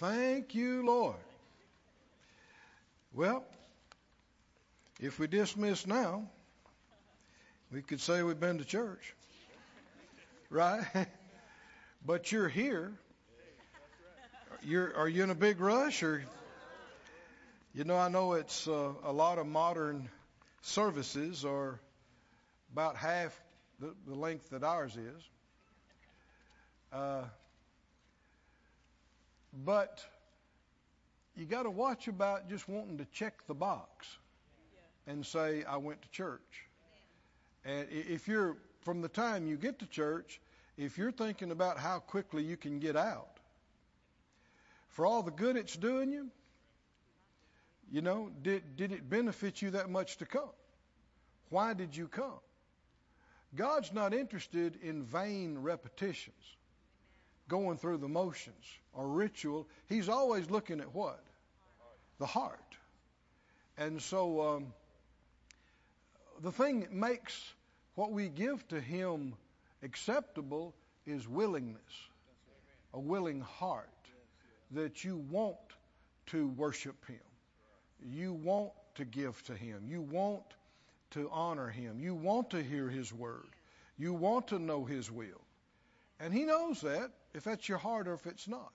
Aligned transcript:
Thank 0.00 0.54
you, 0.54 0.86
Lord. 0.86 1.16
Well, 3.12 3.44
if 4.98 5.18
we 5.18 5.26
dismiss 5.26 5.86
now, 5.86 6.26
we 7.70 7.82
could 7.82 8.00
say 8.00 8.22
we've 8.22 8.40
been 8.40 8.56
to 8.56 8.64
church. 8.64 9.14
Right? 10.48 10.86
but 12.06 12.32
you're 12.32 12.48
here. 12.48 12.92
You're, 14.62 14.96
are 14.96 15.06
you 15.06 15.22
in 15.22 15.28
a 15.28 15.34
big 15.34 15.60
rush 15.60 16.02
or? 16.02 16.24
You 17.74 17.84
know, 17.84 17.98
I 17.98 18.08
know 18.08 18.32
it's 18.32 18.66
uh, 18.66 18.92
a 19.04 19.12
lot 19.12 19.36
of 19.36 19.46
modern 19.46 20.08
services 20.62 21.44
are 21.44 21.78
about 22.72 22.96
half 22.96 23.38
the, 23.78 23.94
the 24.08 24.14
length 24.14 24.48
that 24.48 24.64
ours 24.64 24.96
is. 24.96 25.22
Uh, 26.90 27.24
but 29.52 30.04
you 31.36 31.44
got 31.44 31.62
to 31.64 31.70
watch 31.70 32.08
about 32.08 32.48
just 32.48 32.68
wanting 32.68 32.98
to 32.98 33.06
check 33.12 33.46
the 33.46 33.54
box 33.54 34.06
and 35.06 35.24
say, 35.24 35.64
I 35.64 35.76
went 35.76 36.02
to 36.02 36.10
church. 36.10 36.66
And 37.64 37.86
if 37.90 38.28
you're, 38.28 38.56
from 38.82 39.02
the 39.02 39.08
time 39.08 39.46
you 39.46 39.56
get 39.56 39.78
to 39.80 39.86
church, 39.86 40.40
if 40.76 40.96
you're 40.98 41.12
thinking 41.12 41.50
about 41.50 41.78
how 41.78 41.98
quickly 41.98 42.42
you 42.42 42.56
can 42.56 42.78
get 42.78 42.96
out, 42.96 43.38
for 44.88 45.06
all 45.06 45.22
the 45.22 45.30
good 45.30 45.56
it's 45.56 45.76
doing 45.76 46.12
you, 46.12 46.28
you 47.90 48.02
know, 48.02 48.30
did, 48.42 48.76
did 48.76 48.92
it 48.92 49.08
benefit 49.08 49.60
you 49.60 49.70
that 49.70 49.90
much 49.90 50.18
to 50.18 50.26
come? 50.26 50.50
Why 51.48 51.74
did 51.74 51.96
you 51.96 52.06
come? 52.06 52.38
God's 53.56 53.92
not 53.92 54.14
interested 54.14 54.78
in 54.82 55.02
vain 55.02 55.58
repetitions, 55.58 56.56
going 57.50 57.76
through 57.76 57.98
the 57.98 58.08
motions 58.08 58.64
or 58.94 59.06
ritual. 59.06 59.68
He's 59.88 60.08
always 60.08 60.48
looking 60.48 60.80
at 60.80 60.94
what? 60.94 61.22
The 62.18 62.26
heart. 62.26 62.76
And 63.76 64.00
so, 64.00 64.40
um, 64.40 64.72
the 66.42 66.52
thing 66.52 66.80
that 66.80 66.92
makes 66.92 67.52
what 67.96 68.12
we 68.12 68.28
give 68.28 68.66
to 68.68 68.80
Him 68.80 69.34
acceptable 69.82 70.74
is 71.06 71.28
willingness, 71.28 71.80
a 72.94 73.00
willing 73.00 73.40
heart 73.40 73.88
that 74.70 75.04
you 75.04 75.18
want 75.30 75.56
to 76.26 76.48
worship 76.48 77.04
Him. 77.06 77.18
You 78.02 78.32
want 78.32 78.70
to 78.94 79.04
give 79.04 79.42
to 79.44 79.54
Him. 79.54 79.82
You 79.88 80.02
want 80.02 80.44
to 81.10 81.28
honor 81.32 81.68
Him. 81.68 81.98
You 81.98 82.14
want 82.14 82.50
to 82.50 82.62
hear 82.62 82.88
His 82.88 83.12
word. 83.12 83.48
You 83.98 84.14
want 84.14 84.46
to 84.48 84.58
know 84.58 84.84
His 84.84 85.10
will. 85.10 85.40
And 86.20 86.32
He 86.32 86.44
knows 86.44 86.80
that, 86.82 87.10
if 87.34 87.44
that's 87.44 87.68
your 87.68 87.78
heart 87.78 88.08
or 88.08 88.14
if 88.14 88.26
it's 88.26 88.48
not. 88.48 88.72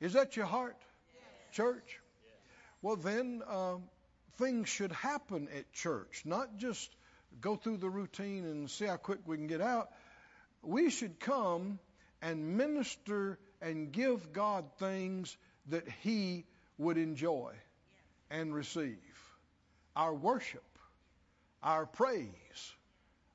Is 0.00 0.12
that 0.14 0.36
your 0.36 0.46
heart, 0.46 0.76
yes. 1.14 1.56
church? 1.56 2.00
Yes. 2.24 2.34
Well, 2.82 2.96
then 2.96 3.42
um, 3.48 3.84
things 4.36 4.68
should 4.68 4.92
happen 4.92 5.48
at 5.56 5.72
church, 5.72 6.22
not 6.24 6.58
just 6.58 6.90
go 7.40 7.56
through 7.56 7.78
the 7.78 7.90
routine 7.90 8.44
and 8.44 8.70
see 8.70 8.86
how 8.86 8.96
quick 8.96 9.20
we 9.26 9.36
can 9.36 9.46
get 9.46 9.60
out. 9.60 9.90
We 10.62 10.90
should 10.90 11.20
come 11.20 11.78
and 12.22 12.56
minister 12.56 13.38
and 13.60 13.92
give 13.92 14.32
God 14.32 14.64
things 14.78 15.36
that 15.68 15.86
He 16.02 16.44
would 16.78 16.98
enjoy 16.98 17.52
and 18.30 18.54
receive. 18.54 18.98
Our 19.94 20.14
worship, 20.14 20.64
our 21.62 21.86
praise, 21.86 22.72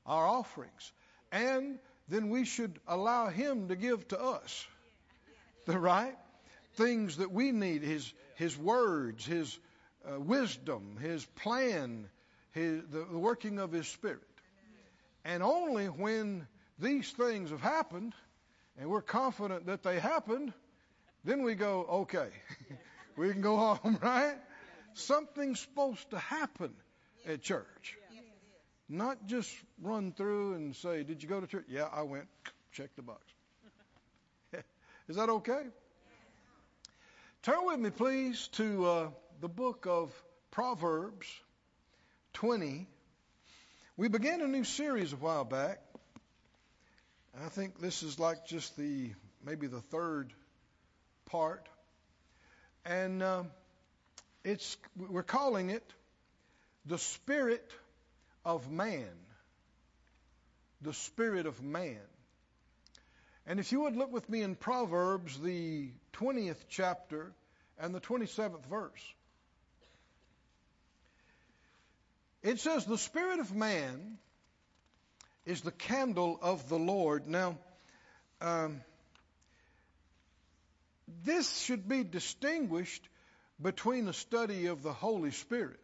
our 0.06 0.26
offerings. 0.26 0.92
And 1.30 1.78
then 2.12 2.28
we 2.28 2.44
should 2.44 2.78
allow 2.86 3.28
Him 3.28 3.68
to 3.68 3.76
give 3.76 4.06
to 4.08 4.20
us 4.20 4.66
the 5.64 5.78
right 5.78 6.16
things 6.74 7.16
that 7.16 7.32
we 7.32 7.52
need 7.52 7.82
His, 7.82 8.12
His 8.34 8.56
words, 8.56 9.24
His 9.24 9.58
uh, 10.06 10.20
wisdom, 10.20 10.98
His 11.00 11.24
plan, 11.24 12.08
His, 12.50 12.82
the, 12.90 13.06
the 13.10 13.18
working 13.18 13.58
of 13.58 13.72
His 13.72 13.88
Spirit. 13.88 14.20
And 15.24 15.42
only 15.42 15.86
when 15.86 16.46
these 16.78 17.10
things 17.10 17.48
have 17.48 17.62
happened 17.62 18.12
and 18.78 18.90
we're 18.90 19.00
confident 19.00 19.66
that 19.66 19.82
they 19.82 19.98
happened, 19.98 20.52
then 21.24 21.42
we 21.42 21.54
go, 21.54 21.86
okay, 22.02 22.28
we 23.16 23.30
can 23.32 23.40
go 23.40 23.56
home, 23.74 23.98
right? 24.02 24.36
Something's 24.92 25.60
supposed 25.60 26.10
to 26.10 26.18
happen 26.18 26.74
at 27.26 27.40
church. 27.40 27.96
Not 28.92 29.26
just 29.26 29.50
run 29.80 30.12
through 30.12 30.52
and 30.52 30.76
say, 30.76 31.02
Did 31.02 31.22
you 31.22 31.28
go 31.28 31.40
to 31.40 31.46
church? 31.46 31.64
Yeah, 31.66 31.88
I 31.90 32.02
went. 32.02 32.26
Check 32.72 32.90
the 32.94 33.00
box. 33.00 33.22
Is 35.08 35.16
that 35.16 35.30
okay? 35.30 35.62
Turn 37.42 37.64
with 37.64 37.80
me, 37.80 37.88
please, 37.88 38.48
to 38.48 38.86
uh, 38.86 39.08
the 39.40 39.48
book 39.48 39.86
of 39.88 40.12
Proverbs 40.50 41.26
20. 42.34 42.86
We 43.96 44.08
began 44.08 44.42
a 44.42 44.46
new 44.46 44.62
series 44.62 45.14
a 45.14 45.16
while 45.16 45.44
back. 45.44 45.78
I 47.42 47.48
think 47.48 47.80
this 47.80 48.02
is 48.02 48.18
like 48.18 48.44
just 48.44 48.76
the 48.76 49.12
maybe 49.42 49.68
the 49.68 49.80
third 49.80 50.34
part, 51.30 51.66
and 52.84 53.22
uh, 53.22 53.44
it's 54.44 54.76
we're 54.98 55.22
calling 55.22 55.70
it 55.70 55.94
the 56.84 56.98
spirit 56.98 57.70
of 58.44 58.70
man. 58.70 59.08
The 60.80 60.92
spirit 60.92 61.46
of 61.46 61.62
man. 61.62 62.00
And 63.46 63.58
if 63.58 63.72
you 63.72 63.82
would 63.82 63.96
look 63.96 64.12
with 64.12 64.28
me 64.28 64.42
in 64.42 64.54
Proverbs, 64.54 65.38
the 65.38 65.90
20th 66.14 66.64
chapter 66.68 67.32
and 67.78 67.94
the 67.94 68.00
27th 68.00 68.64
verse. 68.66 69.14
It 72.42 72.60
says, 72.60 72.84
The 72.84 72.98
spirit 72.98 73.40
of 73.40 73.54
man 73.54 74.18
is 75.44 75.60
the 75.60 75.72
candle 75.72 76.38
of 76.40 76.68
the 76.68 76.78
Lord. 76.78 77.26
Now, 77.26 77.56
um, 78.40 78.80
this 81.24 81.60
should 81.60 81.88
be 81.88 82.04
distinguished 82.04 83.08
between 83.60 84.06
the 84.06 84.12
study 84.12 84.66
of 84.66 84.82
the 84.82 84.92
Holy 84.92 85.30
Spirit. 85.30 85.78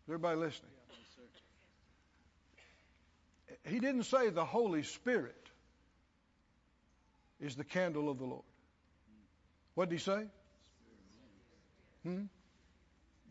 everybody 0.11 0.37
listening? 0.37 0.71
He 3.63 3.79
didn't 3.79 4.03
say 4.03 4.29
the 4.29 4.43
Holy 4.43 4.83
Spirit 4.83 5.49
is 7.39 7.55
the 7.55 7.63
candle 7.63 8.09
of 8.09 8.17
the 8.17 8.25
Lord. 8.25 8.43
What 9.73 9.87
did 9.89 9.95
he 9.95 10.01
say? 10.01 10.25
Hmm? 12.03 12.23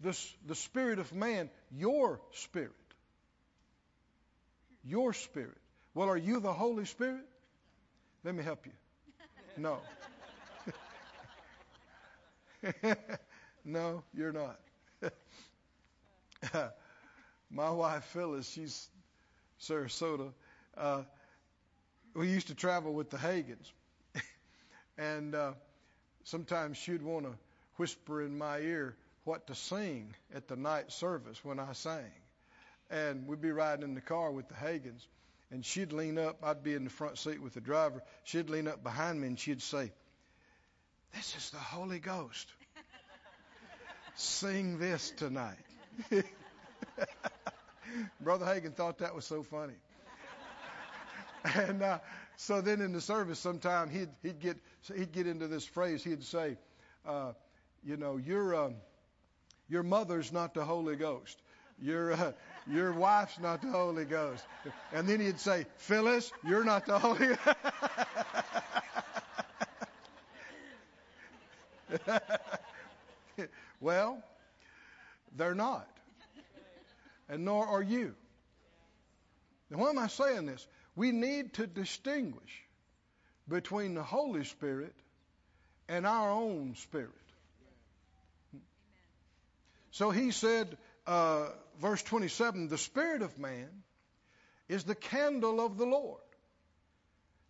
The, 0.00 0.18
the 0.46 0.54
spirit 0.54 0.98
of 1.00 1.12
man, 1.12 1.50
your 1.70 2.22
spirit. 2.32 2.72
Your 4.82 5.12
spirit. 5.12 5.58
Well, 5.92 6.08
are 6.08 6.16
you 6.16 6.40
the 6.40 6.54
Holy 6.54 6.86
Spirit? 6.86 7.26
Let 8.24 8.34
me 8.34 8.42
help 8.42 8.64
you. 8.64 8.72
No. 9.58 9.80
no, 13.66 14.02
you're 14.14 14.32
not. 14.32 14.58
My 17.50 17.70
wife 17.70 18.04
Phyllis, 18.12 18.48
she's 18.48 18.88
Sarasota. 19.60 20.32
Uh, 20.76 21.02
we 22.14 22.28
used 22.28 22.48
to 22.48 22.54
travel 22.54 22.92
with 22.92 23.10
the 23.10 23.16
Hagins, 23.16 23.70
and 24.98 25.34
uh, 25.34 25.52
sometimes 26.24 26.76
she'd 26.76 27.02
want 27.02 27.26
to 27.26 27.32
whisper 27.76 28.22
in 28.22 28.36
my 28.36 28.58
ear 28.58 28.96
what 29.24 29.46
to 29.46 29.54
sing 29.54 30.14
at 30.34 30.48
the 30.48 30.56
night 30.56 30.92
service 30.92 31.44
when 31.44 31.58
I 31.58 31.72
sang. 31.72 32.12
And 32.90 33.26
we'd 33.26 33.40
be 33.40 33.52
riding 33.52 33.84
in 33.84 33.94
the 33.94 34.00
car 34.00 34.30
with 34.30 34.48
the 34.48 34.54
Hagins, 34.54 35.06
and 35.50 35.64
she'd 35.64 35.92
lean 35.92 36.18
up. 36.18 36.38
I'd 36.42 36.62
be 36.62 36.74
in 36.74 36.84
the 36.84 36.90
front 36.90 37.18
seat 37.18 37.40
with 37.40 37.54
the 37.54 37.60
driver. 37.60 38.02
She'd 38.24 38.50
lean 38.50 38.66
up 38.66 38.82
behind 38.82 39.20
me 39.20 39.28
and 39.28 39.38
she'd 39.38 39.62
say, 39.62 39.92
This 41.14 41.36
is 41.36 41.50
the 41.50 41.58
Holy 41.58 41.98
Ghost. 42.00 42.48
Sing 44.14 44.78
this 44.78 45.10
tonight. 45.12 45.56
Brother 48.20 48.46
Hagin 48.46 48.74
thought 48.74 48.98
that 48.98 49.14
was 49.14 49.24
so 49.24 49.42
funny. 49.42 49.74
and 51.54 51.82
uh, 51.82 51.98
so 52.36 52.60
then 52.60 52.80
in 52.80 52.92
the 52.92 53.00
service, 53.00 53.38
sometime 53.38 53.88
he'd 53.90 54.10
he'd 54.22 54.40
get 54.40 54.58
he'd 54.94 55.12
get 55.12 55.26
into 55.26 55.48
this 55.48 55.64
phrase. 55.64 56.04
He'd 56.04 56.24
say, 56.24 56.56
uh, 57.06 57.32
"You 57.84 57.96
know, 57.96 58.16
your 58.16 58.54
uh, 58.54 58.70
your 59.68 59.82
mother's 59.82 60.32
not 60.32 60.54
the 60.54 60.64
Holy 60.64 60.96
Ghost. 60.96 61.40
Your 61.82 62.12
uh, 62.12 62.32
your 62.66 62.92
wife's 62.92 63.38
not 63.38 63.62
the 63.62 63.70
Holy 63.70 64.04
Ghost." 64.04 64.44
And 64.92 65.08
then 65.08 65.20
he'd 65.20 65.40
say, 65.40 65.66
"Phyllis, 65.76 66.32
you're 66.46 66.64
not 66.64 66.86
the 66.86 66.98
Holy." 66.98 67.36
well, 73.80 74.22
they're 75.36 75.54
not 75.54 75.88
and 77.30 77.44
nor 77.44 77.66
are 77.66 77.82
you. 77.82 78.14
Now, 79.70 79.78
why 79.78 79.90
am 79.90 79.98
I 79.98 80.08
saying 80.08 80.46
this? 80.46 80.66
We 80.96 81.12
need 81.12 81.54
to 81.54 81.66
distinguish 81.66 82.64
between 83.48 83.94
the 83.94 84.02
Holy 84.02 84.44
Spirit 84.44 84.94
and 85.88 86.06
our 86.06 86.30
own 86.30 86.74
spirit. 86.76 87.10
So 89.92 90.10
he 90.10 90.32
said, 90.32 90.76
uh, 91.06 91.48
verse 91.80 92.02
27 92.02 92.68
the 92.68 92.78
Spirit 92.78 93.22
of 93.22 93.38
man 93.38 93.68
is 94.68 94.84
the 94.84 94.94
candle 94.94 95.64
of 95.64 95.78
the 95.78 95.86
Lord, 95.86 96.20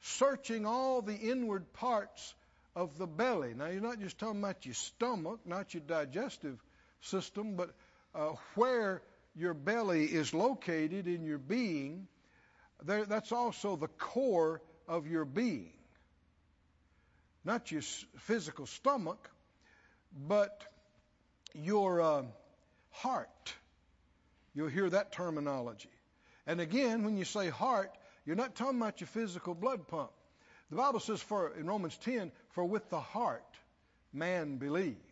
searching 0.03 0.67
all 0.67 1.01
the 1.03 1.17
inward 1.17 1.73
parts 1.73 2.35
of 2.77 2.99
the 2.99 3.07
belly. 3.07 3.55
Now, 3.55 3.67
you're 3.67 3.83
not 3.83 3.99
just 3.99 4.19
talking 4.19 4.41
about 4.41 4.65
your 4.65 4.75
stomach, 4.75 5.41
not 5.45 5.75
your 5.75 5.83
digestive 5.87 6.59
system, 7.01 7.57
but 7.57 7.75
uh, 8.15 8.35
where 8.55 9.03
your 9.35 9.55
belly 9.55 10.05
is 10.05 10.35
located 10.35 11.07
in 11.07 11.25
your 11.25 11.39
being, 11.39 12.09
there, 12.85 13.05
that's 13.05 13.33
also 13.33 13.77
the 13.77 13.89
core 13.89 14.61
of 14.89 15.07
your 15.07 15.25
being. 15.25 15.73
Not 17.45 17.71
your 17.71 17.83
physical 18.19 18.67
stomach, 18.67 19.31
but 20.27 20.63
your 21.55 22.01
uh, 22.01 22.23
heart. 22.91 23.55
You'll 24.55 24.69
hear 24.69 24.91
that 24.91 25.13
terminology. 25.13 25.91
And 26.47 26.61
again, 26.61 27.05
when 27.05 27.17
you 27.17 27.25
say 27.25 27.49
heart, 27.49 27.91
you're 28.27 28.37
not 28.37 28.57
talking 28.57 28.81
about 28.81 29.01
your 29.01 29.09
physical 29.09 29.55
blood 29.55 29.87
pump. 29.89 30.11
The 30.71 30.77
Bible 30.77 31.01
says 31.01 31.21
for 31.21 31.55
in 31.55 31.67
Romans 31.67 31.97
10, 31.99 32.33
for 32.51 32.65
with 32.65 32.89
the 32.91 33.01
heart 33.01 33.45
man 34.13 34.57
believes. 34.57 35.10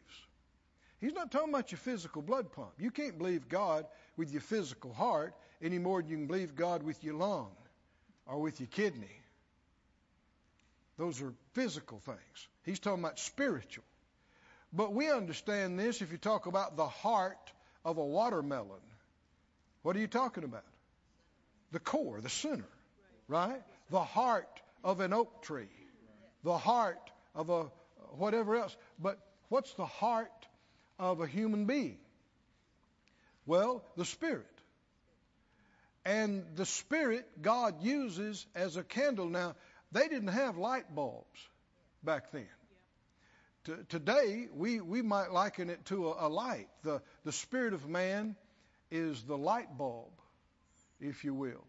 He's 1.01 1.13
not 1.13 1.31
talking 1.31 1.51
about 1.51 1.71
your 1.71 1.79
physical 1.79 2.23
blood 2.23 2.53
pump. 2.53 2.73
You 2.79 2.91
can't 2.91 3.19
believe 3.19 3.49
God 3.49 3.87
with 4.17 4.33
your 4.33 4.41
physical 4.41 4.93
heart 4.93 5.35
any 5.63 5.79
more 5.79 6.03
than 6.03 6.11
you 6.11 6.17
can 6.17 6.27
believe 6.27 6.57
God 6.57 6.83
with 6.83 7.03
your 7.05 7.15
lung 7.15 7.51
or 8.27 8.41
with 8.41 8.61
your 8.61 8.69
kidney. 8.69 9.21
Those 10.97 11.23
are 11.23 11.33
physical 11.53 12.01
things. 12.01 12.49
He's 12.65 12.81
talking 12.81 13.05
about 13.05 13.21
spiritual. 13.21 13.85
But 14.73 14.93
we 14.93 15.11
understand 15.11 15.79
this 15.79 16.03
if 16.03 16.11
you 16.11 16.19
talk 16.19 16.47
about 16.47 16.77
the 16.77 16.89
heart 16.89 17.53
of 17.85 17.99
a 17.99 18.05
watermelon. 18.05 18.83
What 19.83 19.97
are 19.97 20.01
you 20.01 20.09
talking 20.09 20.45
about? 20.45 20.65
The 21.71 21.79
core, 21.79 22.21
the 22.21 22.29
center, 22.29 22.69
right? 23.29 23.63
The 23.91 24.03
heart 24.03 24.61
of 24.83 25.01
an 25.01 25.13
oak 25.13 25.43
tree, 25.43 25.71
the 26.43 26.59
heart 26.59 27.11
of 27.35 27.51
a 27.51 27.65
whatever 28.17 28.57
else. 28.57 28.77
But 28.99 29.19
what's 29.49 29.73
the 29.75 29.87
heart 29.87 30.48
of 30.99 31.21
a 31.21 31.27
human 31.27 31.67
being? 31.67 31.99
Well, 33.47 33.85
the 33.97 34.05
Spirit. 34.05 34.47
And 36.05 36.45
the 36.55 36.67
Spirit 36.67 37.27
God 37.43 37.83
uses 37.83 38.47
as 38.55 38.77
a 38.77 38.83
candle. 38.83 39.29
Now, 39.29 39.57
they 39.93 40.09
didn't 40.09 40.29
have 40.29 40.59
light 40.59 40.95
bulbs 40.95 41.49
back 42.03 42.31
then. 42.33 42.47
T- 43.65 43.73
today, 43.89 44.49
we, 44.55 44.81
we 44.81 45.03
might 45.03 45.33
liken 45.33 45.71
it 45.71 45.85
to 45.87 46.09
a, 46.09 46.27
a 46.27 46.29
light. 46.29 46.69
The, 46.83 47.03
the 47.25 47.33
Spirit 47.33 47.75
of 47.75 47.89
man 47.89 48.37
is 48.91 49.23
the 49.23 49.37
light 49.37 49.77
bulb, 49.77 50.13
if 51.01 51.25
you 51.25 51.35
will, 51.35 51.65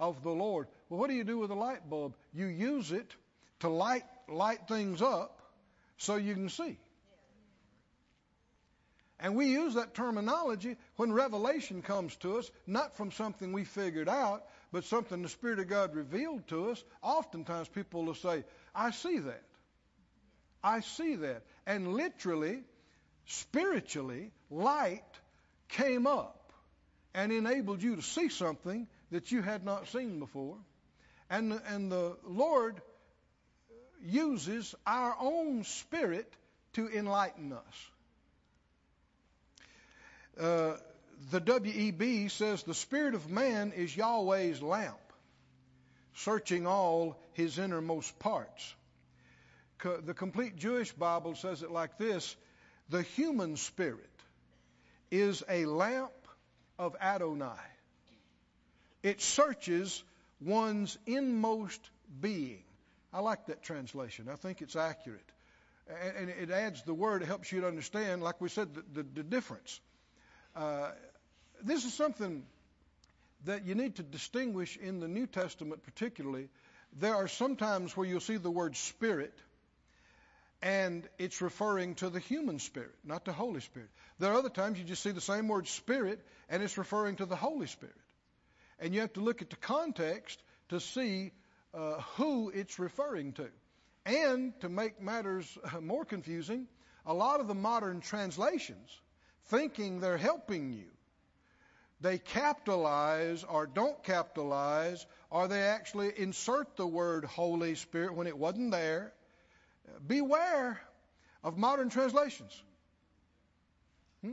of 0.00 0.22
the 0.22 0.30
Lord. 0.30 0.68
Well, 0.88 1.00
what 1.00 1.08
do 1.08 1.14
you 1.14 1.24
do 1.24 1.38
with 1.38 1.50
a 1.50 1.54
light 1.54 1.88
bulb? 1.88 2.14
You 2.32 2.46
use 2.46 2.92
it 2.92 3.14
to 3.60 3.68
light, 3.68 4.04
light 4.28 4.68
things 4.68 5.02
up 5.02 5.40
so 5.98 6.16
you 6.16 6.34
can 6.34 6.48
see. 6.48 6.78
And 9.22 9.36
we 9.36 9.46
use 9.46 9.74
that 9.74 9.94
terminology 9.94 10.76
when 10.96 11.12
revelation 11.12 11.80
comes 11.80 12.14
to 12.16 12.38
us, 12.38 12.50
not 12.66 12.96
from 12.96 13.12
something 13.12 13.52
we 13.52 13.62
figured 13.62 14.08
out, 14.08 14.44
but 14.72 14.82
something 14.82 15.22
the 15.22 15.28
Spirit 15.28 15.60
of 15.60 15.68
God 15.68 15.94
revealed 15.94 16.48
to 16.48 16.70
us. 16.70 16.82
Oftentimes 17.02 17.68
people 17.68 18.04
will 18.04 18.16
say, 18.16 18.42
I 18.74 18.90
see 18.90 19.20
that. 19.20 19.44
I 20.64 20.80
see 20.80 21.14
that. 21.14 21.44
And 21.66 21.94
literally, 21.94 22.64
spiritually, 23.26 24.32
light 24.50 25.04
came 25.68 26.08
up 26.08 26.52
and 27.14 27.30
enabled 27.30 27.80
you 27.80 27.94
to 27.94 28.02
see 28.02 28.28
something 28.28 28.88
that 29.12 29.30
you 29.30 29.40
had 29.40 29.64
not 29.64 29.86
seen 29.88 30.18
before. 30.18 30.58
And, 31.30 31.60
and 31.68 31.92
the 31.92 32.16
Lord 32.24 32.82
uses 34.04 34.74
our 34.84 35.14
own 35.20 35.62
spirit 35.62 36.32
to 36.72 36.88
enlighten 36.88 37.52
us. 37.52 37.91
Uh, 40.40 40.74
the 41.30 41.40
WEB 41.40 42.30
says 42.30 42.62
the 42.62 42.74
spirit 42.74 43.14
of 43.14 43.30
man 43.30 43.72
is 43.72 43.96
Yahweh's 43.96 44.62
lamp, 44.62 44.98
searching 46.16 46.66
all 46.66 47.18
his 47.34 47.58
innermost 47.58 48.18
parts. 48.18 48.74
Co- 49.78 49.98
the 49.98 50.14
complete 50.14 50.56
Jewish 50.56 50.92
Bible 50.92 51.34
says 51.34 51.62
it 51.62 51.70
like 51.70 51.98
this 51.98 52.36
the 52.88 53.02
human 53.02 53.56
spirit 53.56 54.10
is 55.10 55.42
a 55.48 55.66
lamp 55.66 56.12
of 56.78 56.96
Adonai. 57.00 57.58
It 59.02 59.20
searches 59.20 60.02
one's 60.40 60.98
inmost 61.06 61.80
being. 62.20 62.62
I 63.12 63.20
like 63.20 63.46
that 63.46 63.62
translation. 63.62 64.28
I 64.30 64.36
think 64.36 64.62
it's 64.62 64.76
accurate. 64.76 65.20
And, 66.16 66.30
it 66.30 66.50
adds 66.50 66.82
the 66.82 66.94
word, 66.94 67.22
it 67.22 67.26
helps 67.26 67.50
you 67.52 67.60
to 67.62 67.66
understand, 67.66 68.22
like 68.22 68.40
we 68.40 68.48
said, 68.48 68.74
the, 68.74 69.02
the, 69.02 69.08
the 69.14 69.22
difference. 69.22 69.80
Uh, 70.54 70.90
this 71.62 71.84
is 71.84 71.94
something 71.94 72.44
that 73.44 73.64
you 73.64 73.74
need 73.74 73.96
to 73.96 74.02
distinguish 74.02 74.76
in 74.76 75.00
the 75.00 75.08
New 75.08 75.26
Testament, 75.26 75.82
particularly. 75.82 76.48
There 76.98 77.14
are 77.14 77.28
some 77.28 77.56
times 77.56 77.96
where 77.96 78.06
you'll 78.06 78.20
see 78.20 78.36
the 78.36 78.50
word 78.50 78.76
spirit, 78.76 79.32
and 80.60 81.08
it's 81.18 81.40
referring 81.40 81.94
to 81.96 82.10
the 82.10 82.20
human 82.20 82.58
spirit, 82.58 82.94
not 83.02 83.24
the 83.24 83.32
Holy 83.32 83.60
Spirit. 83.60 83.88
There 84.18 84.30
are 84.30 84.38
other 84.38 84.50
times 84.50 84.78
you 84.78 84.84
just 84.84 85.02
see 85.02 85.10
the 85.10 85.20
same 85.20 85.48
word 85.48 85.66
spirit, 85.68 86.20
and 86.48 86.62
it's 86.62 86.76
referring 86.76 87.16
to 87.16 87.26
the 87.26 87.36
Holy 87.36 87.66
Spirit. 87.66 87.96
And 88.78 88.94
you 88.94 89.00
have 89.00 89.12
to 89.14 89.20
look 89.20 89.42
at 89.42 89.50
the 89.50 89.56
context 89.56 90.42
to 90.68 90.80
see 90.80 91.32
uh, 91.72 92.00
who 92.16 92.50
it's 92.50 92.78
referring 92.78 93.32
to. 93.34 93.48
And 94.04 94.58
to 94.60 94.68
make 94.68 95.00
matters 95.00 95.46
more 95.80 96.04
confusing, 96.04 96.66
a 97.06 97.14
lot 97.14 97.40
of 97.40 97.48
the 97.48 97.54
modern 97.54 98.00
translations 98.00 99.00
thinking 99.46 100.00
they're 100.00 100.18
helping 100.18 100.72
you. 100.72 100.86
They 102.00 102.18
capitalize 102.18 103.44
or 103.44 103.66
don't 103.66 104.02
capitalize, 104.02 105.06
or 105.30 105.46
they 105.46 105.62
actually 105.62 106.12
insert 106.16 106.76
the 106.76 106.86
word 106.86 107.24
Holy 107.24 107.76
Spirit 107.76 108.14
when 108.14 108.26
it 108.26 108.36
wasn't 108.36 108.72
there. 108.72 109.12
Beware 110.04 110.80
of 111.44 111.56
modern 111.56 111.90
translations. 111.90 112.60
Hmm? 114.24 114.32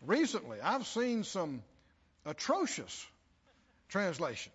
Recently, 0.00 0.60
I've 0.60 0.86
seen 0.86 1.24
some 1.24 1.62
atrocious 2.24 3.06
translations. 3.88 4.54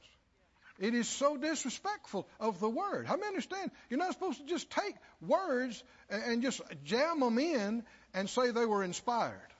It 0.79 0.95
is 0.95 1.07
so 1.09 1.37
disrespectful 1.37 2.27
of 2.39 2.59
the 2.59 2.69
word. 2.69 3.05
How 3.05 3.15
many 3.15 3.27
understand? 3.27 3.71
You're 3.89 3.99
not 3.99 4.13
supposed 4.13 4.39
to 4.39 4.45
just 4.45 4.71
take 4.71 4.95
words 5.21 5.83
and 6.09 6.41
just 6.41 6.61
jam 6.85 7.19
them 7.19 7.37
in 7.37 7.83
and 8.13 8.29
say 8.29 8.51
they 8.51 8.65
were 8.65 8.83
inspired 8.83 9.51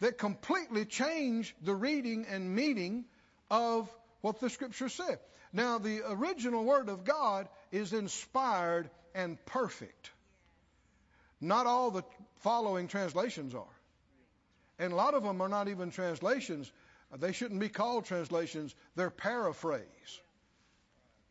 that 0.00 0.18
completely 0.18 0.84
change 0.84 1.54
the 1.62 1.74
reading 1.74 2.26
and 2.28 2.54
meaning 2.54 3.04
of 3.50 3.88
what 4.20 4.40
the 4.40 4.50
scripture 4.50 4.88
said. 4.88 5.18
Now, 5.52 5.78
the 5.78 6.02
original 6.08 6.64
word 6.64 6.88
of 6.88 7.04
God 7.04 7.48
is 7.72 7.92
inspired 7.92 8.90
and 9.14 9.44
perfect. 9.46 10.10
Not 11.40 11.66
all 11.66 11.90
the 11.90 12.04
following 12.40 12.88
translations 12.88 13.54
are. 13.54 13.64
And 14.78 14.92
a 14.92 14.96
lot 14.96 15.14
of 15.14 15.22
them 15.22 15.40
are 15.40 15.48
not 15.48 15.68
even 15.68 15.90
translations. 15.90 16.70
They 17.18 17.32
shouldn't 17.32 17.60
be 17.60 17.68
called 17.68 18.04
translations, 18.04 18.74
they're 18.94 19.10
paraphrase. 19.10 20.20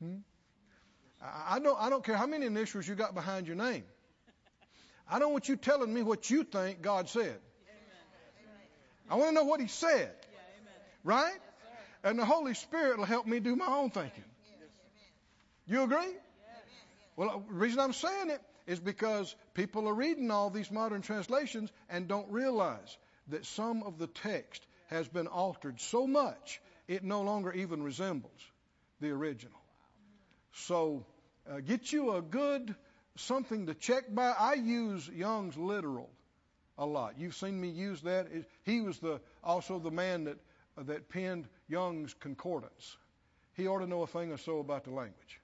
Hmm? 0.03 0.17
I, 1.21 1.59
don't, 1.59 1.79
I 1.79 1.89
don't 1.89 2.03
care 2.03 2.15
how 2.15 2.27
many 2.27 2.45
initials 2.45 2.87
you 2.87 2.95
got 2.95 3.13
behind 3.13 3.47
your 3.47 3.55
name. 3.55 3.83
I 5.09 5.19
don't 5.19 5.31
want 5.31 5.49
you 5.49 5.55
telling 5.55 5.93
me 5.93 6.03
what 6.03 6.29
you 6.29 6.43
think 6.43 6.81
God 6.81 7.09
said. 7.09 7.39
I 9.09 9.15
want 9.15 9.29
to 9.29 9.35
know 9.35 9.43
what 9.43 9.59
he 9.59 9.67
said. 9.67 10.11
Right? 11.03 11.37
And 12.03 12.17
the 12.17 12.25
Holy 12.25 12.53
Spirit 12.53 12.97
will 12.97 13.05
help 13.05 13.25
me 13.25 13.39
do 13.39 13.55
my 13.55 13.67
own 13.67 13.89
thinking. 13.89 14.23
You 15.67 15.83
agree? 15.83 16.13
Well, 17.15 17.43
the 17.47 17.53
reason 17.53 17.79
I'm 17.79 17.93
saying 17.93 18.29
it 18.29 18.41
is 18.65 18.79
because 18.79 19.35
people 19.53 19.87
are 19.89 19.93
reading 19.93 20.31
all 20.31 20.49
these 20.49 20.71
modern 20.71 21.01
translations 21.01 21.71
and 21.89 22.07
don't 22.07 22.31
realize 22.31 22.97
that 23.27 23.45
some 23.45 23.83
of 23.83 23.97
the 23.97 24.07
text 24.07 24.65
has 24.87 25.07
been 25.07 25.27
altered 25.27 25.79
so 25.79 26.07
much 26.07 26.61
it 26.87 27.03
no 27.03 27.21
longer 27.21 27.51
even 27.53 27.83
resembles 27.83 28.41
the 28.99 29.09
original. 29.09 29.59
So 30.53 31.05
uh, 31.49 31.59
get 31.59 31.91
you 31.91 32.15
a 32.15 32.21
good 32.21 32.75
something 33.15 33.67
to 33.67 33.73
check 33.73 34.03
by. 34.13 34.33
I 34.37 34.53
use 34.53 35.07
Young's 35.07 35.57
literal 35.57 36.09
a 36.79 36.85
lot. 36.85 37.15
You've 37.19 37.35
seen 37.35 37.59
me 37.59 37.69
use 37.69 38.01
that. 38.01 38.27
He 38.63 38.81
was 38.81 38.97
the, 38.99 39.19
also 39.43 39.77
the 39.77 39.91
man 39.91 40.23
that, 40.23 40.37
uh, 40.77 40.83
that 40.83 41.09
penned 41.09 41.45
Young's 41.67 42.15
Concordance. 42.15 42.97
He 43.55 43.67
ought 43.67 43.79
to 43.79 43.87
know 43.87 44.01
a 44.01 44.07
thing 44.07 44.31
or 44.31 44.37
so 44.37 44.59
about 44.59 44.85
the 44.85 44.91
language. 44.91 45.39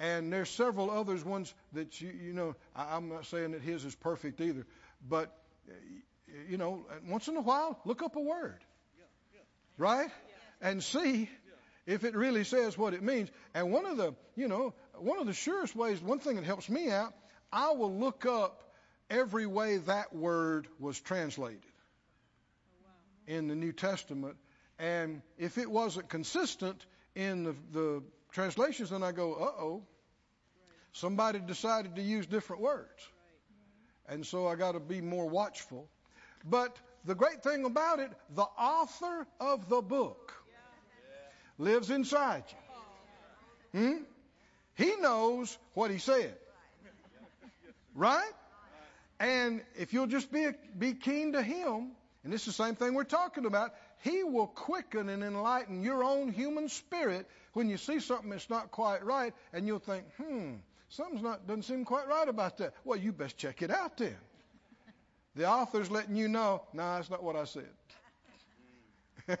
And 0.00 0.32
there's 0.32 0.48
several 0.48 0.90
others 0.90 1.24
ones 1.24 1.52
that 1.72 2.00
you 2.00 2.10
you 2.10 2.32
know 2.32 2.54
I, 2.74 2.94
I'm 2.96 3.08
not 3.08 3.26
saying 3.26 3.50
that 3.50 3.62
his 3.62 3.84
is 3.84 3.96
perfect 3.96 4.40
either, 4.40 4.64
but 5.08 5.36
you 6.48 6.56
know 6.56 6.86
once 7.08 7.26
in 7.26 7.36
a 7.36 7.40
while 7.40 7.80
look 7.84 8.00
up 8.00 8.14
a 8.14 8.20
word, 8.20 8.60
right, 9.76 10.08
and 10.60 10.84
see 10.84 11.28
if 11.84 12.04
it 12.04 12.14
really 12.14 12.44
says 12.44 12.78
what 12.78 12.94
it 12.94 13.02
means. 13.02 13.28
And 13.54 13.72
one 13.72 13.86
of 13.86 13.96
the 13.96 14.14
you 14.36 14.46
know 14.46 14.72
one 14.94 15.18
of 15.18 15.26
the 15.26 15.32
surest 15.32 15.74
ways, 15.74 16.00
one 16.00 16.20
thing 16.20 16.36
that 16.36 16.44
helps 16.44 16.68
me 16.68 16.90
out, 16.90 17.12
I 17.52 17.72
will 17.72 17.92
look 17.92 18.24
up 18.24 18.67
every 19.10 19.46
way 19.46 19.78
that 19.78 20.14
word 20.14 20.68
was 20.78 21.00
translated 21.00 21.62
in 23.26 23.48
the 23.48 23.54
New 23.54 23.72
Testament. 23.72 24.36
And 24.78 25.22
if 25.36 25.58
it 25.58 25.70
wasn't 25.70 26.08
consistent 26.08 26.84
in 27.14 27.44
the, 27.44 27.54
the 27.72 28.02
translations, 28.32 28.90
then 28.90 29.02
I 29.02 29.12
go, 29.12 29.34
uh 29.34 29.62
oh, 29.62 29.82
somebody 30.92 31.40
decided 31.40 31.96
to 31.96 32.02
use 32.02 32.26
different 32.26 32.62
words. 32.62 33.08
And 34.08 34.26
so 34.26 34.46
I 34.46 34.54
got 34.54 34.72
to 34.72 34.80
be 34.80 35.00
more 35.00 35.28
watchful. 35.28 35.88
But 36.44 36.76
the 37.04 37.14
great 37.14 37.42
thing 37.42 37.64
about 37.64 37.98
it, 37.98 38.10
the 38.34 38.42
author 38.42 39.26
of 39.40 39.68
the 39.68 39.82
book 39.82 40.32
lives 41.58 41.90
inside 41.90 42.44
you. 43.74 43.80
Hmm? 43.80 44.02
He 44.74 44.96
knows 44.96 45.58
what 45.74 45.90
he 45.90 45.98
said. 45.98 46.34
Right? 47.94 48.32
And 49.20 49.62
if 49.76 49.92
you'll 49.92 50.06
just 50.06 50.30
be, 50.32 50.48
be 50.78 50.94
keen 50.94 51.32
to 51.32 51.42
him, 51.42 51.90
and 52.22 52.32
this 52.32 52.46
is 52.46 52.56
the 52.56 52.64
same 52.64 52.76
thing 52.76 52.94
we're 52.94 53.04
talking 53.04 53.46
about, 53.46 53.74
he 54.02 54.22
will 54.22 54.46
quicken 54.46 55.08
and 55.08 55.24
enlighten 55.24 55.82
your 55.82 56.04
own 56.04 56.32
human 56.32 56.68
spirit 56.68 57.26
when 57.52 57.68
you 57.68 57.76
see 57.76 57.98
something 57.98 58.30
that's 58.30 58.48
not 58.48 58.70
quite 58.70 59.04
right, 59.04 59.34
and 59.52 59.66
you'll 59.66 59.80
think, 59.80 60.04
hmm, 60.16 60.54
something's 60.90 61.22
not 61.22 61.46
doesn't 61.46 61.62
seem 61.62 61.84
quite 61.84 62.06
right 62.06 62.28
about 62.28 62.58
that. 62.58 62.74
Well, 62.84 62.98
you 62.98 63.12
best 63.12 63.36
check 63.36 63.62
it 63.62 63.70
out 63.70 63.96
then. 63.96 64.16
The 65.34 65.48
author's 65.48 65.90
letting 65.90 66.16
you 66.16 66.28
know, 66.28 66.62
no, 66.72 66.82
nah, 66.82 66.96
that's 66.96 67.10
not 67.10 67.22
what 67.22 67.36
I 67.36 67.44
said. 67.44 67.68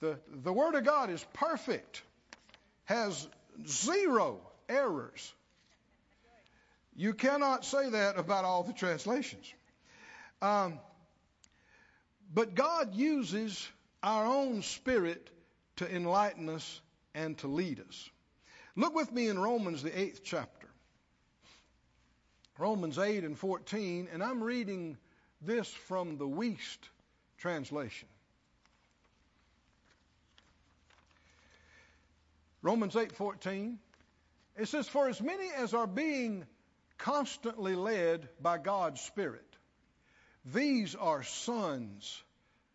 the, 0.00 0.18
the 0.42 0.52
Word 0.52 0.74
of 0.74 0.84
God 0.84 1.10
is 1.10 1.24
perfect, 1.34 2.02
has 2.84 3.26
zero 3.66 4.40
errors. 4.68 5.32
You 6.96 7.12
cannot 7.12 7.64
say 7.64 7.90
that 7.90 8.18
about 8.18 8.44
all 8.44 8.62
the 8.62 8.72
translations. 8.72 9.52
Um, 10.40 10.78
but 12.32 12.54
God 12.54 12.94
uses 12.94 13.68
our 14.02 14.24
own 14.24 14.62
spirit 14.62 15.30
to 15.76 15.92
enlighten 15.92 16.48
us 16.48 16.80
and 17.14 17.36
to 17.38 17.48
lead 17.48 17.80
us. 17.80 18.08
Look 18.76 18.94
with 18.94 19.12
me 19.12 19.28
in 19.28 19.38
Romans, 19.38 19.82
the 19.82 19.98
eighth 19.98 20.22
chapter. 20.24 20.68
Romans 22.58 22.98
8 22.98 23.24
and 23.24 23.36
14, 23.36 24.08
and 24.12 24.22
I'm 24.22 24.42
reading 24.42 24.96
this 25.40 25.68
from 25.68 26.18
the 26.18 26.26
Wuest 26.26 26.78
translation. 27.38 28.08
Romans 32.62 32.94
8:14 32.94 33.78
it 34.56 34.68
says 34.68 34.88
for 34.88 35.08
as 35.08 35.20
many 35.20 35.50
as 35.50 35.74
are 35.74 35.86
being 35.86 36.46
constantly 36.98 37.74
led 37.74 38.28
by 38.40 38.58
God's 38.58 39.00
Spirit. 39.00 39.44
These 40.44 40.94
are 40.94 41.22
sons 41.22 42.22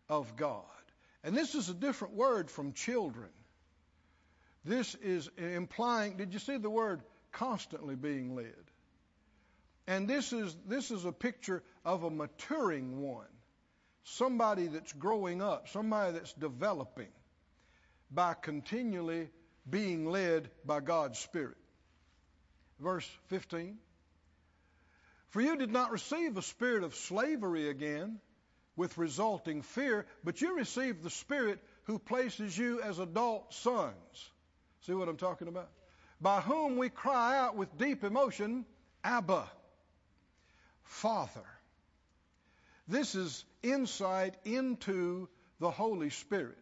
of 0.08 0.36
God. 0.36 0.64
And 1.22 1.36
this 1.36 1.54
is 1.54 1.68
a 1.68 1.74
different 1.74 2.14
word 2.14 2.50
from 2.50 2.72
children. 2.72 3.30
This 4.64 4.94
is 4.96 5.28
implying, 5.38 6.16
did 6.16 6.32
you 6.32 6.38
see 6.38 6.56
the 6.58 6.70
word 6.70 7.02
constantly 7.32 7.94
being 7.94 8.34
led? 8.34 8.54
And 9.86 10.08
this 10.08 10.32
is, 10.32 10.56
this 10.66 10.90
is 10.90 11.04
a 11.04 11.12
picture 11.12 11.62
of 11.84 12.04
a 12.04 12.10
maturing 12.10 13.00
one. 13.00 13.26
Somebody 14.04 14.66
that's 14.66 14.92
growing 14.92 15.42
up, 15.42 15.68
somebody 15.68 16.12
that's 16.12 16.32
developing 16.34 17.08
by 18.10 18.34
continually 18.34 19.28
being 19.68 20.06
led 20.06 20.50
by 20.64 20.80
God's 20.80 21.18
Spirit. 21.18 21.56
Verse 22.78 23.08
15. 23.28 23.78
For 25.30 25.40
you 25.40 25.56
did 25.56 25.70
not 25.70 25.92
receive 25.92 26.36
a 26.36 26.42
spirit 26.42 26.82
of 26.82 26.94
slavery 26.94 27.68
again 27.68 28.20
with 28.76 28.98
resulting 28.98 29.62
fear, 29.62 30.06
but 30.24 30.40
you 30.40 30.56
received 30.56 31.02
the 31.02 31.10
Spirit 31.10 31.62
who 31.84 31.98
places 31.98 32.56
you 32.56 32.80
as 32.80 32.98
adult 32.98 33.52
sons. 33.54 34.30
See 34.86 34.92
what 34.92 35.08
I'm 35.08 35.16
talking 35.16 35.48
about? 35.48 35.70
By 36.20 36.40
whom 36.40 36.76
we 36.76 36.88
cry 36.88 37.38
out 37.38 37.56
with 37.56 37.78
deep 37.78 38.04
emotion, 38.04 38.64
Abba, 39.04 39.44
Father. 40.82 41.46
This 42.88 43.14
is 43.14 43.44
insight 43.62 44.34
into 44.44 45.28
the 45.60 45.70
Holy 45.70 46.10
Spirit. 46.10 46.56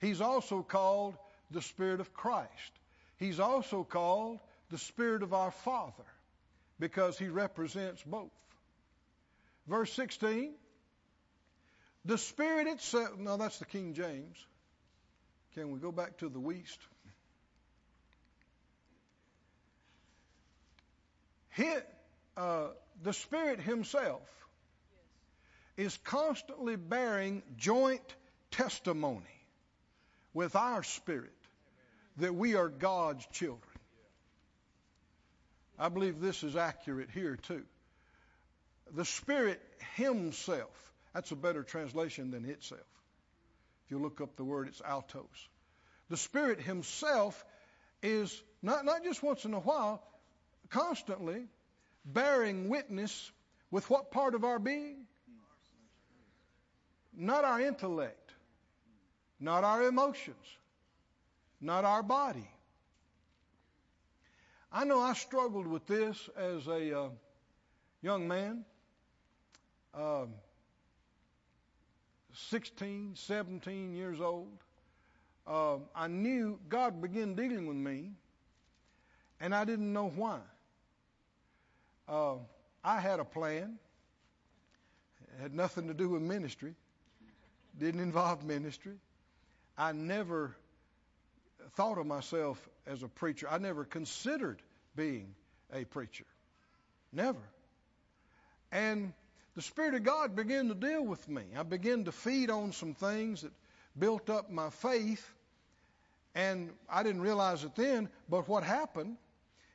He's 0.00 0.20
also 0.20 0.62
called 0.62 1.16
the 1.50 1.62
Spirit 1.62 2.00
of 2.00 2.14
Christ. 2.14 2.72
He's 3.18 3.40
also 3.40 3.84
called 3.84 4.38
the 4.70 4.78
Spirit 4.78 5.22
of 5.22 5.34
our 5.34 5.50
Father 5.50 6.04
because 6.78 7.18
he 7.18 7.28
represents 7.28 8.02
both. 8.02 8.30
Verse 9.66 9.92
16, 9.94 10.52
the 12.04 12.18
Spirit 12.18 12.68
itself, 12.68 13.18
no, 13.18 13.36
that's 13.36 13.58
the 13.58 13.64
King 13.64 13.94
James. 13.94 14.36
Can 15.54 15.72
we 15.72 15.78
go 15.78 15.90
back 15.90 16.18
to 16.18 16.28
the 16.28 16.38
Wuest? 16.38 16.78
Hit, 21.50 21.88
uh, 22.36 22.68
the 23.02 23.12
Spirit 23.12 23.60
Himself 23.60 24.28
is 25.76 25.98
constantly 26.04 26.76
bearing 26.76 27.42
joint 27.56 28.14
testimony 28.50 29.24
with 30.32 30.54
our 30.54 30.82
spirit 30.82 31.32
that 32.18 32.34
we 32.34 32.54
are 32.54 32.68
God's 32.68 33.26
children. 33.32 33.65
I 35.78 35.88
believe 35.88 36.20
this 36.20 36.42
is 36.42 36.56
accurate 36.56 37.10
here 37.12 37.36
too. 37.36 37.64
The 38.94 39.04
Spirit 39.04 39.60
Himself, 39.96 40.92
that's 41.12 41.30
a 41.32 41.36
better 41.36 41.62
translation 41.62 42.30
than 42.30 42.44
itself. 42.44 42.80
If 43.84 43.90
you 43.90 43.98
look 43.98 44.20
up 44.20 44.36
the 44.36 44.44
word, 44.44 44.68
it's 44.68 44.80
autos. 44.80 45.48
The 46.08 46.16
Spirit 46.16 46.60
Himself 46.60 47.44
is 48.02 48.42
not, 48.62 48.84
not 48.84 49.04
just 49.04 49.22
once 49.22 49.44
in 49.44 49.54
a 49.54 49.60
while, 49.60 50.02
constantly 50.70 51.46
bearing 52.04 52.68
witness 52.68 53.30
with 53.70 53.88
what 53.90 54.10
part 54.10 54.34
of 54.34 54.44
our 54.44 54.58
being? 54.58 55.06
Not 57.14 57.44
our 57.44 57.60
intellect, 57.60 58.30
not 59.40 59.64
our 59.64 59.82
emotions, 59.86 60.36
not 61.60 61.84
our 61.84 62.02
body, 62.02 62.48
I 64.72 64.84
know 64.84 65.00
I 65.00 65.14
struggled 65.14 65.66
with 65.66 65.86
this 65.86 66.28
as 66.36 66.66
a 66.66 66.98
uh, 66.98 67.08
young 68.02 68.26
man, 68.26 68.64
um, 69.94 70.34
16, 72.32 73.12
17 73.14 73.94
years 73.94 74.20
old. 74.20 74.58
Uh, 75.46 75.76
I 75.94 76.08
knew 76.08 76.58
God 76.68 77.00
began 77.00 77.34
dealing 77.34 77.66
with 77.66 77.76
me, 77.76 78.10
and 79.40 79.54
I 79.54 79.64
didn't 79.64 79.92
know 79.92 80.08
why. 80.08 80.40
Uh, 82.08 82.34
I 82.84 83.00
had 83.00 83.20
a 83.20 83.24
plan. 83.24 83.78
It 85.20 85.42
had 85.42 85.54
nothing 85.54 85.86
to 85.88 85.94
do 85.94 86.08
with 86.08 86.22
ministry. 86.22 86.74
Didn't 87.78 88.00
involve 88.00 88.44
ministry. 88.44 88.96
I 89.78 89.92
never 89.92 90.56
thought 91.74 91.98
of 91.98 92.06
myself 92.06 92.68
as 92.86 93.02
a 93.02 93.08
preacher. 93.08 93.48
I 93.50 93.58
never 93.58 93.84
considered 93.84 94.60
being 94.94 95.34
a 95.72 95.84
preacher. 95.84 96.26
Never. 97.12 97.40
And 98.72 99.12
the 99.54 99.62
Spirit 99.62 99.94
of 99.94 100.02
God 100.02 100.36
began 100.36 100.68
to 100.68 100.74
deal 100.74 101.04
with 101.04 101.26
me. 101.28 101.42
I 101.56 101.62
began 101.62 102.04
to 102.04 102.12
feed 102.12 102.50
on 102.50 102.72
some 102.72 102.94
things 102.94 103.42
that 103.42 103.52
built 103.98 104.28
up 104.28 104.50
my 104.50 104.70
faith. 104.70 105.26
And 106.34 106.70
I 106.90 107.02
didn't 107.02 107.22
realize 107.22 107.64
it 107.64 107.74
then, 107.76 108.10
but 108.28 108.46
what 108.48 108.62
happened 108.62 109.16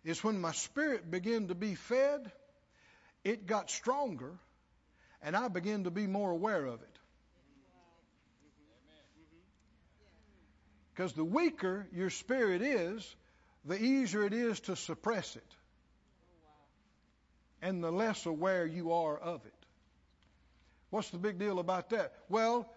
is 0.04 0.24
when 0.24 0.40
my 0.40 0.52
spirit 0.52 1.10
began 1.10 1.48
to 1.48 1.56
be 1.56 1.76
fed, 1.76 2.32
it 3.24 3.48
got 3.48 3.70
stronger, 3.70 4.34
and 5.24 5.36
I 5.36 5.48
began 5.48 5.84
to 5.86 5.92
be 5.92 6.08
more 6.08 6.32
aware 6.32 6.66
of 6.66 6.82
it. 6.82 6.91
Because 10.94 11.14
the 11.14 11.24
weaker 11.24 11.88
your 11.94 12.10
spirit 12.10 12.62
is, 12.62 13.16
the 13.66 13.82
easier 13.82 14.26
it 14.26 14.34
is 14.34 14.60
to 14.62 14.76
suppress 14.76 15.36
it. 15.36 15.56
And 17.62 17.84
the 17.84 17.92
less 17.92 18.26
aware 18.26 18.66
you 18.66 18.92
are 18.94 19.18
of 19.18 19.46
it. 19.46 19.54
What's 20.90 21.10
the 21.12 21.18
big 21.18 21.40
deal 21.40 21.60
about 21.60 21.92
that? 21.92 22.14
Well, 22.28 22.68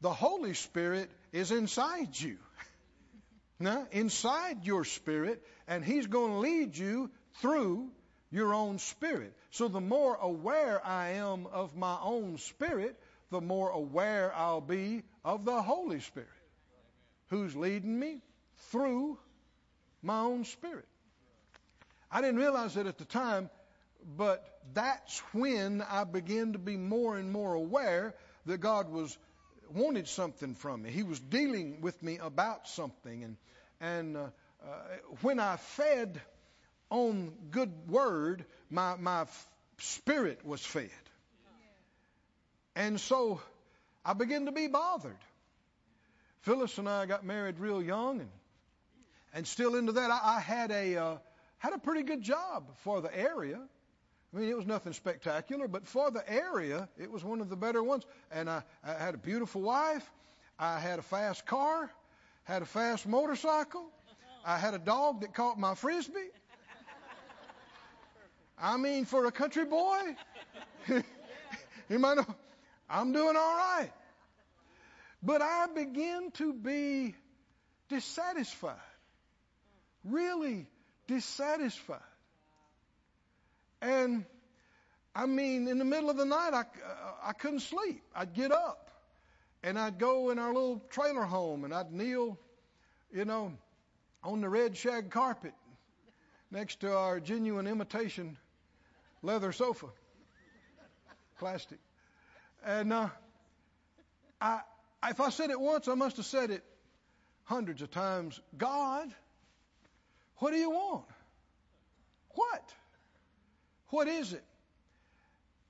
the 0.00 0.12
Holy 0.12 0.54
Spirit 0.54 1.10
is 1.32 1.50
inside 1.50 2.18
you. 2.18 2.38
Now, 3.58 3.86
inside 3.90 4.66
your 4.66 4.84
spirit, 4.84 5.42
and 5.66 5.82
He's 5.82 6.06
going 6.06 6.30
to 6.30 6.38
lead 6.40 6.76
you 6.76 7.10
through 7.40 7.88
your 8.30 8.52
own 8.52 8.78
spirit. 8.78 9.32
So 9.50 9.68
the 9.68 9.80
more 9.80 10.14
aware 10.14 10.84
I 10.84 11.12
am 11.12 11.46
of 11.46 11.74
my 11.74 11.96
own 12.02 12.36
spirit, 12.36 13.00
the 13.30 13.40
more 13.40 13.70
aware 13.70 14.30
I'll 14.34 14.60
be 14.60 15.02
of 15.24 15.46
the 15.46 15.62
Holy 15.62 16.00
Spirit, 16.00 16.28
who's 17.28 17.56
leading 17.56 17.98
me 17.98 18.22
through 18.70 19.18
my 20.02 20.20
own 20.20 20.44
spirit. 20.44 20.86
I 22.10 22.20
didn't 22.20 22.36
realize 22.36 22.76
it 22.76 22.86
at 22.86 22.98
the 22.98 23.04
time, 23.04 23.50
but 24.16 24.44
that's 24.74 25.18
when 25.32 25.82
I 25.82 26.04
began 26.04 26.52
to 26.52 26.58
be 26.58 26.76
more 26.76 27.16
and 27.16 27.32
more 27.32 27.54
aware 27.54 28.14
that 28.46 28.58
God 28.58 28.90
was 28.90 29.16
wanted 29.74 30.06
something 30.06 30.54
from 30.54 30.82
me. 30.82 30.90
He 30.90 31.02
was 31.02 31.18
dealing 31.18 31.80
with 31.80 32.00
me 32.02 32.18
about 32.18 32.68
something, 32.68 33.24
and 33.24 33.36
and 33.80 34.16
uh, 34.16 34.20
uh, 34.64 34.68
when 35.22 35.40
I 35.40 35.56
fed 35.56 36.20
on 36.90 37.32
good 37.50 37.72
word, 37.88 38.44
my 38.70 38.96
my 38.96 39.22
f- 39.22 39.50
spirit 39.78 40.44
was 40.44 40.64
fed, 40.64 40.90
and 42.76 43.00
so 43.00 43.40
I 44.04 44.12
began 44.12 44.46
to 44.46 44.52
be 44.52 44.68
bothered. 44.68 45.18
Phyllis 46.46 46.78
and 46.78 46.88
I 46.88 47.06
got 47.06 47.24
married 47.24 47.58
real 47.58 47.82
young, 47.82 48.20
and 48.20 48.30
and 49.34 49.44
still 49.44 49.74
into 49.74 49.90
that, 49.90 50.12
I, 50.12 50.36
I 50.36 50.40
had 50.40 50.70
a 50.70 50.96
uh, 50.96 51.16
had 51.58 51.72
a 51.72 51.78
pretty 51.78 52.04
good 52.04 52.22
job 52.22 52.68
for 52.84 53.00
the 53.00 53.12
area. 53.18 53.58
I 54.32 54.38
mean, 54.38 54.48
it 54.48 54.56
was 54.56 54.64
nothing 54.64 54.92
spectacular, 54.92 55.66
but 55.66 55.84
for 55.84 56.08
the 56.12 56.22
area, 56.32 56.88
it 56.96 57.10
was 57.10 57.24
one 57.24 57.40
of 57.40 57.48
the 57.48 57.56
better 57.56 57.82
ones. 57.82 58.04
And 58.30 58.48
I, 58.48 58.62
I 58.84 58.92
had 58.92 59.14
a 59.14 59.18
beautiful 59.18 59.60
wife. 59.60 60.08
I 60.56 60.78
had 60.78 61.00
a 61.00 61.02
fast 61.02 61.46
car, 61.46 61.90
had 62.44 62.62
a 62.62 62.66
fast 62.66 63.08
motorcycle. 63.08 63.90
I 64.44 64.56
had 64.56 64.72
a 64.72 64.78
dog 64.78 65.22
that 65.22 65.34
caught 65.34 65.58
my 65.58 65.74
frisbee. 65.74 66.30
I 68.56 68.76
mean, 68.76 69.04
for 69.04 69.26
a 69.26 69.32
country 69.32 69.64
boy, 69.64 70.14
you 71.88 71.98
might 71.98 72.18
know, 72.18 72.36
I'm 72.88 73.10
doing 73.10 73.34
all 73.34 73.56
right. 73.56 73.90
But 75.26 75.42
I 75.42 75.66
begin 75.74 76.30
to 76.34 76.52
be 76.52 77.16
dissatisfied, 77.88 78.76
really 80.04 80.68
dissatisfied. 81.08 81.98
And 83.82 84.24
I 85.16 85.26
mean, 85.26 85.66
in 85.66 85.78
the 85.78 85.84
middle 85.84 86.10
of 86.10 86.16
the 86.16 86.24
night, 86.24 86.54
I, 86.54 86.62
I 87.24 87.32
couldn't 87.32 87.60
sleep. 87.60 88.04
I'd 88.14 88.34
get 88.34 88.52
up 88.52 88.88
and 89.64 89.76
I'd 89.76 89.98
go 89.98 90.30
in 90.30 90.38
our 90.38 90.54
little 90.54 90.80
trailer 90.90 91.24
home 91.24 91.64
and 91.64 91.74
I'd 91.74 91.90
kneel, 91.90 92.38
you 93.12 93.24
know, 93.24 93.52
on 94.22 94.40
the 94.40 94.48
red 94.48 94.76
shag 94.76 95.10
carpet 95.10 95.54
next 96.52 96.78
to 96.82 96.96
our 96.96 97.18
genuine 97.18 97.66
imitation 97.66 98.38
leather 99.22 99.50
sofa, 99.50 99.86
plastic. 101.40 101.80
And 102.64 102.92
uh, 102.92 103.08
I, 104.40 104.60
if 105.10 105.20
I 105.20 105.30
said 105.30 105.50
it 105.50 105.60
once, 105.60 105.88
I 105.88 105.94
must 105.94 106.16
have 106.16 106.26
said 106.26 106.50
it 106.50 106.64
hundreds 107.44 107.82
of 107.82 107.90
times. 107.90 108.40
God, 108.56 109.08
what 110.38 110.52
do 110.52 110.58
you 110.58 110.70
want? 110.70 111.04
What? 112.30 112.74
What 113.88 114.08
is 114.08 114.32
it? 114.32 114.44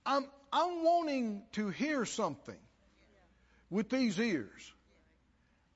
I'm, 0.05 0.27
I'm 0.53 0.85
wanting 0.85 1.43
to 1.53 1.69
hear 1.69 2.05
something 2.05 2.59
with 3.71 3.91
these 3.91 4.19
ears. 4.19 4.73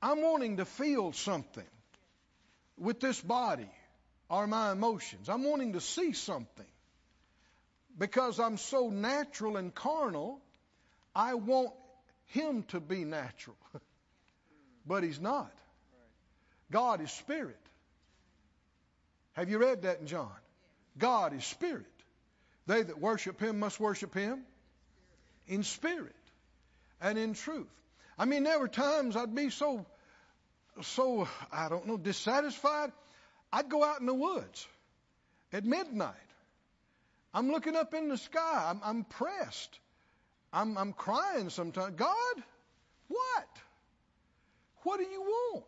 I'm 0.03 0.23
wanting 0.23 0.57
to 0.57 0.65
feel 0.65 1.13
something 1.13 1.67
with 2.79 3.01
this 3.01 3.21
body 3.21 3.71
or 4.31 4.47
my 4.47 4.73
emotions. 4.73 5.29
I'm 5.29 5.45
wanting 5.45 5.75
to 5.75 5.81
see 5.81 6.13
something. 6.13 6.65
Because 7.99 8.41
I'm 8.41 8.57
so 8.57 8.89
natural 8.89 9.57
and 9.57 9.75
carnal, 9.75 10.41
I 11.15 11.35
want 11.35 11.73
him 12.31 12.65
to 12.69 12.81
be 12.81 13.05
natural. 13.05 13.57
but 14.87 15.03
he's 15.03 15.21
not. 15.21 15.53
God 16.71 17.01
is 17.01 17.11
spirit. 17.13 17.57
Have 19.33 19.49
you 19.49 19.59
read 19.59 19.83
that 19.83 20.01
in 20.01 20.07
John? 20.07 20.31
God 20.99 21.35
is 21.35 21.45
spirit. 21.45 21.87
They 22.67 22.83
that 22.83 23.01
worship 23.01 23.41
him 23.41 23.59
must 23.59 23.81
worship 23.81 24.15
him 24.15 24.43
in 25.47 25.63
spirit 25.63 26.15
and 27.01 27.19
in 27.19 27.35
truth. 27.35 27.67
I 28.19 28.27
mean, 28.27 28.45
there 28.45 28.59
were 28.59 28.69
times 28.69 29.17
I'd 29.17 29.35
be 29.35 29.51
so, 29.51 29.87
so, 30.83 31.29
I 31.51 31.69
don't 31.69 31.87
know, 31.87 31.97
dissatisfied. 31.97 32.93
I'd 33.53 33.69
go 33.69 33.83
out 33.83 34.01
in 34.01 34.07
the 34.07 34.15
woods 34.15 34.67
at 35.53 35.65
midnight. 35.65 36.15
I'm 37.33 37.51
looking 37.51 37.77
up 37.77 37.95
in 37.95 38.09
the 38.09 38.19
sky. 38.19 38.67
I'm, 38.69 38.81
I'm 38.85 39.05
pressed. 39.05 39.79
I'm, 40.53 40.77
I'm 40.77 40.93
crying 40.93 41.51
sometimes. 41.51 41.95
God, 41.97 42.35
what? 43.09 43.49
What 44.83 44.99
do 44.99 45.05
you 45.05 45.21
want? 45.21 45.65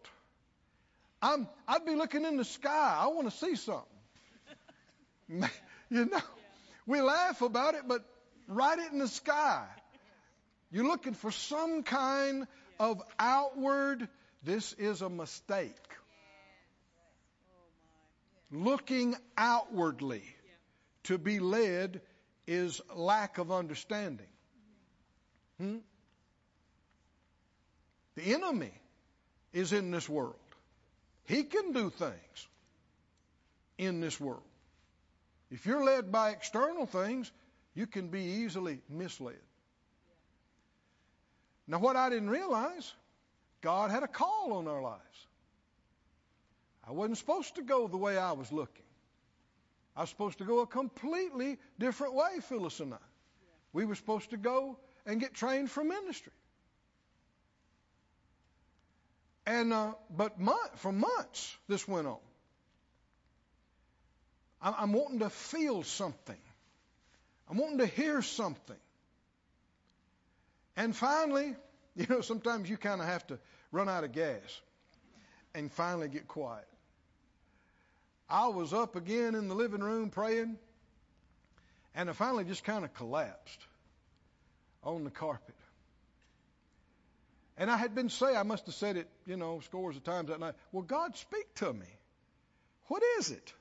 I'm, 1.21 1.49
I'd 1.69 1.85
be 1.85 1.95
looking 1.95 2.25
in 2.25 2.37
the 2.37 2.45
sky. 2.45 2.97
I 2.99 3.07
want 3.09 3.31
to 3.31 3.37
see 3.37 3.55
something. 3.55 3.85
you 5.91 6.07
know, 6.07 6.21
we 6.87 7.01
laugh 7.01 7.43
about 7.43 7.75
it, 7.75 7.83
but 7.87 8.05
write 8.49 8.81
it 8.81 8.93
in 8.93 8.99
the 8.99 9.09
sky. 9.09 9.65
You're 10.73 10.87
looking 10.87 11.15
for 11.15 11.31
some 11.31 11.83
kind 11.85 12.47
of 12.81 13.01
outward, 13.19 14.09
this 14.43 14.73
is 14.73 15.03
a 15.03 15.09
mistake. 15.09 15.77
Looking 18.51 19.15
outwardly 19.39 20.25
to 21.05 21.19
be 21.19 21.39
led 21.39 22.01
is 22.47 22.81
lack 22.95 23.39
of 23.39 23.53
understanding. 23.53 24.27
Hmm? 25.63 25.77
The 28.17 28.35
enemy 28.35 28.73
is 29.53 29.73
in 29.73 29.93
this 29.93 30.09
world. 30.09 30.35
He 31.25 31.45
can 31.45 31.71
do 31.73 31.89
things 31.89 32.49
in 33.79 34.01
this 34.01 34.19
world. 34.21 34.43
If 35.53 35.65
you're 35.65 35.85
led 35.85 36.11
by 36.11 36.31
external 36.31 36.87
things, 36.87 37.31
you 37.75 37.87
can 37.87 38.09
be 38.09 38.23
easily 38.23 38.81
misled. 38.91 39.37
Now, 41.69 41.79
what 41.79 41.95
I 41.95 42.11
didn't 42.11 42.31
realize, 42.31 42.93
God 43.61 43.93
had 43.93 44.03
a 44.03 44.09
call 44.09 44.55
on 44.55 44.67
our 44.67 44.83
lives. 44.83 45.27
I 46.85 46.91
wasn't 46.91 47.19
supposed 47.19 47.55
to 47.55 47.63
go 47.63 47.87
the 47.87 47.97
way 47.97 48.19
I 48.19 48.33
was 48.33 48.51
looking. 48.51 48.83
I 49.95 50.01
was 50.01 50.11
supposed 50.11 50.39
to 50.39 50.45
go 50.45 50.59
a 50.59 50.67
completely 50.67 51.57
different 51.79 52.15
way, 52.15 52.41
Phyllis 52.49 52.81
and 52.81 52.95
I. 52.95 53.05
We 53.73 53.85
were 53.85 53.95
supposed 53.95 54.31
to 54.31 54.37
go 54.37 54.77
and 55.07 55.21
get 55.21 55.35
trained 55.35 55.71
for 55.71 55.83
ministry. 55.85 56.33
And 59.47 59.73
uh, 59.73 59.93
but 60.09 60.39
month, 60.39 60.79
for 60.79 60.93
months 60.93 61.57
this 61.69 61.87
went 61.89 62.07
on. 62.07 62.19
I'm, 64.61 64.75
I'm 64.79 64.93
wanting 64.93 65.19
to 65.21 65.31
feel 65.31 65.83
something. 65.83 66.39
I'm 67.51 67.59
wanting 67.59 67.79
to 67.79 67.87
hear 67.87 68.23
something. 68.23 68.77
And 70.77 70.95
finally, 70.95 71.57
you 71.97 72.07
know, 72.09 72.21
sometimes 72.21 72.71
you 72.71 72.77
kind 72.77 73.01
of 73.01 73.07
have 73.07 73.27
to 73.29 73.39
run 73.73 73.89
out 73.89 74.05
of 74.05 74.13
gas 74.13 74.61
and 75.55 75.71
finally 75.73 76.09
get 76.09 76.29
quiet. 76.29 76.67
I 78.29 78.49
was 78.49 78.73
up 78.73 78.97
again 78.97 79.35
in 79.35 79.49
the 79.49 79.55
living 79.55 79.81
room 79.81 80.09
praying, 80.09 80.57
and 81.95 82.09
I 82.09 82.13
finally 82.15 82.45
just 82.45 82.65
kind 82.65 82.85
of 82.85 82.95
collapsed 82.95 83.59
on 84.83 85.05
the 85.05 85.11
carpet. 85.11 85.55
And 87.57 87.71
I 87.71 87.77
had 87.77 87.95
been 87.95 88.09
saying, 88.09 88.37
I 88.37 88.43
must 88.43 88.67
have 88.67 88.75
said 88.75 88.97
it, 88.97 89.09
you 89.27 89.37
know, 89.37 89.61
scores 89.61 89.97
of 89.97 90.05
times 90.05 90.29
that 90.29 90.41
night. 90.41 90.55
Well, 90.73 90.83
God, 90.83 91.17
speak 91.17 91.55
to 91.57 91.73
me. 91.73 91.87
What 92.87 93.03
is 93.19 93.31
it? 93.31 93.53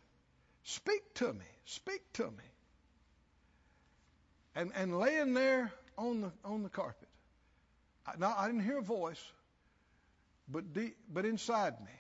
Speak 0.64 1.14
to 1.16 1.34
me. 1.34 1.46
Speak 1.66 2.02
to 2.14 2.26
me. 2.26 2.44
And 4.56 4.72
and 4.76 5.00
laying 5.00 5.34
there 5.34 5.72
on 5.98 6.22
the 6.22 6.32
on 6.44 6.64
the 6.64 6.70
carpet. 6.70 7.08
I, 8.06 8.14
now 8.18 8.36
I 8.38 8.48
didn't 8.48 8.64
hear 8.64 8.80
a 8.80 8.84
voice, 8.84 9.24
but 10.50 10.74
deep, 10.74 10.98
but 11.12 11.26
inside 11.26 11.80
me. 11.80 11.92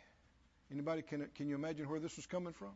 Anybody 0.71 1.01
can 1.01 1.27
can 1.35 1.47
you 1.47 1.55
imagine 1.55 1.89
where 1.89 1.99
this 1.99 2.15
was 2.17 2.25
coming 2.25 2.53
from? 2.53 2.73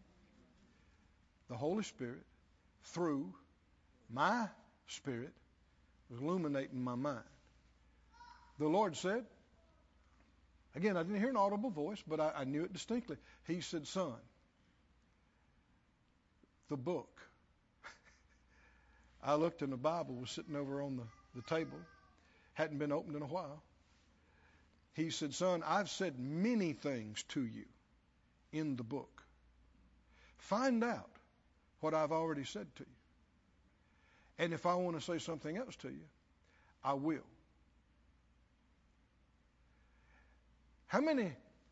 The 1.50 1.58
Holy 1.58 1.84
Spirit 1.84 2.24
through 2.84 3.34
my 4.10 4.48
spirit 4.88 5.34
was 6.10 6.20
illuminating 6.22 6.84
my 6.84 6.96
mind. 6.96 7.24
The 8.60 8.68
Lord 8.68 8.96
said, 8.96 9.26
again, 10.76 10.98
I 10.98 11.04
didn't 11.04 11.20
hear 11.20 11.30
an 11.30 11.38
audible 11.38 11.70
voice, 11.70 12.02
but 12.08 12.20
I, 12.20 12.32
I 12.38 12.44
knew 12.44 12.64
it 12.64 12.74
distinctly. 12.74 13.18
He 13.48 13.62
said, 13.62 13.88
Son, 13.88 14.16
the 16.70 16.78
book. 16.78 17.22
I 19.24 19.36
looked 19.36 19.62
and 19.62 19.72
the 19.72 19.78
Bible 19.78 20.16
was 20.16 20.32
sitting 20.32 20.56
over 20.56 20.82
on 20.82 20.98
the, 20.98 21.04
the 21.36 21.42
table, 21.44 21.78
hadn't 22.54 22.78
been 22.78 22.92
opened 22.92 23.16
in 23.16 23.22
a 23.22 23.28
while. 23.28 23.62
He 24.94 25.10
said, 25.10 25.34
Son, 25.34 25.62
I've 25.66 25.90
said 25.90 26.18
many 26.18 26.72
things 26.72 27.24
to 27.30 27.42
you 27.42 27.66
in 28.54 28.78
the 28.78 28.84
book. 28.84 29.24
Find 30.38 30.84
out 30.84 31.10
what 31.82 31.94
I've 31.94 32.14
already 32.14 32.46
said 32.46 32.68
to 32.78 32.84
you. 32.84 32.95
And 34.38 34.54
if 34.54 34.66
I 34.66 34.76
want 34.76 35.00
to 35.00 35.06
say 35.06 35.20
something 35.20 35.56
else 35.58 35.76
to 35.78 35.90
you, 35.90 36.04
I 36.84 36.94
will. 36.94 37.26
How 40.88 41.02
many 41.02 41.32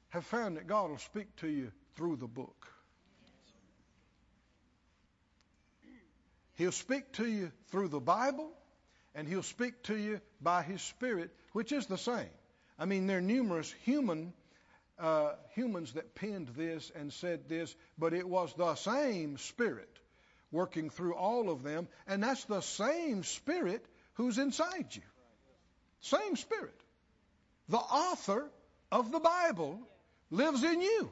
have 0.09 0.25
found 0.25 0.57
that 0.57 0.67
God 0.67 0.89
will 0.89 0.97
speak 0.97 1.35
to 1.37 1.47
you 1.47 1.71
through 1.95 2.17
the 2.17 2.27
book? 2.27 2.67
He'll 6.55 6.71
speak 6.71 7.11
to 7.13 7.25
you 7.27 7.51
through 7.69 7.89
the 7.89 7.99
Bible, 7.99 8.51
and 9.15 9.27
He'll 9.27 9.43
speak 9.43 9.83
to 9.83 9.97
you 9.97 10.21
by 10.41 10.61
His 10.61 10.81
Spirit, 10.81 11.31
which 11.51 11.71
is 11.71 11.87
the 11.87 11.97
same. 11.97 12.29
I 12.77 12.85
mean, 12.85 13.07
there 13.07 13.17
are 13.17 13.21
numerous 13.21 13.71
human 13.83 14.33
uh, 14.99 15.33
humans 15.55 15.93
that 15.93 16.15
penned 16.15 16.49
this 16.49 16.91
and 16.95 17.11
said 17.11 17.49
this, 17.49 17.75
but 17.97 18.13
it 18.13 18.27
was 18.27 18.53
the 18.53 18.75
same 18.75 19.37
Spirit 19.37 19.89
working 20.53 20.89
through 20.89 21.15
all 21.15 21.49
of 21.49 21.63
them, 21.63 21.87
and 22.07 22.23
that's 22.23 22.45
the 22.45 22.61
same 22.61 23.23
Spirit 23.23 23.83
who's 24.13 24.37
inside 24.37 24.87
you. 24.91 25.01
Same 25.99 26.35
Spirit. 26.35 26.79
The 27.67 27.77
author 27.77 28.49
of 28.91 29.11
the 29.11 29.19
Bible 29.19 29.79
lives 30.29 30.63
in 30.63 30.81
you. 30.81 31.09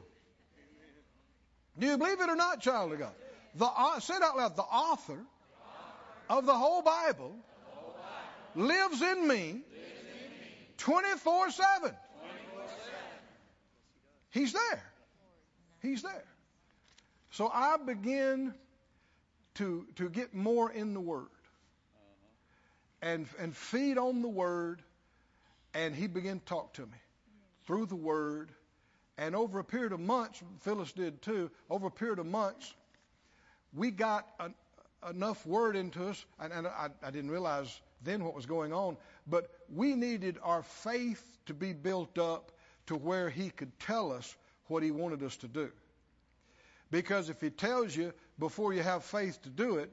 Do 1.78 1.86
you 1.86 1.98
believe 1.98 2.20
it 2.20 2.28
or 2.28 2.36
not, 2.36 2.60
child 2.60 2.92
of 2.92 2.98
God? 2.98 3.12
The, 3.56 3.66
uh, 3.66 4.00
say 4.00 4.14
it 4.14 4.22
out 4.22 4.36
loud. 4.36 4.56
The 4.56 4.62
author 4.62 5.18
of 6.28 6.46
the 6.46 6.54
whole 6.54 6.82
Bible 6.82 7.34
lives 8.54 9.02
in 9.02 9.26
me 9.26 9.62
24 10.78 11.50
7. 11.50 11.94
He's 14.30 14.52
there. 14.52 14.82
He's 15.80 16.02
there. 16.02 16.24
So 17.30 17.50
I 17.52 17.76
begin 17.76 18.54
to, 19.54 19.86
to 19.96 20.08
get 20.08 20.34
more 20.34 20.70
in 20.70 20.94
the 20.94 21.00
Word 21.00 21.26
uh-huh. 21.94 23.10
and, 23.10 23.26
and 23.38 23.56
feed 23.56 23.98
on 23.98 24.22
the 24.22 24.28
Word, 24.28 24.82
and 25.74 25.94
he 25.94 26.06
began 26.06 26.38
to 26.38 26.44
talk 26.44 26.74
to 26.74 26.82
me 26.82 26.98
through 27.66 27.86
the 27.86 27.96
Word. 27.96 28.50
And 29.18 29.36
over 29.36 29.58
a 29.58 29.64
period 29.64 29.92
of 29.92 30.00
months, 30.00 30.42
Phyllis 30.60 30.92
did 30.92 31.22
too, 31.22 31.50
over 31.70 31.88
a 31.88 31.90
period 31.90 32.18
of 32.18 32.26
months, 32.26 32.74
we 33.74 33.90
got 33.90 34.26
an, 34.40 34.54
enough 35.08 35.46
Word 35.46 35.76
into 35.76 36.08
us, 36.08 36.24
and, 36.40 36.52
and 36.52 36.66
I, 36.66 36.88
I 37.02 37.10
didn't 37.10 37.30
realize 37.30 37.80
then 38.04 38.24
what 38.24 38.34
was 38.34 38.46
going 38.46 38.72
on, 38.72 38.96
but 39.26 39.50
we 39.72 39.94
needed 39.94 40.38
our 40.42 40.62
faith 40.62 41.24
to 41.46 41.54
be 41.54 41.72
built 41.72 42.18
up 42.18 42.52
to 42.86 42.96
where 42.96 43.30
He 43.30 43.50
could 43.50 43.78
tell 43.78 44.12
us 44.12 44.36
what 44.66 44.82
He 44.82 44.90
wanted 44.90 45.22
us 45.22 45.36
to 45.38 45.48
do. 45.48 45.70
Because 46.90 47.28
if 47.28 47.40
He 47.40 47.50
tells 47.50 47.94
you 47.94 48.12
before 48.38 48.72
you 48.72 48.82
have 48.82 49.04
faith 49.04 49.40
to 49.42 49.48
do 49.48 49.76
it, 49.76 49.90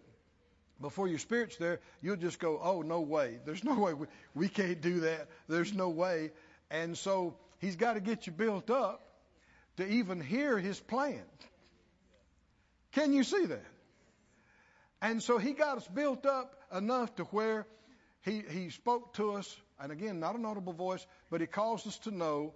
before 0.81 1.07
your 1.07 1.19
spirit's 1.19 1.57
there, 1.57 1.79
you'll 2.01 2.15
just 2.15 2.39
go, 2.39 2.59
oh, 2.61 2.81
no 2.81 3.01
way. 3.01 3.39
There's 3.45 3.63
no 3.63 3.77
way. 3.77 3.93
We, 3.93 4.07
we 4.33 4.47
can't 4.47 4.81
do 4.81 5.01
that. 5.01 5.27
There's 5.47 5.73
no 5.73 5.89
way. 5.89 6.31
And 6.71 6.97
so 6.97 7.35
He's 7.59 7.75
got 7.75 7.93
to 7.93 7.99
get 7.99 8.25
you 8.25 8.33
built 8.33 8.69
up 8.69 9.01
to 9.77 9.85
even 9.85 10.21
hear 10.21 10.57
His 10.57 10.79
plan. 10.79 11.21
Can 12.93 13.13
you 13.13 13.23
see 13.23 13.45
that? 13.45 13.65
And 15.01 15.21
so 15.21 15.37
He 15.37 15.51
got 15.51 15.77
us 15.77 15.87
built 15.87 16.25
up 16.25 16.55
enough 16.73 17.13
to 17.17 17.23
where 17.25 17.67
He, 18.21 18.43
he 18.49 18.69
spoke 18.69 19.13
to 19.15 19.33
us, 19.33 19.57
and 19.81 19.91
again, 19.91 20.19
not 20.21 20.35
an 20.35 20.45
audible 20.45 20.73
voice, 20.73 21.05
but 21.29 21.41
He 21.41 21.47
caused 21.47 21.87
us 21.87 21.97
to 21.99 22.11
know 22.11 22.53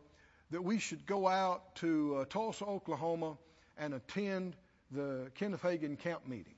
that 0.51 0.63
we 0.63 0.79
should 0.79 1.05
go 1.05 1.27
out 1.27 1.75
to 1.75 2.17
uh, 2.17 2.25
Tulsa, 2.25 2.65
Oklahoma, 2.65 3.37
and 3.77 3.93
attend 3.93 4.55
the 4.93 5.31
Kenneth 5.35 5.61
Hagin 5.61 5.97
camp 5.97 6.27
meeting. 6.27 6.55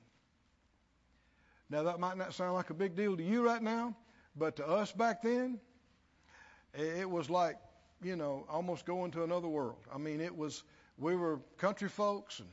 Now, 1.68 1.82
that 1.84 1.98
might 1.98 2.16
not 2.16 2.34
sound 2.34 2.54
like 2.54 2.70
a 2.70 2.74
big 2.74 2.94
deal 2.94 3.16
to 3.16 3.22
you 3.22 3.44
right 3.44 3.62
now, 3.62 3.96
but 4.36 4.56
to 4.56 4.66
us 4.66 4.92
back 4.92 5.22
then, 5.22 5.58
it 6.74 7.08
was 7.10 7.28
like, 7.28 7.56
you 8.02 8.14
know, 8.14 8.44
almost 8.48 8.84
going 8.84 9.10
to 9.12 9.24
another 9.24 9.48
world. 9.48 9.78
I 9.92 9.98
mean, 9.98 10.20
it 10.20 10.36
was, 10.36 10.62
we 10.98 11.16
were 11.16 11.40
country 11.56 11.88
folks, 11.88 12.38
and 12.38 12.48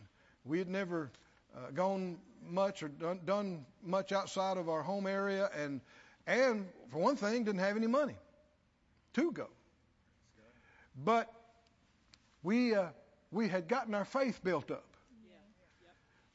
we 0.45 0.57
had 0.57 0.69
never 0.69 1.11
uh, 1.55 1.71
gone 1.71 2.17
much 2.49 2.81
or 2.81 2.87
done, 2.87 3.19
done 3.25 3.65
much 3.83 4.11
outside 4.11 4.57
of 4.57 4.69
our 4.69 4.81
home 4.81 5.05
area, 5.05 5.49
and, 5.55 5.81
and 6.25 6.67
for 6.89 6.99
one 6.99 7.15
thing, 7.15 7.43
didn't 7.43 7.59
have 7.59 7.77
any 7.77 7.87
money 7.87 8.15
to 9.13 9.31
go. 9.31 9.47
But 11.03 11.31
we, 12.41 12.73
uh, 12.73 12.87
we 13.31 13.47
had 13.47 13.67
gotten 13.67 13.93
our 13.93 14.05
faith 14.05 14.43
built 14.43 14.71
up 14.71 14.92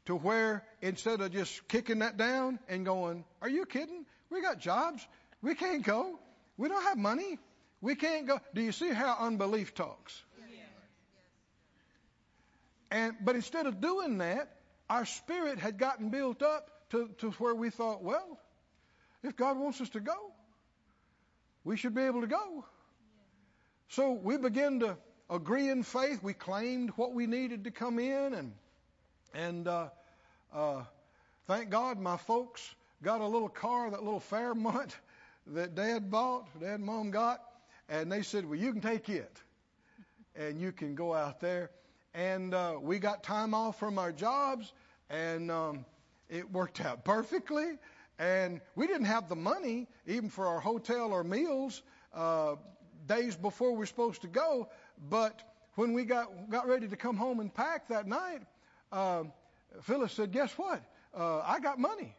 to 0.08 0.16
where 0.16 0.64
instead 0.80 1.20
of 1.20 1.30
just 1.32 1.68
kicking 1.68 1.98
that 1.98 2.16
down 2.16 2.58
and 2.66 2.86
going, 2.86 3.24
Are 3.42 3.48
you 3.48 3.66
kidding? 3.66 4.06
We 4.30 4.40
got 4.40 4.58
jobs. 4.58 5.06
We 5.42 5.54
can't 5.54 5.82
go. 5.82 6.18
We 6.56 6.68
don't 6.68 6.82
have 6.82 6.96
money. 6.96 7.38
We 7.82 7.94
can't 7.94 8.26
go. 8.26 8.40
Do 8.54 8.62
you 8.62 8.72
see 8.72 8.88
how 8.88 9.18
unbelief 9.20 9.74
talks? 9.74 10.22
And 12.90 13.16
but 13.20 13.36
instead 13.36 13.66
of 13.66 13.82
doing 13.82 14.18
that, 14.18 14.50
our 14.88 15.04
spirit 15.04 15.58
had 15.58 15.76
gotten 15.76 16.08
built 16.08 16.42
up 16.42 16.70
to, 16.90 17.10
to 17.18 17.30
where 17.32 17.54
we 17.54 17.68
thought, 17.68 18.02
well, 18.02 18.40
if 19.22 19.36
God 19.36 19.58
wants 19.58 19.78
us 19.82 19.90
to 19.90 20.00
go, 20.00 20.16
we 21.64 21.76
should 21.76 21.94
be 21.94 22.02
able 22.02 22.22
to 22.22 22.26
go. 22.26 22.64
So 23.90 24.12
we 24.12 24.38
began 24.38 24.80
to 24.80 24.96
agree 25.28 25.68
in 25.68 25.82
faith. 25.82 26.22
We 26.22 26.32
claimed 26.32 26.92
what 26.96 27.12
we 27.12 27.26
needed 27.26 27.64
to 27.64 27.70
come 27.70 27.98
in, 27.98 28.32
and 28.32 28.52
and 29.34 29.68
uh, 29.68 29.88
uh, 30.52 30.82
thank 31.46 31.70
God 31.70 31.98
my 31.98 32.16
folks 32.16 32.74
got 33.02 33.20
a 33.20 33.26
little 33.26 33.48
car, 33.48 33.90
that 33.90 34.02
little 34.02 34.20
Fairmont 34.20 34.96
that 35.48 35.74
Dad 35.74 36.10
bought, 36.10 36.46
Dad 36.60 36.74
and 36.74 36.84
Mom 36.84 37.10
got, 37.10 37.40
and 37.88 38.10
they 38.10 38.22
said, 38.22 38.44
well, 38.44 38.58
you 38.58 38.72
can 38.72 38.80
take 38.80 39.08
it, 39.08 39.40
and 40.34 40.60
you 40.60 40.72
can 40.72 40.94
go 40.94 41.14
out 41.14 41.40
there. 41.40 41.70
And 42.14 42.54
uh, 42.54 42.76
we 42.80 42.98
got 42.98 43.22
time 43.22 43.54
off 43.54 43.78
from 43.78 43.98
our 43.98 44.12
jobs, 44.12 44.72
and 45.08 45.50
um, 45.50 45.84
it 46.28 46.50
worked 46.50 46.80
out 46.80 47.04
perfectly. 47.04 47.78
And 48.18 48.60
we 48.74 48.86
didn't 48.86 49.04
have 49.06 49.28
the 49.28 49.36
money 49.36 49.86
even 50.06 50.28
for 50.28 50.46
our 50.46 50.58
hotel 50.58 51.12
or 51.12 51.22
meals. 51.22 51.82
Uh, 52.12 52.56
days 53.06 53.36
before 53.36 53.72
we 53.72 53.82
are 53.82 53.86
supposed 53.86 54.22
to 54.22 54.28
go. 54.28 54.68
But 55.08 55.40
when 55.74 55.92
we 55.92 56.04
got 56.04 56.50
got 56.50 56.68
ready 56.68 56.86
to 56.88 56.96
come 56.96 57.16
home 57.16 57.40
and 57.40 57.52
pack 57.52 57.88
that 57.88 58.06
night, 58.06 58.42
um, 58.92 59.32
Phyllis 59.82 60.12
said, 60.12 60.32
"Guess 60.32 60.52
what? 60.58 60.82
Uh, 61.14 61.40
I 61.40 61.60
got 61.60 61.78
money." 61.78 62.14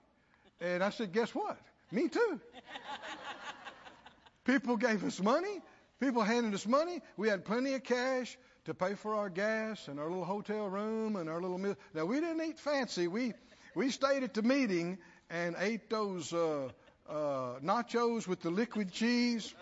And 0.61 0.83
I 0.83 0.89
said, 0.89 1.11
"Guess 1.11 1.33
what? 1.35 1.57
Me 1.91 2.07
too." 2.07 2.39
People 4.45 4.77
gave 4.77 5.03
us 5.03 5.19
money. 5.19 5.61
People 5.99 6.23
handed 6.23 6.53
us 6.53 6.65
money. 6.65 7.01
We 7.17 7.27
had 7.29 7.45
plenty 7.45 7.73
of 7.73 7.83
cash 7.83 8.37
to 8.65 8.73
pay 8.73 8.95
for 8.95 9.15
our 9.15 9.29
gas 9.29 9.87
and 9.87 9.99
our 9.99 10.07
little 10.07 10.25
hotel 10.25 10.67
room 10.69 11.15
and 11.15 11.29
our 11.29 11.41
little 11.41 11.57
meal. 11.57 11.75
Now 11.93 12.05
we 12.05 12.19
didn't 12.19 12.41
eat 12.41 12.59
fancy. 12.59 13.07
We 13.07 13.33
we 13.75 13.91
stayed 13.91 14.23
at 14.23 14.33
the 14.33 14.41
meeting 14.41 14.97
and 15.29 15.55
ate 15.59 15.89
those 15.89 16.33
uh, 16.33 16.69
uh, 17.07 17.59
nachos 17.63 18.27
with 18.27 18.41
the 18.41 18.49
liquid 18.49 18.91
cheese. 18.91 19.53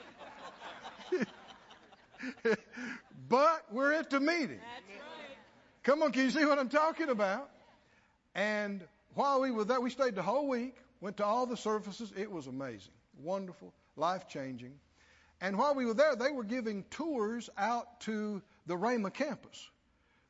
but 3.29 3.65
we're 3.71 3.93
at 3.93 4.09
the 4.09 4.19
meeting. 4.19 4.59
Come 5.83 6.03
on, 6.03 6.11
can 6.11 6.23
you 6.23 6.31
see 6.31 6.45
what 6.45 6.59
I'm 6.59 6.69
talking 6.69 7.09
about? 7.09 7.49
And 8.37 8.83
while 9.15 9.41
we 9.41 9.49
were 9.49 9.65
there, 9.65 9.81
we 9.81 9.89
stayed 9.89 10.13
the 10.15 10.21
whole 10.21 10.47
week, 10.47 10.75
went 11.01 11.17
to 11.17 11.25
all 11.25 11.47
the 11.47 11.57
services. 11.57 12.13
It 12.15 12.31
was 12.31 12.45
amazing, 12.45 12.93
wonderful, 13.21 13.73
life 13.95 14.29
changing. 14.29 14.73
And 15.41 15.57
while 15.57 15.73
we 15.73 15.85
were 15.85 15.95
there, 15.95 16.15
they 16.15 16.31
were 16.31 16.43
giving 16.43 16.85
tours 16.91 17.49
out 17.57 17.99
to 18.01 18.43
the 18.67 18.75
Rhema 18.75 19.11
campus, 19.11 19.67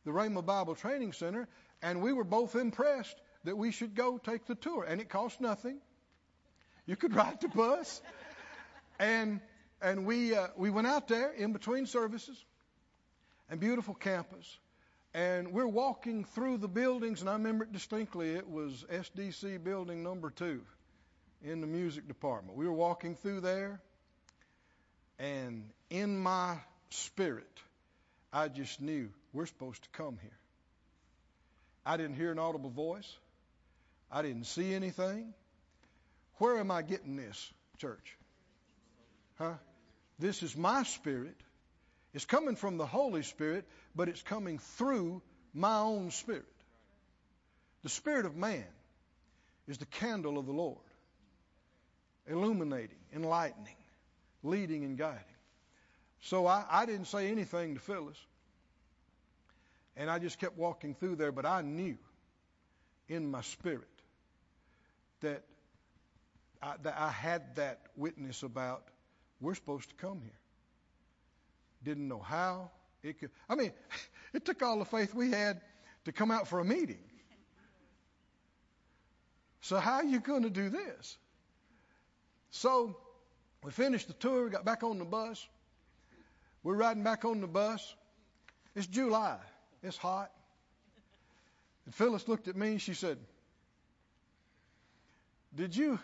the 0.05 0.11
Rhema 0.11 0.45
Bible 0.45 0.73
Training 0.73 1.11
Center, 1.11 1.49
and 1.81 2.01
we 2.01 2.13
were 2.13 2.23
both 2.23 2.55
impressed 2.55 3.21
that 3.43 3.57
we 3.57 3.71
should 3.71 3.93
go 3.93 4.17
take 4.17 4.45
the 4.45 4.55
tour. 4.55 4.85
And 4.85 5.01
it 5.01 5.09
cost 5.09 5.41
nothing. 5.41 5.79
You 6.85 6.95
could 6.95 7.13
ride 7.13 7.41
the 7.41 7.49
bus. 7.49 8.01
And 8.99 9.41
and 9.81 10.05
we 10.05 10.33
uh, 10.33 10.47
we 10.55 10.69
went 10.69 10.87
out 10.87 11.07
there 11.07 11.31
in 11.31 11.53
between 11.53 11.85
services, 11.85 12.43
and 13.49 13.59
beautiful 13.59 13.93
campus, 13.93 14.57
and 15.17 15.51
we're 15.51 15.65
walking 15.65 16.25
through 16.25 16.59
the 16.59 16.67
buildings, 16.67 17.21
and 17.21 17.29
I 17.29 17.33
remember 17.33 17.63
it 17.63 17.73
distinctly. 17.73 18.35
It 18.35 18.47
was 18.47 18.85
SDC 18.87 19.63
building 19.63 20.03
number 20.03 20.29
two, 20.29 20.61
in 21.43 21.59
the 21.59 21.65
music 21.65 22.07
department. 22.07 22.55
We 22.55 22.67
were 22.67 22.73
walking 22.73 23.15
through 23.15 23.41
there, 23.41 23.81
and 25.17 25.63
in 25.89 26.19
my 26.19 26.57
spirit, 26.91 27.49
I 28.31 28.47
just 28.47 28.79
knew 28.79 29.09
we're 29.33 29.47
supposed 29.47 29.81
to 29.81 29.89
come 29.89 30.19
here. 30.21 30.37
I 31.83 31.97
didn't 31.97 32.15
hear 32.15 32.31
an 32.31 32.37
audible 32.37 32.69
voice. 32.69 33.11
I 34.11 34.21
didn't 34.21 34.45
see 34.45 34.75
anything. 34.75 35.33
Where 36.35 36.59
am 36.59 36.69
I 36.69 36.83
getting 36.83 37.15
this, 37.15 37.51
church? 37.79 38.15
Huh? 39.39 39.55
This 40.19 40.43
is 40.43 40.55
my 40.55 40.83
spirit. 40.83 41.37
It's 42.13 42.25
coming 42.25 42.55
from 42.55 42.77
the 42.77 42.85
Holy 42.85 43.23
Spirit, 43.23 43.65
but 43.97 44.07
it's 44.07 44.21
coming 44.21 44.59
through 44.59 45.21
my 45.55 45.79
own 45.79 46.11
spirit. 46.11 46.45
The 47.81 47.89
spirit 47.89 48.27
of 48.27 48.35
man 48.35 48.65
is 49.67 49.79
the 49.79 49.87
candle 49.87 50.37
of 50.37 50.45
the 50.45 50.51
Lord, 50.51 50.77
illuminating, 52.27 52.99
enlightening, 53.13 53.75
leading, 54.43 54.85
and 54.85 54.97
guiding. 54.97 55.23
So 56.21 56.45
I, 56.45 56.63
I 56.69 56.85
didn't 56.85 57.05
say 57.05 57.31
anything 57.31 57.73
to 57.73 57.79
Phyllis. 57.79 58.17
And 59.95 60.11
I 60.11 60.19
just 60.19 60.37
kept 60.37 60.57
walking 60.57 60.93
through 60.93 61.15
there, 61.15 61.31
but 61.31 61.47
I 61.47 61.63
knew 61.63 61.97
in 63.09 63.31
my 63.31 63.41
spirit 63.41 63.87
that 65.21 65.41
I, 66.61 66.75
that 66.83 66.95
I 66.99 67.09
had 67.09 67.55
that 67.55 67.79
witness 67.95 68.43
about 68.43 68.83
we're 69.41 69.55
supposed 69.55 69.89
to 69.89 69.95
come 69.95 70.21
here. 70.21 70.39
Didn't 71.83 72.07
know 72.07 72.19
how 72.19 72.69
it 73.07 73.19
could. 73.19 73.31
I 73.49 73.55
mean, 73.55 73.71
it 74.33 74.45
took 74.45 74.61
all 74.61 74.79
the 74.79 74.85
faith 74.85 75.13
we 75.13 75.31
had 75.31 75.61
to 76.05 76.11
come 76.11 76.31
out 76.31 76.47
for 76.47 76.59
a 76.59 76.65
meeting. 76.65 76.99
So 79.61 79.77
how 79.77 79.95
are 79.95 80.05
you 80.05 80.19
going 80.19 80.43
to 80.43 80.49
do 80.49 80.69
this? 80.69 81.17
So 82.51 82.95
we 83.63 83.71
finished 83.71 84.07
the 84.07 84.13
tour. 84.13 84.45
We 84.45 84.49
got 84.49 84.63
back 84.63 84.83
on 84.83 84.99
the 84.99 85.05
bus. 85.05 85.45
We're 86.63 86.75
riding 86.75 87.03
back 87.03 87.25
on 87.25 87.41
the 87.41 87.47
bus. 87.47 87.95
It's 88.75 88.87
July. 88.87 89.37
It's 89.83 89.97
hot. 89.97 90.31
And 91.85 91.93
Phyllis 91.93 92.27
looked 92.27 92.47
at 92.47 92.55
me 92.55 92.69
and 92.69 92.81
she 92.81 92.93
said, 92.93 93.17
Did 95.55 95.75
you 95.75 95.99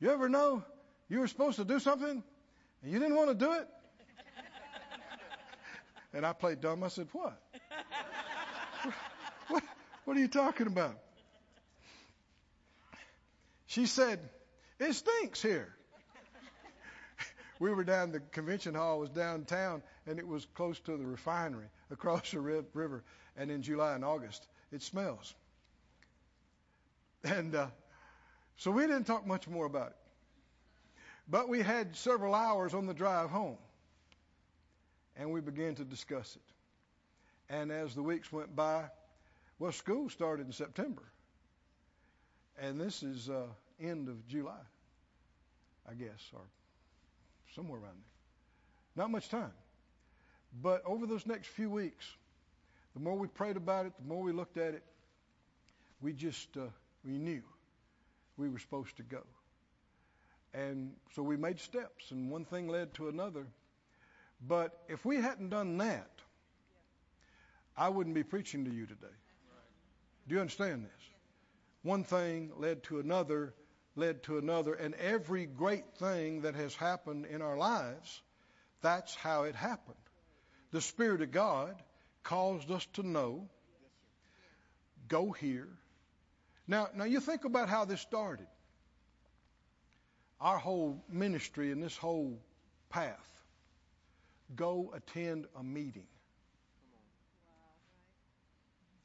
you 0.00 0.10
ever 0.10 0.28
know 0.28 0.62
you 1.08 1.20
were 1.20 1.26
supposed 1.26 1.56
to 1.56 1.64
do 1.64 1.80
something 1.80 2.22
and 2.82 2.92
you 2.92 2.98
didn't 2.98 3.16
want 3.16 3.28
to 3.28 3.34
do 3.34 3.52
it? 3.52 3.68
And 6.18 6.26
I 6.26 6.32
played 6.32 6.60
dumb. 6.60 6.82
I 6.82 6.88
said, 6.88 7.06
What? 7.12 7.40
what, 9.46 9.62
what 10.04 10.16
are 10.16 10.20
you 10.20 10.26
talking 10.26 10.66
about? 10.66 10.98
She 13.66 13.86
said, 13.86 14.18
It 14.80 14.94
stinks 14.94 15.40
here. 15.40 15.72
we 17.60 17.72
were 17.72 17.84
down, 17.84 18.10
the 18.10 18.18
convention 18.18 18.74
hall 18.74 18.98
was 18.98 19.10
downtown, 19.10 19.80
and 20.08 20.18
it 20.18 20.26
was 20.26 20.44
close 20.56 20.80
to 20.80 20.96
the 20.96 21.06
refinery 21.06 21.68
across 21.88 22.32
the 22.32 22.40
river. 22.40 23.04
And 23.36 23.52
in 23.52 23.62
July 23.62 23.94
and 23.94 24.04
August, 24.04 24.44
it 24.72 24.82
smells. 24.82 25.32
And 27.22 27.54
uh, 27.54 27.68
so 28.56 28.72
we 28.72 28.82
didn't 28.82 29.04
talk 29.04 29.24
much 29.24 29.46
more 29.46 29.66
about 29.66 29.90
it. 29.90 29.96
But 31.28 31.48
we 31.48 31.62
had 31.62 31.94
several 31.94 32.34
hours 32.34 32.74
on 32.74 32.86
the 32.86 32.94
drive 32.94 33.30
home, 33.30 33.58
and 35.18 35.30
we 35.32 35.40
began 35.40 35.74
to 35.74 35.84
discuss 35.84 36.36
it. 36.36 37.52
And 37.52 37.72
as 37.72 37.94
the 37.94 38.02
weeks 38.02 38.32
went 38.32 38.54
by, 38.54 38.84
well, 39.58 39.72
school 39.72 40.08
started 40.08 40.46
in 40.46 40.52
September, 40.52 41.02
and 42.60 42.80
this 42.80 43.02
is 43.02 43.28
uh, 43.28 43.42
end 43.80 44.08
of 44.08 44.26
July, 44.28 44.60
I 45.90 45.94
guess, 45.94 46.30
or 46.32 46.42
somewhere 47.54 47.80
around 47.80 47.96
there. 47.96 49.04
Not 49.04 49.10
much 49.10 49.28
time. 49.28 49.52
But 50.62 50.82
over 50.86 51.06
those 51.06 51.26
next 51.26 51.48
few 51.48 51.70
weeks, 51.70 52.06
the 52.94 53.00
more 53.00 53.16
we 53.16 53.28
prayed 53.28 53.56
about 53.56 53.86
it, 53.86 53.92
the 53.98 54.08
more 54.08 54.22
we 54.22 54.32
looked 54.32 54.56
at 54.56 54.74
it, 54.74 54.82
we 56.00 56.12
just 56.12 56.56
uh, 56.56 56.62
we 57.04 57.18
knew 57.18 57.42
we 58.36 58.48
were 58.48 58.58
supposed 58.58 58.96
to 58.96 59.02
go. 59.02 59.22
And 60.54 60.92
so 61.14 61.22
we 61.22 61.36
made 61.36 61.60
steps, 61.60 62.10
and 62.10 62.30
one 62.30 62.44
thing 62.44 62.68
led 62.68 62.94
to 62.94 63.08
another. 63.08 63.46
But 64.40 64.72
if 64.88 65.04
we 65.04 65.16
hadn't 65.16 65.50
done 65.50 65.78
that, 65.78 66.10
I 67.76 67.88
wouldn't 67.88 68.14
be 68.14 68.22
preaching 68.22 68.64
to 68.64 68.70
you 68.70 68.86
today. 68.86 69.06
Do 70.26 70.34
you 70.34 70.40
understand 70.40 70.84
this? 70.84 71.10
One 71.82 72.04
thing 72.04 72.52
led 72.56 72.82
to 72.84 72.98
another, 72.98 73.54
led 73.96 74.22
to 74.24 74.38
another, 74.38 74.74
and 74.74 74.94
every 74.94 75.46
great 75.46 75.94
thing 75.98 76.42
that 76.42 76.54
has 76.54 76.74
happened 76.74 77.26
in 77.26 77.40
our 77.40 77.56
lives, 77.56 78.20
that's 78.82 79.14
how 79.14 79.44
it 79.44 79.54
happened. 79.54 79.96
The 80.70 80.80
Spirit 80.80 81.22
of 81.22 81.30
God 81.30 81.74
caused 82.22 82.70
us 82.70 82.86
to 82.94 83.02
know, 83.02 83.48
go 85.08 85.32
here, 85.32 85.68
now, 86.68 86.88
now 86.94 87.04
you 87.04 87.18
think 87.20 87.46
about 87.46 87.70
how 87.70 87.86
this 87.86 88.02
started. 88.02 88.46
Our 90.38 90.58
whole 90.58 91.02
ministry 91.08 91.72
and 91.72 91.82
this 91.82 91.96
whole 91.96 92.38
path. 92.90 93.37
Go 94.54 94.92
attend 94.94 95.46
a 95.58 95.62
meeting. 95.62 96.06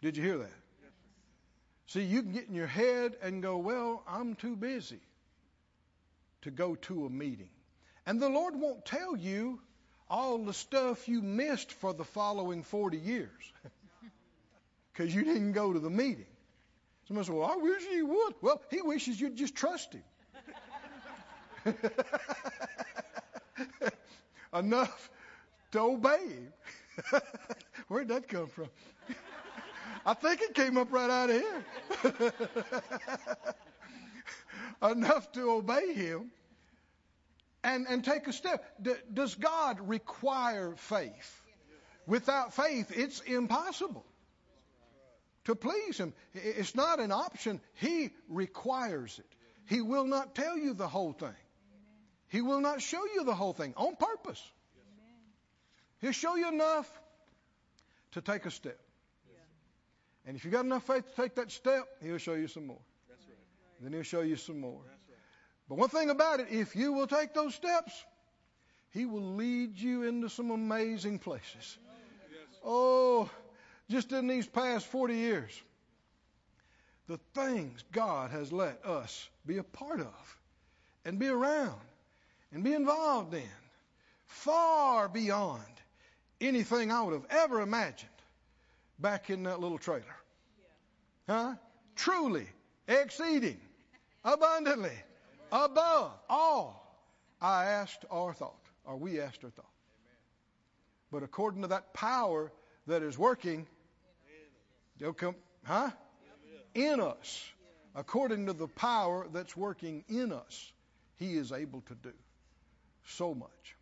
Did 0.02 0.18
you 0.18 0.24
hear 0.24 0.38
that? 0.38 0.52
See, 1.88 2.04
you 2.04 2.22
can 2.24 2.32
get 2.32 2.48
in 2.48 2.56
your 2.56 2.68
head 2.68 3.16
and 3.22 3.42
go, 3.42 3.58
well, 3.58 4.04
I'm 4.08 4.36
too 4.36 4.56
busy 4.56 5.00
to 6.42 6.52
go 6.52 6.76
to 6.76 7.06
a 7.06 7.10
meeting. 7.10 7.50
And 8.06 8.22
the 8.22 8.30
Lord 8.30 8.56
won't 8.60 8.86
tell 8.86 9.16
you 9.16 9.62
all 10.10 10.40
the 10.40 10.54
stuff 10.54 11.08
you 11.08 11.22
missed 11.22 11.72
for 11.72 11.94
the 11.94 12.04
following 12.04 12.64
40 12.64 12.98
years 12.98 13.54
because 14.94 15.14
you 15.14 15.24
didn't 15.24 15.54
go 15.54 15.72
to 15.72 15.80
the 15.80 15.90
meeting. 15.90 16.26
Somebody 17.08 17.28
said, 17.28 17.36
Well, 17.36 17.50
I 17.50 17.56
wish 17.58 17.84
he 17.84 18.02
would. 18.02 18.34
Well, 18.42 18.62
he 18.72 18.82
wishes 18.82 19.20
you'd 19.20 19.36
just 19.36 19.56
trust 19.56 19.94
him. 19.94 20.04
Enough 24.54 25.10
to 25.74 25.80
obey 25.82 26.18
him. 26.18 26.54
Where'd 27.88 28.08
that 28.08 28.28
come 28.28 28.48
from? 28.48 28.70
I 30.06 30.14
think 30.14 30.42
it 30.42 30.56
came 30.56 30.78
up 30.78 30.92
right 30.92 31.10
out 31.10 31.30
of 31.30 31.42
here. 31.42 32.34
Enough 34.92 35.32
to 35.34 35.52
obey 35.52 35.94
him 35.94 36.32
and, 37.64 37.86
and 37.88 38.04
take 38.04 38.28
a 38.28 38.34
step. 38.34 38.64
D- 38.82 38.94
does 39.14 39.36
God 39.36 39.80
require 39.88 40.74
faith? 40.76 41.42
Without 42.06 42.54
faith, 42.54 42.92
it's 42.96 43.22
impossible 43.22 44.06
to 45.46 45.56
please 45.56 45.98
Him. 45.98 46.14
It's 46.34 46.76
not 46.76 47.00
an 47.00 47.12
option. 47.12 47.62
He 47.76 48.10
requires 48.28 49.20
it. 49.20 49.26
He 49.68 49.82
will 49.82 50.06
not 50.06 50.36
tell 50.36 50.58
you 50.58 50.74
the 50.74 50.88
whole 50.88 51.14
thing. 51.14 51.36
He 52.28 52.42
will 52.42 52.60
not 52.60 52.82
show 52.82 53.06
you 53.16 53.24
the 53.24 53.36
whole 53.36 53.54
thing 53.54 53.74
on 53.78 53.96
purpose. 53.96 54.42
He'll 56.04 56.12
show 56.12 56.36
you 56.36 56.50
enough 56.50 56.92
to 58.12 58.20
take 58.20 58.46
a 58.46 58.52
step. 58.52 58.78
And 60.26 60.36
if 60.36 60.44
you've 60.44 60.52
got 60.52 60.66
enough 60.66 60.86
faith 60.86 61.06
to 61.16 61.22
take 61.22 61.34
that 61.36 61.50
step, 61.50 61.88
He'll 62.04 62.18
show 62.18 62.34
you 62.34 62.50
some 62.50 62.68
more. 62.68 62.82
Then 63.80 63.94
He'll 63.94 64.04
show 64.04 64.20
you 64.20 64.36
some 64.36 64.60
more. 64.60 64.82
But 65.70 65.78
one 65.78 65.88
thing 65.88 66.10
about 66.10 66.42
it, 66.42 66.48
if 66.50 66.76
you 66.76 66.92
will 66.92 67.08
take 67.08 67.34
those 67.34 67.56
steps, 67.56 68.04
He 68.92 69.06
will 69.06 69.36
lead 69.36 69.78
you 69.78 70.04
into 70.04 70.28
some 70.28 70.52
amazing 70.52 71.20
places. 71.20 71.78
Oh, 72.66 73.30
just 73.90 74.12
in 74.12 74.28
these 74.28 74.46
past 74.46 74.86
40 74.88 75.16
years, 75.16 75.62
the 77.08 77.20
things 77.34 77.86
God 77.94 78.30
has 78.32 78.52
let 78.52 78.86
us 78.86 79.30
be 79.46 79.58
a 79.58 79.64
part 79.64 80.02
of 80.02 80.38
and 81.06 81.18
be 81.18 81.30
around 81.30 81.80
and 82.52 82.62
be 82.62 82.74
involved 82.74 83.34
in, 83.34 83.50
far 84.26 85.08
beyond 85.08 85.64
anything 86.44 86.92
I 86.92 87.02
would 87.02 87.14
have 87.14 87.26
ever 87.30 87.62
imagined 87.62 88.10
back 89.00 89.30
in 89.30 89.44
that 89.44 89.60
little 89.60 89.78
trailer. 89.78 90.04
Huh? 91.28 91.56
Truly, 91.96 92.48
exceeding, 92.88 93.60
abundantly, 94.24 94.98
above 95.52 96.12
all 96.30 96.98
I 97.42 97.66
asked 97.66 98.06
or 98.10 98.34
thought, 98.34 98.60
or 98.86 98.98
we 98.98 99.20
asked 99.20 99.44
or 99.44 99.50
thought. 99.50 99.66
But 101.12 101.24
according 101.24 101.62
to 101.62 101.68
that 101.70 101.94
power 101.94 102.52
that 102.88 103.04
is 103.04 103.18
working, 103.18 103.68
they'll 105.00 105.14
come, 105.14 105.36
huh? 105.64 105.92
In 106.74 107.00
us. 107.00 107.50
According 107.96 108.48
to 108.48 108.54
the 108.54 108.68
power 108.68 109.28
that's 109.32 109.56
working 109.56 110.04
in 110.10 110.32
us, 110.32 110.72
He 111.18 111.36
is 111.36 111.52
able 111.52 111.82
to 111.82 111.96
do 111.96 112.14
so 113.06 113.36
much. 113.36 113.76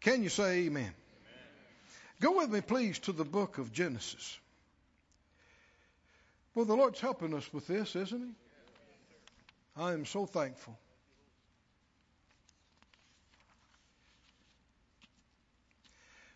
Can 0.00 0.22
you 0.22 0.28
say 0.28 0.66
amen? 0.66 0.94
Go 2.20 2.36
with 2.36 2.50
me, 2.50 2.60
please, 2.60 2.98
to 3.00 3.12
the 3.12 3.24
book 3.24 3.58
of 3.58 3.72
Genesis. 3.72 4.38
Well, 6.54 6.66
the 6.66 6.76
Lord's 6.76 7.00
helping 7.00 7.34
us 7.34 7.50
with 7.52 7.66
this, 7.66 7.96
isn't 7.96 8.20
He? 8.20 9.82
I 9.82 9.92
am 9.92 10.04
so 10.04 10.26
thankful. 10.26 10.78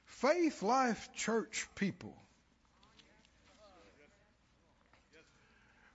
Faith 0.07 0.63
Life 0.63 1.11
Church 1.15 1.67
people 1.75 2.17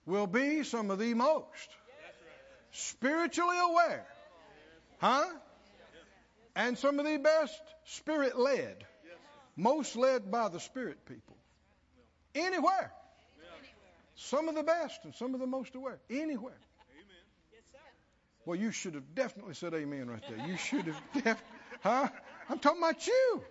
will 0.06 0.28
be 0.28 0.63
some 0.63 0.91
of 0.91 0.99
the 0.99 1.15
most 1.15 1.69
spiritually 2.71 3.58
aware, 3.58 4.06
huh? 4.99 5.25
And 6.56 6.78
some 6.78 6.99
of 6.99 7.06
the 7.06 7.17
best 7.17 7.62
spirit 7.86 8.38
led, 8.38 8.86
most 9.60 9.95
led 9.95 10.32
by 10.32 10.50
the 10.50 10.60
spirit 10.60 11.06
people. 11.06 11.36
Anywhere. 12.34 12.91
Some 14.15 14.50
of 14.50 14.56
the 14.56 14.63
best 14.63 15.00
and 15.04 15.15
some 15.15 15.34
of 15.34 15.39
the 15.39 15.48
most 15.48 15.76
aware. 15.76 16.00
Anywhere. 16.10 16.58
Amen. 16.93 17.82
Well, 18.45 18.58
you 18.58 18.72
should 18.72 18.95
have 18.95 19.15
definitely 19.15 19.54
said 19.54 19.74
amen 19.74 20.10
right 20.10 20.24
there. 20.28 20.48
You 20.48 20.58
should 20.58 20.86
have 20.86 21.02
def- 21.24 21.43
huh? 21.82 22.10
I'm 22.50 22.60
talking 22.60 22.82
about 22.82 23.06
you. 23.08 23.41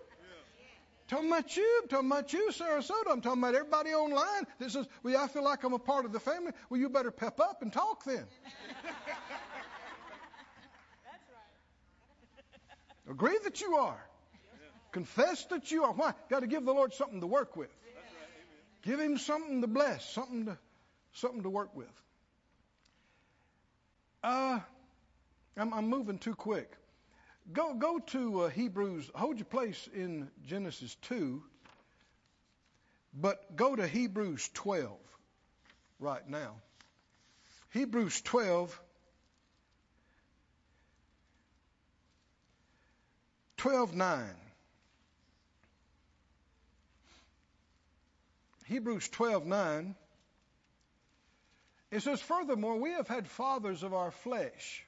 Talking 1.07 1.27
about 1.27 1.57
you. 1.57 1.79
I'm 1.81 1.87
talking 1.87 2.11
about 2.11 2.33
you, 2.33 2.51
Sarasota. 2.51 3.11
I'm 3.11 3.21
talking 3.21 3.41
about 3.41 3.55
everybody 3.55 3.95
online 3.95 4.45
that 4.59 4.69
says, 4.69 4.85
well, 5.01 5.17
I 5.17 5.27
feel 5.27 5.43
like 5.43 5.63
I'm 5.63 5.73
a 5.73 5.79
part 5.79 6.05
of 6.05 6.11
the 6.11 6.19
family. 6.19 6.51
Well, 6.69 6.79
you 6.79 6.89
better 6.89 7.09
pep 7.09 7.39
up 7.39 7.63
and 7.63 7.73
talk 7.73 8.03
then. 8.03 8.15
That's 8.83 8.95
right. 13.07 13.11
Agree 13.11 13.39
that 13.43 13.59
you 13.59 13.75
are. 13.77 14.08
Confess 14.91 15.45
that 15.45 15.71
you 15.71 15.83
are. 15.83 15.93
Why? 15.93 16.13
Got 16.29 16.41
to 16.41 16.47
give 16.47 16.65
the 16.65 16.73
Lord 16.73 16.93
something 16.93 17.21
to 17.21 17.27
work 17.27 17.55
with. 17.55 17.69
Give 18.81 18.99
him 18.99 19.17
something 19.17 19.61
to 19.61 19.67
bless, 19.67 20.09
something 20.09 20.45
to, 20.45 20.57
something 21.13 21.43
to 21.43 21.49
work 21.49 21.75
with. 21.75 21.87
Uh, 24.23 24.59
I'm, 25.57 25.73
I'm 25.73 25.89
moving 25.89 26.17
too 26.17 26.35
quick. 26.35 26.71
Go, 27.51 27.73
go 27.73 27.99
to 27.99 28.41
uh, 28.41 28.49
Hebrews. 28.49 29.09
Hold 29.15 29.37
your 29.37 29.45
place 29.45 29.89
in 29.93 30.29
Genesis 30.45 30.95
2, 31.03 31.41
but 33.13 33.55
go 33.55 33.75
to 33.75 33.87
Hebrews 33.87 34.49
12 34.53 34.91
right 35.99 36.27
now. 36.27 36.55
Hebrews 37.71 38.21
12. 38.21 38.79
12 43.57 43.95
9. 43.95 44.25
Hebrews 48.69 49.09
12 49.09 49.47
9. 49.47 49.95
It 51.89 52.03
says, 52.03 52.21
Furthermore, 52.21 52.77
we 52.77 52.91
have 52.91 53.07
had 53.07 53.27
fathers 53.27 53.81
of 53.81 53.95
our 53.95 54.11
flesh 54.11 54.85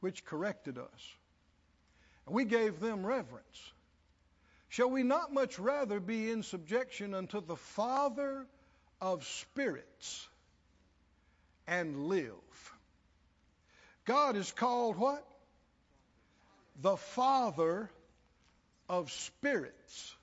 which 0.00 0.24
corrected 0.24 0.78
us, 0.78 1.14
and 2.26 2.34
we 2.34 2.46
gave 2.46 2.80
them 2.80 3.04
reverence. 3.04 3.72
Shall 4.68 4.90
we 4.90 5.02
not 5.02 5.34
much 5.34 5.58
rather 5.58 6.00
be 6.00 6.30
in 6.30 6.42
subjection 6.42 7.12
unto 7.12 7.42
the 7.42 7.56
Father 7.56 8.46
of 9.02 9.26
spirits 9.26 10.26
and 11.66 12.06
live? 12.06 12.72
God 14.06 14.34
is 14.36 14.50
called 14.50 14.96
what? 14.96 15.26
The 16.80 16.96
Father 16.96 17.90
of 18.88 19.12
spirits. 19.12 20.16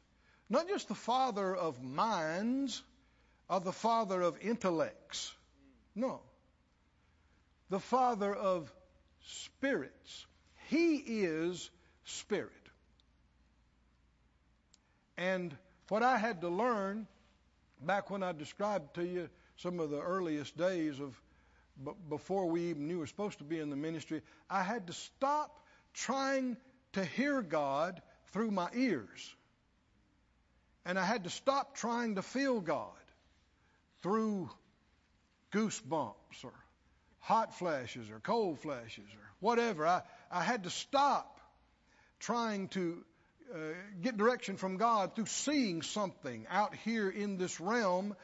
Not 0.52 0.68
just 0.68 0.90
the 0.90 0.96
Father 0.96 1.56
of 1.56 1.82
minds 1.82 2.84
or 3.50 3.62
the 3.62 3.72
Father 3.72 4.22
of 4.22 4.38
intellects. 4.42 5.34
No. 5.96 6.20
The 7.70 7.80
Father 7.80 8.36
of 8.36 8.70
spirits. 9.22 10.26
He 10.68 10.98
is 10.98 11.72
spirit. 12.04 12.52
And 15.16 15.56
what 15.88 16.04
I 16.04 16.18
had 16.18 16.42
to 16.42 16.50
learn 16.50 17.08
back 17.82 18.12
when 18.12 18.22
I 18.22 18.34
described 18.34 18.96
to 18.96 19.06
you 19.06 19.30
some 19.56 19.80
of 19.80 19.90
the 19.90 20.02
earliest 20.02 20.58
days 20.58 21.00
of 21.00 21.16
before 22.10 22.48
we 22.48 22.72
even 22.72 22.90
knew 22.90 22.96
we 22.96 23.00
were 23.00 23.08
supposed 23.08 23.38
to 23.38 23.46
be 23.46 23.62
in 23.62 23.70
the 23.70 23.78
ministry, 23.78 24.22
I 24.50 24.64
had 24.64 24.88
to 24.88 24.94
stop 24.94 25.66
trying 25.94 26.58
to 26.92 27.06
hear 27.06 27.42
God 27.42 28.02
through 28.34 28.52
my 28.52 28.68
ears. 28.76 29.34
And 30.86 30.98
I 30.98 31.06
had 31.06 31.26
to 31.26 31.30
stop 31.30 31.76
trying 31.76 32.16
to 32.16 32.22
feel 32.22 32.60
God 32.60 32.90
through 34.02 34.50
goosebumps 35.52 36.44
or 36.44 36.54
hot 37.20 37.58
flashes 37.58 38.10
or 38.10 38.20
cold 38.20 38.60
flashes 38.60 39.06
or 39.14 39.32
whatever. 39.40 39.86
I, 39.86 40.02
I 40.32 40.44
had 40.44 40.64
to 40.64 40.70
stop 40.70 41.40
trying 42.20 42.68
to 42.70 43.04
uh, 43.54 43.58
get 44.02 44.18
direction 44.18 44.58
from 44.58 44.78
God 44.78 45.16
through 45.16 45.26
seeing 45.26 45.82
something 45.82 46.48
out 46.50 46.76
here 46.84 47.10
in 47.10 47.38
this 47.38 47.60
realm 47.60 48.16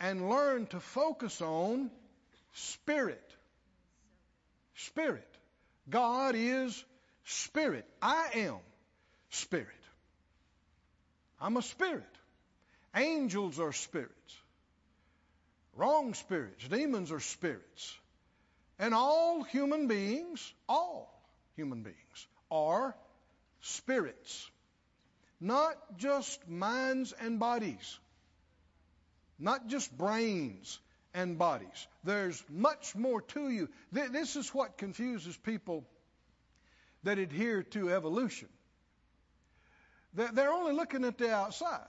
and 0.00 0.28
learn 0.28 0.66
to 0.68 0.80
focus 0.80 1.40
on 1.42 1.90
spirit. 2.54 3.22
Spirit. 4.74 5.28
God 5.88 6.34
is 6.36 6.84
spirit. 7.24 7.86
I 8.00 8.28
am 8.34 8.58
spirit. 9.30 9.68
I'm 11.40 11.56
a 11.56 11.62
spirit. 11.62 12.04
Angels 12.94 13.60
are 13.60 13.72
spirits. 13.72 14.12
Wrong 15.74 16.14
spirits. 16.14 16.66
Demons 16.68 17.12
are 17.12 17.20
spirits. 17.20 17.94
And 18.78 18.94
all 18.94 19.42
human 19.42 19.88
beings, 19.88 20.52
all 20.68 21.12
human 21.56 21.82
beings, 21.82 22.26
are 22.50 22.96
spirits. 23.60 24.50
Not 25.40 25.98
just 25.98 26.48
minds 26.48 27.12
and 27.20 27.38
bodies. 27.38 27.98
Not 29.38 29.66
just 29.66 29.96
brains 29.96 30.78
and 31.12 31.38
bodies. 31.38 31.86
There's 32.04 32.42
much 32.48 32.94
more 32.94 33.20
to 33.20 33.50
you. 33.50 33.68
This 33.92 34.36
is 34.36 34.54
what 34.54 34.78
confuses 34.78 35.36
people 35.36 35.84
that 37.02 37.18
adhere 37.18 37.62
to 37.62 37.92
evolution. 37.92 38.48
They're 40.16 40.52
only 40.52 40.72
looking 40.72 41.04
at 41.04 41.18
the 41.18 41.30
outside. 41.30 41.86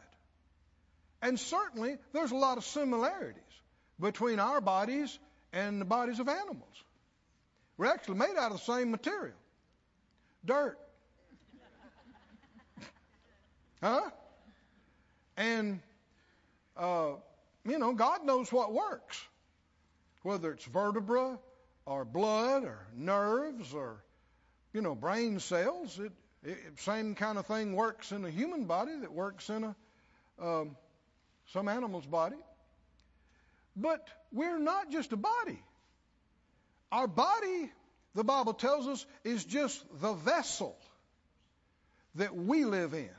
And 1.21 1.39
certainly, 1.39 1.97
there's 2.13 2.31
a 2.31 2.35
lot 2.35 2.57
of 2.57 2.65
similarities 2.65 3.41
between 3.99 4.39
our 4.39 4.61
bodies 4.61 5.17
and 5.53 5.81
the 5.81 5.85
bodies 5.85 6.19
of 6.19 6.27
animals. 6.27 6.83
We're 7.77 7.87
actually 7.87 8.17
made 8.17 8.35
out 8.37 8.51
of 8.51 8.57
the 8.57 8.73
same 8.73 8.91
material 8.91 9.35
dirt. 10.45 10.77
huh? 13.81 14.09
And, 15.37 15.79
uh, 16.75 17.11
you 17.65 17.79
know, 17.79 17.93
God 17.93 18.25
knows 18.25 18.51
what 18.51 18.73
works, 18.73 19.21
whether 20.23 20.51
it's 20.51 20.65
vertebra 20.65 21.39
or 21.85 22.05
blood 22.05 22.63
or 22.63 22.79
nerves 22.95 23.73
or, 23.73 24.03
you 24.73 24.81
know, 24.81 24.95
brain 24.95 25.39
cells. 25.39 25.99
It, 25.99 26.11
it, 26.43 26.57
same 26.79 27.15
kind 27.15 27.37
of 27.37 27.45
thing 27.45 27.75
works 27.75 28.11
in 28.11 28.25
a 28.25 28.29
human 28.29 28.65
body 28.65 28.99
that 29.01 29.11
works 29.11 29.49
in 29.49 29.63
a 29.63 29.75
um, 30.39 30.75
some 31.53 31.67
animal's 31.67 32.05
body. 32.05 32.37
But 33.75 34.07
we're 34.31 34.59
not 34.59 34.91
just 34.91 35.11
a 35.13 35.17
body. 35.17 35.61
Our 36.91 37.07
body, 37.07 37.71
the 38.15 38.23
Bible 38.23 38.53
tells 38.53 38.87
us, 38.87 39.05
is 39.23 39.45
just 39.45 39.83
the 40.01 40.13
vessel 40.13 40.77
that 42.15 42.35
we 42.35 42.65
live 42.65 42.93
in. 42.93 43.09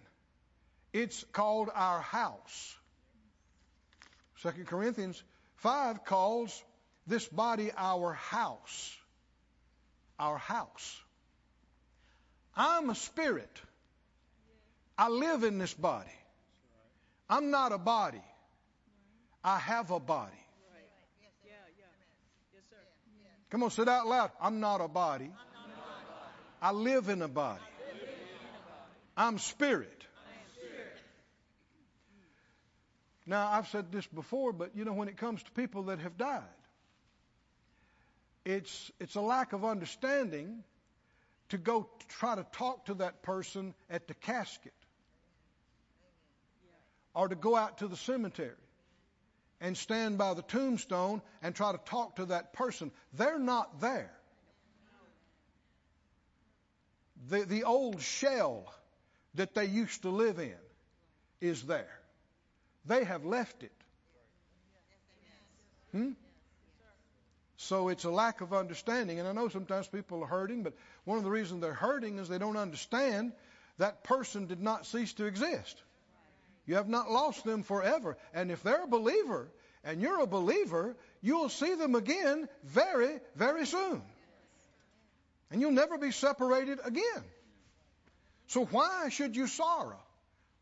It's 0.93 1.25
called 1.33 1.69
our 1.75 2.01
house. 2.01 2.77
2 4.43 4.51
Corinthians 4.65 5.23
5 5.57 6.05
calls 6.05 6.63
this 7.07 7.27
body 7.29 7.71
our 7.77 8.15
house. 8.15 8.97
Our 10.19 10.39
house. 10.39 11.01
I'm 12.59 12.90
a 12.90 12.94
spirit. 12.97 13.62
I 14.99 15.09
live 15.09 15.44
in 15.44 15.59
this 15.59 15.73
body. 15.73 16.11
I'm 17.31 17.53
not 17.53 17.71
a 17.71 17.79
body. 17.79 18.23
I 19.44 19.59
have 19.61 19.92
a 19.92 20.01
body. 20.01 20.33
Come 23.51 23.62
on, 23.62 23.71
say 23.71 23.83
out 23.83 24.09
loud. 24.09 24.33
I'm 24.40 24.59
not 24.59 24.80
a 24.80 24.89
body. 24.89 25.30
I 26.61 26.72
live 26.72 27.09
in 27.09 27.22
a 27.22 27.28
body. 27.28 27.62
I'm 29.16 29.39
spirit. 29.39 29.95
Now, 33.24 33.49
I've 33.53 33.68
said 33.68 33.93
this 33.93 34.07
before, 34.07 34.53
but 34.53 34.74
you 34.74 34.85
know, 34.85 34.95
when 34.95 35.09
it 35.09 35.16
comes 35.16 35.43
to 35.43 35.51
people 35.53 35.85
that 35.85 36.01
have 36.01 36.16
died, 36.16 36.43
it's, 38.45 38.91
it's 38.99 39.14
a 39.14 39.20
lack 39.20 39.53
of 39.53 39.64
understanding 39.64 40.64
to 41.51 41.59
go 41.59 41.88
try 42.09 42.34
to 42.34 42.46
talk 42.53 42.86
to 42.86 42.94
that 42.94 43.22
person 43.22 43.74
at 43.90 44.07
the 44.07 44.14
casket 44.14 44.72
or 47.14 47.28
to 47.28 47.34
go 47.34 47.57
out 47.57 47.78
to 47.78 47.88
the 47.88 47.96
cemetery 47.96 48.55
and 49.61 49.76
stand 49.76 50.18
by 50.18 50.34
the 50.34 50.42
tombstone 50.42 51.20
and 51.42 51.55
try 51.55 51.72
to 51.72 51.78
talk 51.78 52.16
to 52.16 52.26
that 52.26 52.53
person. 52.53 52.90
They're 53.14 53.38
not 53.38 53.80
there. 53.80 54.12
The, 57.28 57.40
the 57.40 57.64
old 57.64 58.01
shell 58.01 58.72
that 59.34 59.55
they 59.55 59.64
used 59.64 60.03
to 60.03 60.11
live 60.11 60.38
in 60.38 60.55
is 61.40 61.62
there. 61.64 61.99
They 62.86 63.05
have 63.05 63.24
left 63.24 63.62
it. 63.62 63.72
Hmm? 65.92 66.12
So 67.61 67.89
it's 67.89 68.05
a 68.05 68.11
lack 68.11 68.41
of 68.41 68.55
understanding. 68.55 69.19
And 69.19 69.29
I 69.29 69.33
know 69.33 69.49
sometimes 69.49 69.89
people 69.89 70.23
are 70.23 70.29
hurting, 70.29 70.63
but 70.63 70.75
one 71.05 71.19
of 71.19 71.25
the 71.25 71.31
reasons 71.31 71.61
they're 71.61 71.75
hurting 71.75 72.19
is 72.19 72.29
they 72.29 72.39
don't 72.39 72.57
understand 72.57 73.33
that 73.79 74.05
person 74.05 74.47
did 74.47 74.61
not 74.61 74.87
cease 74.87 75.13
to 75.15 75.27
exist. 75.27 75.83
You 76.67 76.77
have 76.77 76.89
not 76.89 77.11
lost 77.11 77.45
them 77.45 77.65
forever. 77.65 78.17
And 78.33 78.53
if 78.53 78.63
they're 78.63 78.85
a 78.85 78.89
believer 78.89 79.49
and 79.83 80.01
you're 80.01 80.21
a 80.21 80.27
believer, 80.27 80.97
you'll 81.21 81.49
see 81.49 81.75
them 81.75 81.97
again 81.97 82.49
very, 82.63 83.19
very 83.35 83.67
soon. 83.67 84.03
And 85.51 85.61
you'll 85.61 85.73
never 85.73 85.99
be 85.99 86.13
separated 86.13 86.79
again. 86.85 87.25
So 88.47 88.67
why 88.67 89.09
should 89.09 89.35
you 89.35 89.49
sorrow 89.49 90.01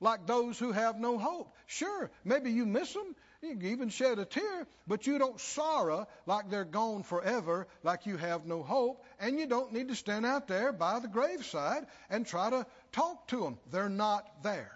like 0.01 0.27
those 0.27 0.59
who 0.59 0.73
have 0.73 0.99
no 0.99 1.19
hope? 1.19 1.55
Sure, 1.67 2.11
maybe 2.25 2.53
you 2.53 2.65
miss 2.65 2.91
them. 2.95 3.15
You 3.43 3.59
even 3.63 3.91
shed 3.91 4.19
a 4.19 4.25
tear, 4.25 4.67
but 4.87 5.07
you 5.07 5.19
don't 5.19 5.39
sorrow 5.39 6.09
like 6.25 6.51
they're 6.51 6.65
gone 6.65 7.03
forever, 7.03 7.67
like 7.83 8.07
you 8.07 8.17
have 8.17 8.47
no 8.47 8.63
hope, 8.63 9.05
and 9.21 9.39
you 9.39 9.47
don't 9.47 9.73
need 9.73 9.89
to 9.89 9.95
stand 9.95 10.25
out 10.25 10.49
there 10.49 10.73
by 10.73 11.01
the 11.01 11.09
graveside 11.09 11.87
and 12.09 12.27
try 12.27 12.51
to 12.51 12.67
talk 12.93 13.29
to 13.29 13.41
them. 13.41 13.59
They're 13.71 13.89
not 13.89 14.43
there. 14.43 14.73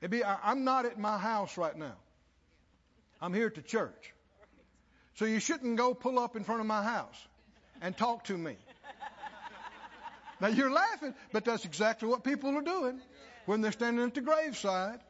It'd 0.00 0.10
be, 0.10 0.24
I'm 0.24 0.64
not 0.64 0.86
at 0.86 0.98
my 0.98 1.18
house 1.18 1.58
right 1.58 1.76
now. 1.76 1.96
I'm 3.20 3.34
here 3.34 3.46
at 3.46 3.54
the 3.54 3.62
church. 3.62 4.14
So 5.16 5.26
you 5.26 5.40
shouldn't 5.40 5.76
go 5.76 5.92
pull 5.92 6.18
up 6.18 6.34
in 6.34 6.44
front 6.44 6.62
of 6.62 6.66
my 6.66 6.82
house 6.82 7.28
and 7.82 7.94
talk 7.94 8.24
to 8.24 8.36
me. 8.36 8.56
Now 10.40 10.48
you're 10.48 10.70
laughing, 10.70 11.14
but 11.32 11.44
that's 11.44 11.66
exactly 11.66 12.08
what 12.08 12.24
people 12.24 12.56
are 12.56 12.62
doing 12.62 12.98
when 13.44 13.60
they're 13.60 13.72
standing 13.72 14.02
at 14.06 14.14
the 14.14 14.22
graveside 14.22 15.00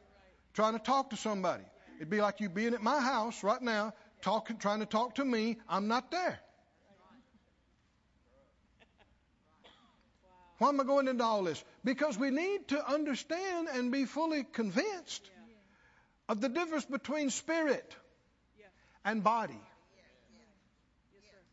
trying 0.53 0.73
to 0.73 0.79
talk 0.79 1.11
to 1.11 1.17
somebody. 1.17 1.63
It'd 1.97 2.09
be 2.09 2.21
like 2.21 2.39
you 2.39 2.49
being 2.49 2.73
at 2.73 2.81
my 2.81 2.99
house 2.99 3.43
right 3.43 3.61
now, 3.61 3.93
talking, 4.21 4.57
trying 4.57 4.79
to 4.79 4.85
talk 4.85 5.15
to 5.15 5.25
me. 5.25 5.57
I'm 5.69 5.87
not 5.87 6.11
there. 6.11 6.39
Why 10.57 10.69
am 10.69 10.79
I 10.79 10.83
going 10.83 11.07
into 11.07 11.23
all 11.23 11.43
this? 11.43 11.63
Because 11.83 12.19
we 12.19 12.29
need 12.29 12.67
to 12.67 12.87
understand 12.87 13.67
and 13.73 13.91
be 13.91 14.05
fully 14.05 14.43
convinced 14.43 15.27
of 16.29 16.39
the 16.39 16.49
difference 16.49 16.85
between 16.85 17.31
spirit 17.31 17.95
and 19.03 19.23
body. 19.23 19.59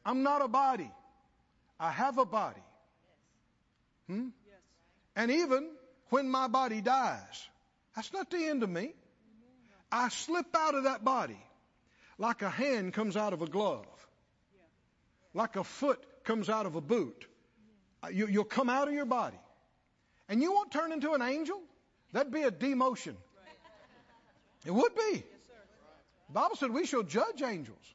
I'm 0.05 0.23
not 0.23 0.43
a 0.43 0.49
body. 0.49 0.91
I 1.81 1.91
have 1.91 2.19
a 2.19 2.25
body. 2.25 2.63
Hmm? 4.09 4.29
And 5.17 5.31
even 5.31 5.71
when 6.11 6.29
my 6.29 6.49
body 6.49 6.81
dies, 6.81 7.49
that's 7.99 8.13
not 8.13 8.31
the 8.31 8.45
end 8.47 8.63
of 8.63 8.71
me. 8.71 8.93
I 9.91 10.09
slip 10.09 10.55
out 10.55 10.77
of 10.77 10.85
that 10.85 11.05
body 11.05 11.37
like 12.17 12.43
a 12.43 12.49
hand 12.49 12.93
comes 12.93 13.17
out 13.17 13.33
of 13.33 13.43
a 13.43 13.47
glove, 13.47 13.89
like 15.35 15.57
a 15.57 15.65
foot 15.65 15.99
comes 16.23 16.49
out 16.49 16.65
of 16.65 16.77
a 16.77 16.81
boot. 16.81 17.27
Uh, 18.05 18.11
you, 18.11 18.29
will 18.29 18.45
come 18.45 18.69
out 18.69 18.87
of 18.87 18.95
your 18.95 19.05
body. 19.05 19.41
And 20.29 20.41
you 20.41 20.53
won't 20.53 20.71
turn 20.71 20.93
into 20.93 21.15
an 21.15 21.23
angel? 21.23 21.61
That'd 22.13 22.33
be 22.33 22.43
a 22.43 22.53
demotion. 22.53 23.17
It 24.65 24.71
would 24.71 24.95
be. 24.95 25.25
The 26.29 26.33
Bible 26.33 26.55
said 26.55 26.71
we 26.71 26.87
shall 26.87 27.03
judge 27.03 27.43
angels. 27.43 27.95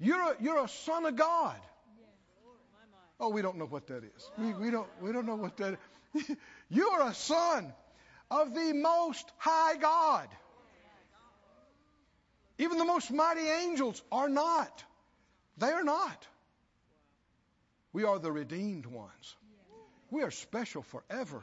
You're 0.00 0.22
a, 0.22 0.36
you're 0.40 0.64
a 0.64 0.68
son 0.68 1.04
of 1.04 1.16
God. 1.16 1.60
Oh, 3.20 3.28
we 3.28 3.42
don't 3.42 3.58
know 3.58 3.66
what 3.66 3.88
that 3.88 4.04
is. 4.04 4.30
We, 4.38 4.54
we, 4.54 4.70
don't, 4.70 4.88
we 5.02 5.12
don't 5.12 5.26
know 5.26 5.36
what 5.36 5.58
that 5.58 5.76
is. 6.14 6.30
You're 6.70 7.02
a 7.02 7.12
son 7.12 7.72
of 8.30 8.54
the 8.54 8.72
most 8.72 9.30
high 9.38 9.76
God. 9.76 10.28
Even 12.58 12.78
the 12.78 12.84
most 12.84 13.10
mighty 13.10 13.48
angels 13.48 14.02
are 14.12 14.28
not. 14.28 14.84
They 15.58 15.70
are 15.70 15.84
not. 15.84 16.26
We 17.92 18.04
are 18.04 18.18
the 18.18 18.32
redeemed 18.32 18.86
ones. 18.86 19.36
We 20.10 20.22
are 20.22 20.30
special 20.30 20.82
forever. 20.82 21.42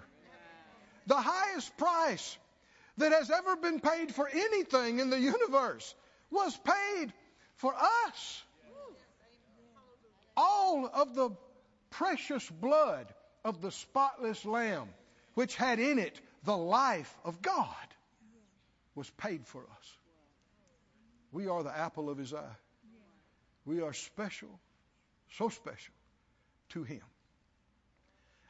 The 1.07 1.15
highest 1.15 1.75
price 1.77 2.37
that 2.97 3.11
has 3.11 3.29
ever 3.29 3.55
been 3.55 3.79
paid 3.79 4.13
for 4.13 4.29
anything 4.29 4.99
in 4.99 5.09
the 5.09 5.19
universe 5.19 5.95
was 6.29 6.57
paid 6.57 7.11
for 7.57 7.73
us. 8.07 8.43
All 10.37 10.89
of 10.93 11.15
the 11.15 11.31
precious 11.89 12.47
blood 12.49 13.07
of 13.43 13.61
the 13.61 13.71
spotless 13.71 14.45
lamb, 14.45 14.87
which 15.33 15.55
had 15.55 15.79
in 15.79 15.99
it 15.99 16.19
the 16.43 16.57
life 16.57 17.13
of 17.23 17.41
God, 17.41 17.67
was 18.95 19.09
paid 19.11 19.45
for 19.45 19.61
us. 19.61 19.97
We 21.31 21.47
are 21.47 21.63
the 21.63 21.75
apple 21.75 22.09
of 22.09 22.17
his 22.17 22.33
eye. 22.33 22.57
We 23.65 23.81
are 23.81 23.93
special, 23.93 24.49
so 25.33 25.49
special 25.49 25.93
to 26.69 26.83
him. 26.83 27.01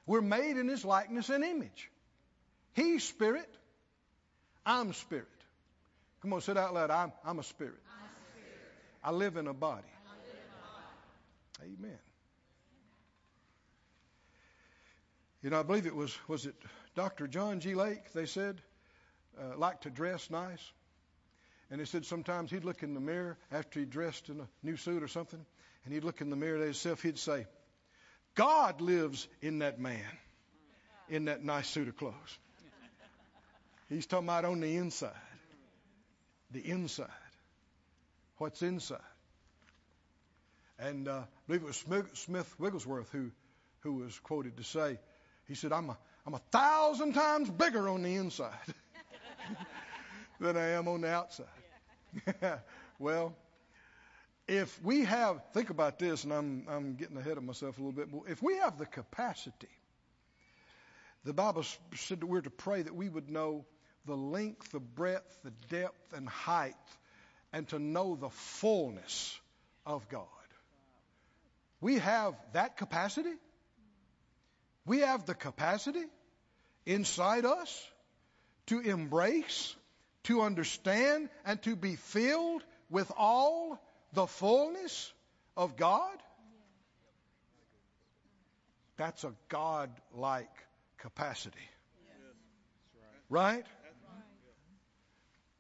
We're 0.05 0.21
made 0.21 0.57
in 0.57 0.67
his 0.67 0.83
likeness 0.83 1.29
and 1.29 1.43
image. 1.43 1.91
He's 2.73 3.03
spirit. 3.03 3.49
I'm 4.65 4.93
spirit. 4.93 5.27
Come 6.21 6.33
on, 6.33 6.41
sit 6.41 6.57
out 6.57 6.73
loud. 6.73 6.89
I'm, 6.89 7.11
I'm 7.25 7.39
a 7.39 7.43
spirit. 7.43 7.79
I 9.03 9.11
live 9.11 9.37
in 9.37 9.47
a 9.47 9.53
body. 9.53 9.83
Amen. 11.61 11.97
You 15.43 15.49
know, 15.49 15.59
I 15.59 15.63
believe 15.63 15.87
it 15.87 15.95
was 15.95 16.15
was 16.27 16.45
it 16.45 16.55
Dr. 16.95 17.27
John 17.27 17.59
G. 17.59 17.75
Lake. 17.75 18.11
They 18.13 18.25
said 18.25 18.61
uh, 19.39 19.57
liked 19.57 19.83
to 19.83 19.89
dress 19.89 20.29
nice, 20.29 20.71
and 21.69 21.79
they 21.79 21.85
said 21.85 22.05
sometimes 22.05 22.51
he'd 22.51 22.65
look 22.65 22.83
in 22.83 22.93
the 22.93 22.99
mirror 22.99 23.37
after 23.51 23.79
he 23.79 23.85
dressed 23.85 24.29
in 24.29 24.39
a 24.39 24.47
new 24.63 24.77
suit 24.77 25.03
or 25.03 25.07
something, 25.07 25.43
and 25.85 25.93
he'd 25.93 26.03
look 26.03 26.21
in 26.21 26.29
the 26.29 26.35
mirror 26.35 26.57
at 26.57 26.63
himself. 26.63 27.01
He'd 27.01 27.19
say, 27.19 27.45
God 28.35 28.81
lives 28.81 29.27
in 29.41 29.59
that 29.59 29.79
man, 29.79 30.05
in 31.09 31.25
that 31.25 31.43
nice 31.43 31.67
suit 31.67 31.87
of 31.87 31.97
clothes. 31.97 32.37
He's 33.89 34.05
talking 34.05 34.27
about 34.27 34.45
on 34.45 34.61
the 34.61 34.77
inside. 34.77 35.11
The 36.51 36.61
inside. 36.61 37.07
What's 38.37 38.61
inside. 38.61 38.99
And 40.79 41.07
uh, 41.07 41.19
I 41.19 41.25
believe 41.47 41.61
it 41.61 41.67
was 41.67 41.85
Smith 42.13 42.55
Wigglesworth 42.57 43.11
who, 43.11 43.31
who 43.81 43.95
was 43.95 44.17
quoted 44.19 44.57
to 44.57 44.63
say, 44.63 44.97
he 45.47 45.55
said, 45.55 45.73
I'm 45.73 45.89
a, 45.89 45.97
I'm 46.25 46.33
a 46.33 46.41
thousand 46.51 47.13
times 47.13 47.49
bigger 47.49 47.89
on 47.89 48.03
the 48.03 48.15
inside 48.15 48.53
than 50.39 50.55
I 50.57 50.69
am 50.69 50.87
on 50.87 51.01
the 51.01 51.09
outside. 51.09 51.47
well, 52.99 53.35
if 54.47 54.83
we 54.83 55.05
have, 55.05 55.41
think 55.53 55.69
about 55.69 55.97
this, 55.97 56.23
and 56.23 56.33
I'm, 56.33 56.65
I'm 56.69 56.95
getting 56.95 57.17
ahead 57.17 57.37
of 57.37 57.43
myself 57.43 57.77
a 57.77 57.81
little 57.81 57.93
bit, 57.93 58.11
but 58.11 58.29
if 58.29 58.43
we 58.43 58.57
have 58.57 58.77
the 58.77 58.85
capacity, 58.85 59.69
the 61.23 61.33
Bible 61.33 61.63
said 61.95 62.19
that 62.21 62.25
we're 62.25 62.41
to 62.41 62.49
pray 62.49 62.81
that 62.81 62.95
we 62.95 63.07
would 63.07 63.29
know 63.29 63.65
the 64.05 64.15
length, 64.15 64.71
the 64.71 64.79
breadth, 64.79 65.39
the 65.43 65.51
depth, 65.69 66.13
and 66.13 66.27
height, 66.27 66.75
and 67.53 67.67
to 67.69 67.79
know 67.79 68.15
the 68.15 68.29
fullness 68.29 69.39
of 69.85 70.07
God. 70.09 70.25
We 71.79 71.99
have 71.99 72.35
that 72.53 72.77
capacity. 72.77 73.33
We 74.91 74.99
have 74.99 75.25
the 75.25 75.35
capacity 75.35 76.03
inside 76.85 77.45
us 77.45 77.87
to 78.65 78.81
embrace, 78.81 79.73
to 80.23 80.41
understand, 80.41 81.29
and 81.45 81.61
to 81.61 81.77
be 81.77 81.95
filled 81.95 82.61
with 82.89 83.09
all 83.15 83.81
the 84.11 84.27
fullness 84.27 85.13
of 85.55 85.77
God? 85.77 86.17
That's 88.97 89.23
a 89.23 89.31
God 89.47 89.91
like 90.13 90.51
capacity. 90.97 91.69
Right? 93.29 93.65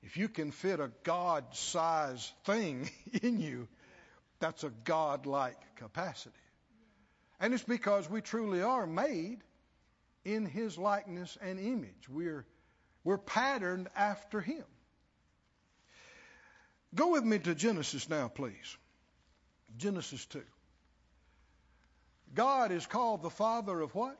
If 0.03 0.17
you 0.17 0.27
can 0.27 0.51
fit 0.51 0.81
a 0.81 0.91
God 1.03 1.45
sized 1.53 2.29
thing 2.43 2.91
in 3.21 3.39
you, 3.39 3.69
that's 4.41 4.65
a 4.65 4.73
God 4.83 5.25
like 5.25 5.55
capacity. 5.77 6.35
And 7.41 7.55
it's 7.55 7.63
because 7.63 8.07
we 8.07 8.21
truly 8.21 8.61
are 8.61 8.85
made 8.85 9.39
in 10.23 10.45
His 10.45 10.77
likeness 10.77 11.37
and 11.41 11.59
image. 11.59 12.07
We're, 12.07 12.45
we're 13.03 13.17
patterned 13.17 13.89
after 13.95 14.39
Him. 14.39 14.63
Go 16.93 17.13
with 17.13 17.23
me 17.23 17.39
to 17.39 17.55
Genesis 17.55 18.07
now, 18.07 18.27
please. 18.27 18.77
Genesis 19.77 20.23
2. 20.27 20.43
God 22.35 22.71
is 22.71 22.85
called 22.85 23.23
the 23.23 23.31
Father 23.31 23.81
of 23.81 23.95
what? 23.95 24.17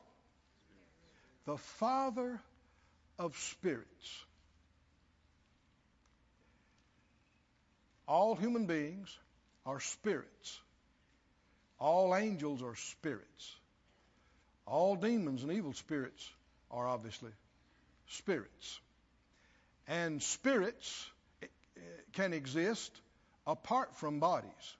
The 1.44 1.56
Father 1.56 2.40
of 3.20 3.38
spirits. 3.38 4.24
All 8.08 8.34
human 8.34 8.66
beings 8.66 9.16
are 9.64 9.78
spirits. 9.78 10.60
All 11.82 12.14
angels 12.14 12.62
are 12.62 12.76
spirits. 12.76 13.56
All 14.66 14.94
demons 14.94 15.42
and 15.42 15.50
evil 15.50 15.72
spirits 15.72 16.30
are 16.70 16.86
obviously 16.86 17.32
spirits. 18.06 18.78
And 19.88 20.22
spirits 20.22 21.10
eh, 21.42 21.46
eh, 21.76 21.80
can 22.12 22.34
exist 22.34 22.92
apart 23.48 23.96
from 23.96 24.20
bodies. 24.20 24.76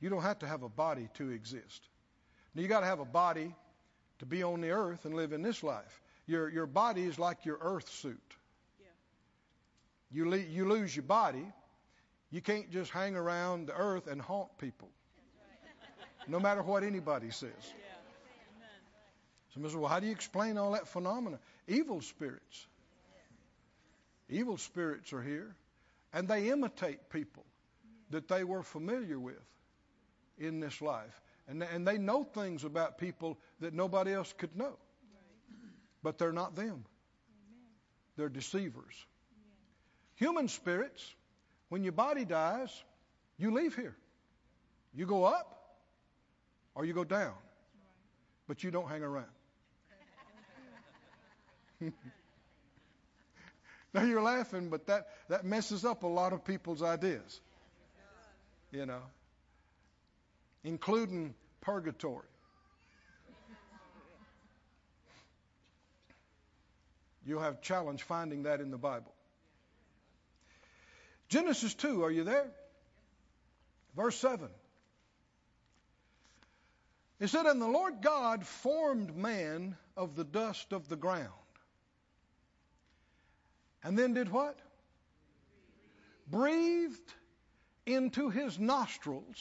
You 0.00 0.08
don't 0.08 0.22
have 0.22 0.38
to 0.38 0.46
have 0.46 0.62
a 0.62 0.68
body 0.68 1.08
to 1.14 1.30
exist. 1.30 1.82
Now, 2.54 2.62
you 2.62 2.68
got 2.68 2.80
to 2.80 2.86
have 2.86 3.00
a 3.00 3.04
body 3.04 3.52
to 4.20 4.26
be 4.26 4.44
on 4.44 4.60
the 4.60 4.70
earth 4.70 5.04
and 5.04 5.14
live 5.14 5.32
in 5.32 5.42
this 5.42 5.64
life. 5.64 6.00
Your, 6.28 6.48
your 6.48 6.66
body 6.66 7.02
is 7.02 7.18
like 7.18 7.44
your 7.44 7.58
earth 7.60 7.90
suit. 7.90 8.36
Yeah. 8.78 8.86
You, 10.12 10.30
le- 10.30 10.36
you 10.38 10.68
lose 10.68 10.94
your 10.94 11.02
body. 11.02 11.44
You 12.30 12.40
can't 12.40 12.70
just 12.70 12.92
hang 12.92 13.16
around 13.16 13.66
the 13.66 13.74
earth 13.74 14.06
and 14.06 14.22
haunt 14.22 14.56
people, 14.58 14.88
no 16.28 16.40
matter 16.40 16.62
what 16.62 16.84
anybody 16.84 17.30
says. 17.30 17.50
Somebody 19.54 19.72
says, 19.72 19.76
well, 19.76 19.88
how 19.88 20.00
do 20.00 20.06
you 20.06 20.12
explain 20.12 20.56
all 20.56 20.72
that 20.72 20.88
phenomena? 20.88 21.38
Evil 21.68 22.00
spirits. 22.00 22.66
Evil 24.28 24.56
spirits 24.56 25.12
are 25.12 25.22
here, 25.22 25.54
and 26.12 26.26
they 26.26 26.48
imitate 26.48 27.10
people 27.10 27.44
that 28.10 28.28
they 28.28 28.44
were 28.44 28.62
familiar 28.62 29.18
with 29.18 29.42
in 30.38 30.60
this 30.60 30.80
life. 30.80 31.20
And, 31.48 31.62
and 31.62 31.86
they 31.86 31.98
know 31.98 32.24
things 32.24 32.64
about 32.64 32.98
people 32.98 33.38
that 33.60 33.74
nobody 33.74 34.12
else 34.12 34.32
could 34.38 34.56
know. 34.56 34.78
But 36.02 36.18
they're 36.18 36.32
not 36.32 36.56
them. 36.56 36.84
They're 38.16 38.28
deceivers. 38.28 38.94
Human 40.16 40.48
spirits, 40.48 41.14
when 41.68 41.82
your 41.82 41.92
body 41.92 42.24
dies, 42.24 42.70
you 43.38 43.52
leave 43.52 43.74
here. 43.74 43.96
You 44.94 45.06
go 45.06 45.24
up 45.24 45.61
or 46.74 46.84
you 46.84 46.94
go 46.94 47.04
down. 47.04 47.34
But 48.48 48.64
you 48.64 48.70
don't 48.70 48.88
hang 48.88 49.02
around. 49.02 49.26
now 53.94 54.02
you're 54.02 54.22
laughing, 54.22 54.68
but 54.68 54.86
that, 54.86 55.08
that 55.28 55.44
messes 55.44 55.84
up 55.84 56.02
a 56.02 56.08
lot 56.08 56.32
of 56.32 56.44
people's 56.44 56.82
ideas. 56.82 57.40
You 58.70 58.86
know, 58.86 59.02
including 60.64 61.34
purgatory. 61.60 62.26
You'll 67.24 67.42
have 67.42 67.62
challenge 67.62 68.02
finding 68.02 68.44
that 68.44 68.60
in 68.60 68.70
the 68.70 68.78
Bible. 68.78 69.12
Genesis 71.28 71.72
2, 71.74 72.04
are 72.04 72.10
you 72.10 72.24
there? 72.24 72.50
Verse 73.96 74.16
7. 74.16 74.48
It 77.22 77.30
said, 77.30 77.46
And 77.46 77.62
the 77.62 77.68
Lord 77.68 78.02
God 78.02 78.44
formed 78.44 79.16
man 79.16 79.76
of 79.96 80.16
the 80.16 80.24
dust 80.24 80.72
of 80.72 80.88
the 80.88 80.96
ground. 80.96 81.28
And 83.84 83.96
then 83.96 84.14
did 84.14 84.28
what? 84.28 84.58
Breathed 86.28 87.14
into 87.86 88.28
his 88.28 88.58
nostrils 88.58 89.36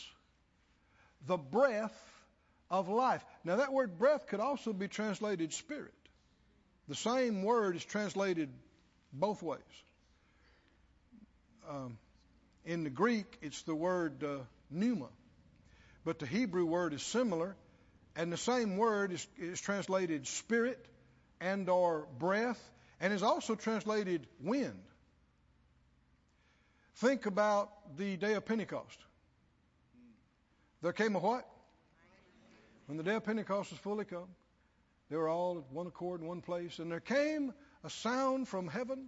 the 1.25 1.37
breath 1.37 1.99
of 2.69 2.87
life. 2.87 3.25
Now, 3.43 3.55
that 3.55 3.73
word 3.73 3.97
breath 3.97 4.27
could 4.27 4.41
also 4.41 4.73
be 4.73 4.87
translated 4.87 5.51
spirit. 5.51 5.95
The 6.87 6.93
same 6.93 7.41
word 7.41 7.75
is 7.75 7.83
translated 7.83 8.49
both 9.11 9.41
ways. 9.41 9.59
Um, 11.67 11.97
in 12.63 12.83
the 12.83 12.91
Greek, 12.91 13.39
it's 13.41 13.63
the 13.63 13.73
word 13.73 14.23
uh, 14.23 14.37
pneuma, 14.69 15.09
but 16.05 16.19
the 16.19 16.27
Hebrew 16.27 16.65
word 16.65 16.93
is 16.93 17.01
similar, 17.01 17.55
and 18.21 18.31
the 18.31 18.37
same 18.37 18.77
word 18.77 19.11
is, 19.11 19.27
is 19.39 19.59
translated 19.59 20.27
spirit 20.27 20.77
and 21.39 21.67
or 21.67 22.07
breath, 22.19 22.61
and 22.99 23.11
is 23.11 23.23
also 23.23 23.55
translated 23.55 24.27
wind. 24.43 24.79
Think 26.97 27.25
about 27.25 27.97
the 27.97 28.17
day 28.17 28.33
of 28.33 28.45
Pentecost. 28.45 28.99
There 30.83 30.93
came 30.93 31.15
a 31.15 31.19
what? 31.19 31.49
When 32.85 32.97
the 32.99 33.03
day 33.03 33.15
of 33.15 33.23
Pentecost 33.23 33.71
was 33.71 33.79
fully 33.79 34.05
come, 34.05 34.27
they 35.09 35.15
were 35.17 35.27
all 35.27 35.57
at 35.57 35.73
one 35.73 35.87
accord 35.87 36.21
in 36.21 36.27
one 36.27 36.41
place, 36.41 36.77
and 36.77 36.91
there 36.91 36.99
came 36.99 37.51
a 37.83 37.89
sound 37.89 38.47
from 38.47 38.67
heaven 38.67 39.07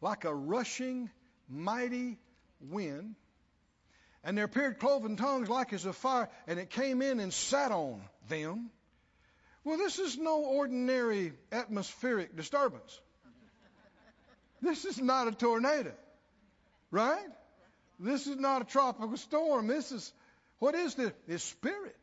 like 0.00 0.24
a 0.24 0.34
rushing, 0.34 1.10
mighty 1.50 2.16
wind. 2.62 3.14
And 4.24 4.38
there 4.38 4.46
appeared 4.46 4.78
cloven 4.78 5.16
tongues 5.16 5.50
like 5.50 5.74
as 5.74 5.84
of 5.84 5.96
fire, 5.96 6.30
and 6.46 6.58
it 6.58 6.70
came 6.70 7.02
in 7.02 7.20
and 7.20 7.30
sat 7.32 7.72
on 7.72 8.00
them. 8.28 8.70
Well, 9.64 9.78
this 9.78 9.98
is 9.98 10.16
no 10.16 10.38
ordinary 10.44 11.32
atmospheric 11.52 12.36
disturbance. 12.36 13.00
This 14.62 14.84
is 14.84 14.98
not 15.00 15.28
a 15.28 15.32
tornado, 15.32 15.92
right? 16.90 17.28
This 18.00 18.26
is 18.26 18.36
not 18.36 18.62
a 18.62 18.64
tropical 18.64 19.16
storm. 19.16 19.66
This 19.66 19.92
is 19.92 20.12
what 20.58 20.74
is 20.74 20.94
this? 20.94 21.12
It's 21.26 21.44
spirit. 21.44 21.96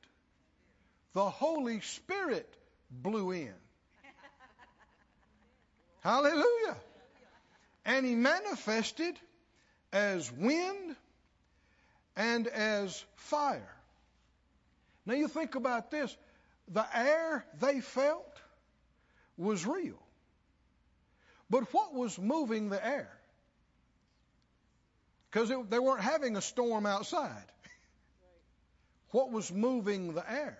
The 1.13 1.29
Holy 1.29 1.81
Spirit 1.81 2.47
blew 2.91 3.31
in. 3.31 3.53
Hallelujah. 6.01 6.77
And 7.85 8.05
he 8.05 8.15
manifested 8.15 9.15
as 9.91 10.31
wind 10.31 10.95
and 12.15 12.47
as 12.47 13.03
fire. 13.15 13.74
Now 15.05 15.13
you 15.13 15.27
think 15.27 15.55
about 15.55 15.91
this. 15.91 16.15
The 16.69 16.85
air 16.93 17.45
they 17.59 17.81
felt 17.81 18.39
was 19.37 19.65
real. 19.65 19.99
But 21.49 21.71
what 21.73 21.93
was 21.93 22.17
moving 22.17 22.69
the 22.69 22.83
air? 22.85 23.09
Because 25.29 25.51
they 25.69 25.79
weren't 25.79 26.01
having 26.01 26.37
a 26.37 26.41
storm 26.41 26.85
outside. 26.85 27.45
What 29.11 29.31
was 29.31 29.49
moving 29.49 30.13
the 30.13 30.29
air? 30.29 30.57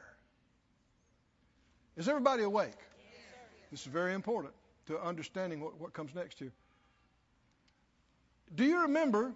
Is 1.97 2.07
everybody 2.07 2.43
awake? 2.43 2.77
This 3.69 3.81
is 3.81 3.87
very 3.87 4.13
important 4.13 4.53
to 4.87 4.97
understanding 4.99 5.59
what, 5.59 5.77
what 5.79 5.91
comes 5.91 6.15
next 6.15 6.39
here. 6.39 6.53
Do 8.53 8.63
you 8.63 8.83
remember? 8.83 9.33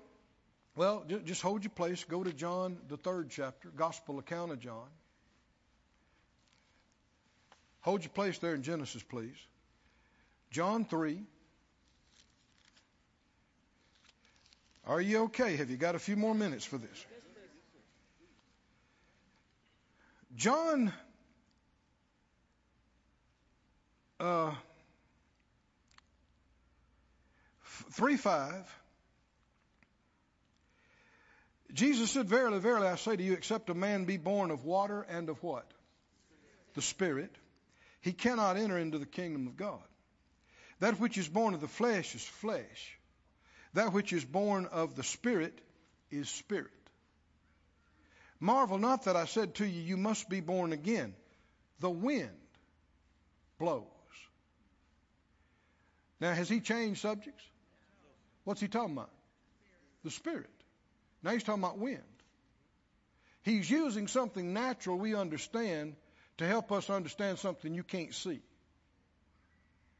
Well, 0.79 1.03
just 1.25 1.41
hold 1.41 1.65
your 1.65 1.71
place. 1.71 2.05
Go 2.05 2.23
to 2.23 2.31
John, 2.31 2.77
the 2.87 2.95
third 2.95 3.31
chapter, 3.31 3.67
Gospel 3.67 4.17
account 4.17 4.53
of 4.53 4.61
John. 4.61 4.87
Hold 7.81 8.01
your 8.01 8.11
place 8.11 8.37
there 8.37 8.55
in 8.55 8.63
Genesis, 8.63 9.03
please. 9.03 9.35
John 10.51 10.85
3. 10.85 11.21
Are 14.87 15.01
you 15.01 15.23
okay? 15.23 15.57
Have 15.57 15.69
you 15.69 15.75
got 15.75 15.95
a 15.95 15.99
few 15.99 16.15
more 16.15 16.33
minutes 16.33 16.63
for 16.63 16.77
this? 16.77 17.05
John 20.37 20.93
uh, 24.21 24.53
3 27.91 28.15
5. 28.15 28.79
Jesus 31.73 32.11
said, 32.11 32.27
Verily, 32.27 32.59
verily, 32.59 32.87
I 32.87 32.95
say 32.95 33.15
to 33.15 33.23
you, 33.23 33.33
except 33.33 33.69
a 33.69 33.75
man 33.75 34.05
be 34.05 34.17
born 34.17 34.51
of 34.51 34.65
water 34.65 35.05
and 35.09 35.29
of 35.29 35.41
what? 35.43 35.69
The 36.73 36.81
Spirit, 36.81 37.35
he 38.01 38.11
cannot 38.11 38.57
enter 38.57 38.77
into 38.77 38.97
the 38.97 39.05
kingdom 39.05 39.47
of 39.47 39.57
God. 39.57 39.81
That 40.79 40.99
which 40.99 41.17
is 41.17 41.27
born 41.27 41.53
of 41.53 41.61
the 41.61 41.67
flesh 41.67 42.15
is 42.15 42.23
flesh. 42.23 42.97
That 43.73 43.93
which 43.93 44.13
is 44.13 44.25
born 44.25 44.65
of 44.65 44.95
the 44.95 45.03
Spirit 45.03 45.59
is 46.09 46.29
spirit. 46.29 46.71
Marvel 48.39 48.77
not 48.77 49.03
that 49.03 49.15
I 49.15 49.25
said 49.25 49.55
to 49.55 49.65
you, 49.65 49.81
You 49.81 49.97
must 49.97 50.29
be 50.29 50.39
born 50.39 50.71
again. 50.73 51.13
The 51.79 51.89
wind 51.89 52.29
blows. 53.59 53.85
Now, 56.19 56.33
has 56.33 56.49
he 56.49 56.59
changed 56.59 57.01
subjects? 57.01 57.43
What's 58.43 58.61
he 58.61 58.67
talking 58.67 58.93
about? 58.93 59.11
The 60.03 60.11
Spirit. 60.11 60.49
Now 61.23 61.31
he's 61.31 61.43
talking 61.43 61.63
about 61.63 61.77
wind. 61.77 62.03
He's 63.43 63.69
using 63.69 64.07
something 64.07 64.53
natural 64.53 64.97
we 64.97 65.15
understand 65.15 65.95
to 66.37 66.45
help 66.45 66.71
us 66.71 66.89
understand 66.89 67.39
something 67.39 67.73
you 67.73 67.83
can't 67.83 68.13
see, 68.13 68.41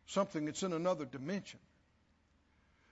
something 0.08 0.46
that's 0.46 0.64
in 0.64 0.74
another 0.74 1.06
dimension. 1.06 1.60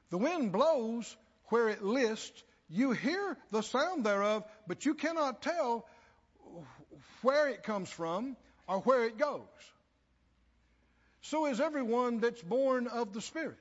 The 0.09 0.17
wind 0.17 0.51
blows 0.51 1.15
where 1.45 1.69
it 1.69 1.83
lists 1.83 2.43
you 2.69 2.91
hear 2.91 3.37
the 3.51 3.61
sound 3.61 4.05
thereof, 4.05 4.43
but 4.67 4.85
you 4.85 4.93
cannot 4.93 5.41
tell 5.41 5.85
where 7.21 7.49
it 7.49 7.63
comes 7.63 7.89
from 7.89 8.35
or 8.67 8.79
where 8.79 9.05
it 9.05 9.17
goes. 9.17 9.41
So 11.21 11.45
is 11.45 11.59
everyone 11.59 12.19
that's 12.19 12.41
born 12.41 12.87
of 12.87 13.13
the 13.13 13.21
Spirit. 13.21 13.57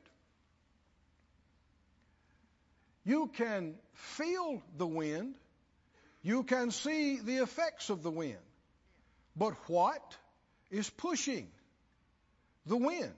You 3.07 3.31
can 3.35 3.77
feel 3.93 4.61
the 4.77 4.87
wind, 4.87 5.37
you 6.23 6.43
can 6.43 6.73
see 6.73 7.21
the 7.21 7.37
effects 7.37 7.89
of 7.89 8.03
the 8.03 8.11
wind. 8.11 8.37
But 9.37 9.55
what 9.69 10.17
is 10.73 10.91
pushing 10.91 11.47
the 12.67 12.77
wind? 12.77 13.13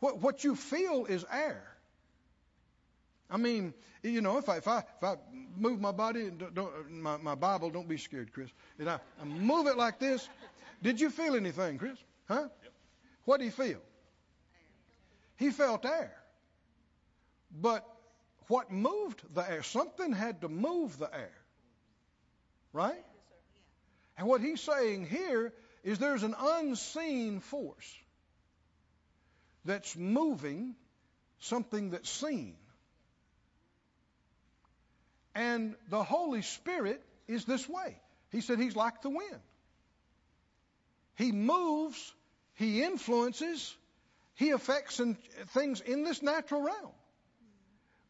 What, 0.00 0.22
what 0.22 0.44
you 0.44 0.56
feel 0.56 1.04
is 1.04 1.26
air. 1.30 1.62
I 3.28 3.36
mean, 3.36 3.74
you 4.02 4.22
know, 4.22 4.38
if 4.38 4.48
I 4.48 4.58
if 4.58 4.68
I 4.68 4.78
if 4.78 5.04
I 5.04 5.16
move 5.56 5.80
my 5.80 5.92
body, 5.92 6.30
don't, 6.30 6.54
don't, 6.54 6.90
my 6.90 7.16
my 7.18 7.34
Bible, 7.34 7.70
don't 7.70 7.88
be 7.88 7.98
scared, 7.98 8.32
Chris. 8.32 8.48
And 8.78 8.88
I, 8.88 8.98
I 9.20 9.24
move 9.24 9.66
it 9.66 9.76
like 9.76 9.98
this. 9.98 10.26
Did 10.82 11.00
you 11.00 11.10
feel 11.10 11.34
anything, 11.34 11.76
Chris? 11.76 11.98
Huh? 12.28 12.48
Yep. 12.62 12.72
What 13.24 13.40
did 13.40 13.46
he 13.46 13.50
feel? 13.50 13.80
He 15.36 15.50
felt 15.50 15.84
air. 15.84 16.14
But 17.50 17.84
what 18.48 18.70
moved 18.70 19.22
the 19.34 19.48
air? 19.48 19.62
Something 19.62 20.12
had 20.12 20.40
to 20.42 20.48
move 20.48 20.98
the 20.98 21.12
air. 21.12 21.32
Right? 22.72 23.04
And 24.18 24.26
what 24.28 24.40
he's 24.40 24.60
saying 24.60 25.06
here 25.06 25.52
is 25.82 25.98
there's 25.98 26.22
an 26.22 26.34
unseen 26.38 27.40
force 27.40 27.94
that's 29.64 29.96
moving 29.96 30.74
something 31.40 31.90
that's 31.90 32.08
seen. 32.08 32.56
And 35.34 35.74
the 35.90 36.02
Holy 36.02 36.42
Spirit 36.42 37.02
is 37.28 37.44
this 37.44 37.68
way. 37.68 37.96
He 38.30 38.40
said 38.40 38.58
he's 38.58 38.76
like 38.76 39.02
the 39.02 39.10
wind. 39.10 39.40
He 41.16 41.32
moves, 41.32 42.14
he 42.54 42.82
influences, 42.82 43.74
he 44.34 44.50
affects 44.50 45.00
things 45.48 45.80
in 45.80 46.04
this 46.04 46.22
natural 46.22 46.62
realm. 46.62 46.92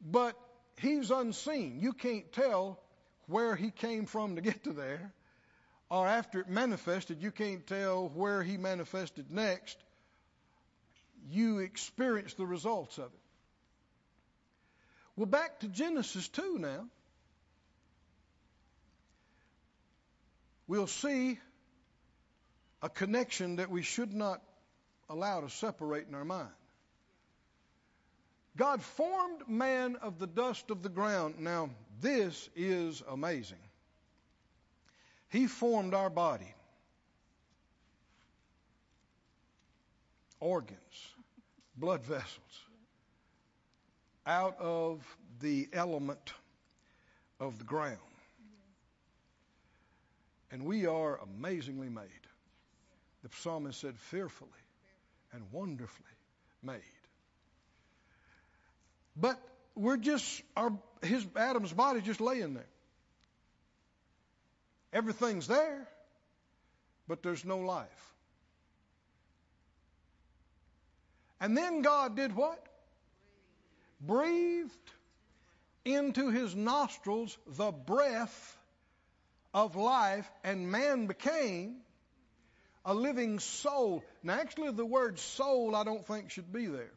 But 0.01 0.36
he's 0.78 1.11
unseen. 1.11 1.80
You 1.80 1.92
can't 1.92 2.30
tell 2.32 2.78
where 3.26 3.57
he 3.57 3.70
came 3.70 4.07
from 4.07 4.36
to 4.36 4.42
get 4.42 4.64
to 4.64 4.72
there. 4.72 5.12
Or 5.90 6.07
after 6.07 6.40
it 6.40 6.49
manifested, 6.49 7.22
you 7.22 7.30
can't 7.30 7.66
tell 7.66 8.09
where 8.09 8.42
he 8.42 8.57
manifested 8.57 9.30
next. 9.30 9.78
You 11.30 11.59
experience 11.59 12.34
the 12.34 12.47
results 12.47 12.99
of 12.99 13.05
it. 13.05 13.20
Well, 15.16 15.26
back 15.26 15.61
to 15.61 15.68
Genesis 15.68 16.28
2 16.28 16.59
now. 16.59 16.86
We'll 20.68 20.88
see 20.88 21.38
a 22.82 22.88
connection 22.88 23.57
that 23.57 23.70
we 23.70 23.82
should 23.82 24.12
not 24.12 24.42
allow 25.09 25.40
to 25.40 25.49
separate 25.49 26.09
in 26.09 26.14
our 26.14 26.24
mind. 26.24 26.51
God 28.57 28.83
formed 28.83 29.49
man 29.49 29.97
of 29.97 30.19
the 30.19 30.27
dust 30.27 30.71
of 30.71 30.83
the 30.83 30.89
ground. 30.89 31.35
Now, 31.39 31.71
this 32.01 32.49
is 32.57 33.03
amazing. 33.11 33.59
He 35.29 35.47
formed 35.47 35.93
our 35.93 36.09
body, 36.09 36.55
organs, 40.41 40.79
blood 41.77 42.03
vessels, 42.03 42.41
out 44.27 44.59
of 44.59 45.05
the 45.41 45.69
element 45.73 46.33
of 47.39 47.59
the 47.59 47.65
ground. 47.65 47.99
And 50.51 50.65
we 50.65 50.87
are 50.87 51.21
amazingly 51.21 51.91
made. 51.91 52.05
The 53.23 53.29
psalmist 53.37 53.81
said, 53.81 53.99
fearfully 53.99 54.49
and 55.33 55.43
wonderfully 55.53 56.07
made. 56.63 56.81
But 59.17 59.41
we're 59.75 59.97
just 59.97 60.43
our 60.57 60.73
his 61.03 61.27
Adam's 61.37 61.73
body 61.73 62.01
just 62.01 62.21
laying 62.21 62.55
there. 62.55 62.69
Everything's 64.93 65.47
there, 65.47 65.87
but 67.09 67.23
there's 67.23 67.45
no 67.45 67.59
life. 67.59 68.14
And 71.41 71.57
then 71.57 71.83
God 71.83 72.17
did 72.17 72.35
what? 72.35 72.62
Breathed 74.01 74.73
into 75.85 76.31
his 76.31 76.55
nostrils 76.55 77.37
the 77.47 77.71
breath 77.71 78.59
of 79.53 79.77
life, 79.77 80.31
and 80.45 80.71
man 80.71 81.07
became 81.07 81.77
a 82.85 82.95
living 82.95 83.39
soul. 83.39 84.03
Now, 84.23 84.35
actually, 84.35 84.73
the 84.73 84.87
word 84.87 85.19
soul 85.19 85.75
I 85.75 85.85
don't 85.85 86.07
think 86.07 86.31
should 86.31 86.53
be 86.53 86.67
there. 86.67 86.93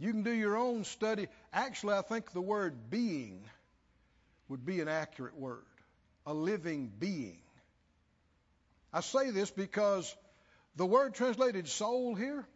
You 0.00 0.12
can 0.12 0.22
do 0.22 0.32
your 0.32 0.56
own 0.56 0.84
study. 0.84 1.28
Actually, 1.52 1.94
I 1.94 2.00
think 2.00 2.32
the 2.32 2.40
word 2.40 2.88
being 2.88 3.44
would 4.48 4.64
be 4.64 4.80
an 4.80 4.88
accurate 4.88 5.36
word. 5.36 5.62
A 6.24 6.32
living 6.32 6.90
being. 6.98 7.42
I 8.94 9.02
say 9.02 9.30
this 9.30 9.50
because 9.50 10.16
the 10.74 10.86
word 10.86 11.14
translated 11.14 11.68
soul 11.68 12.14
here 12.14 12.46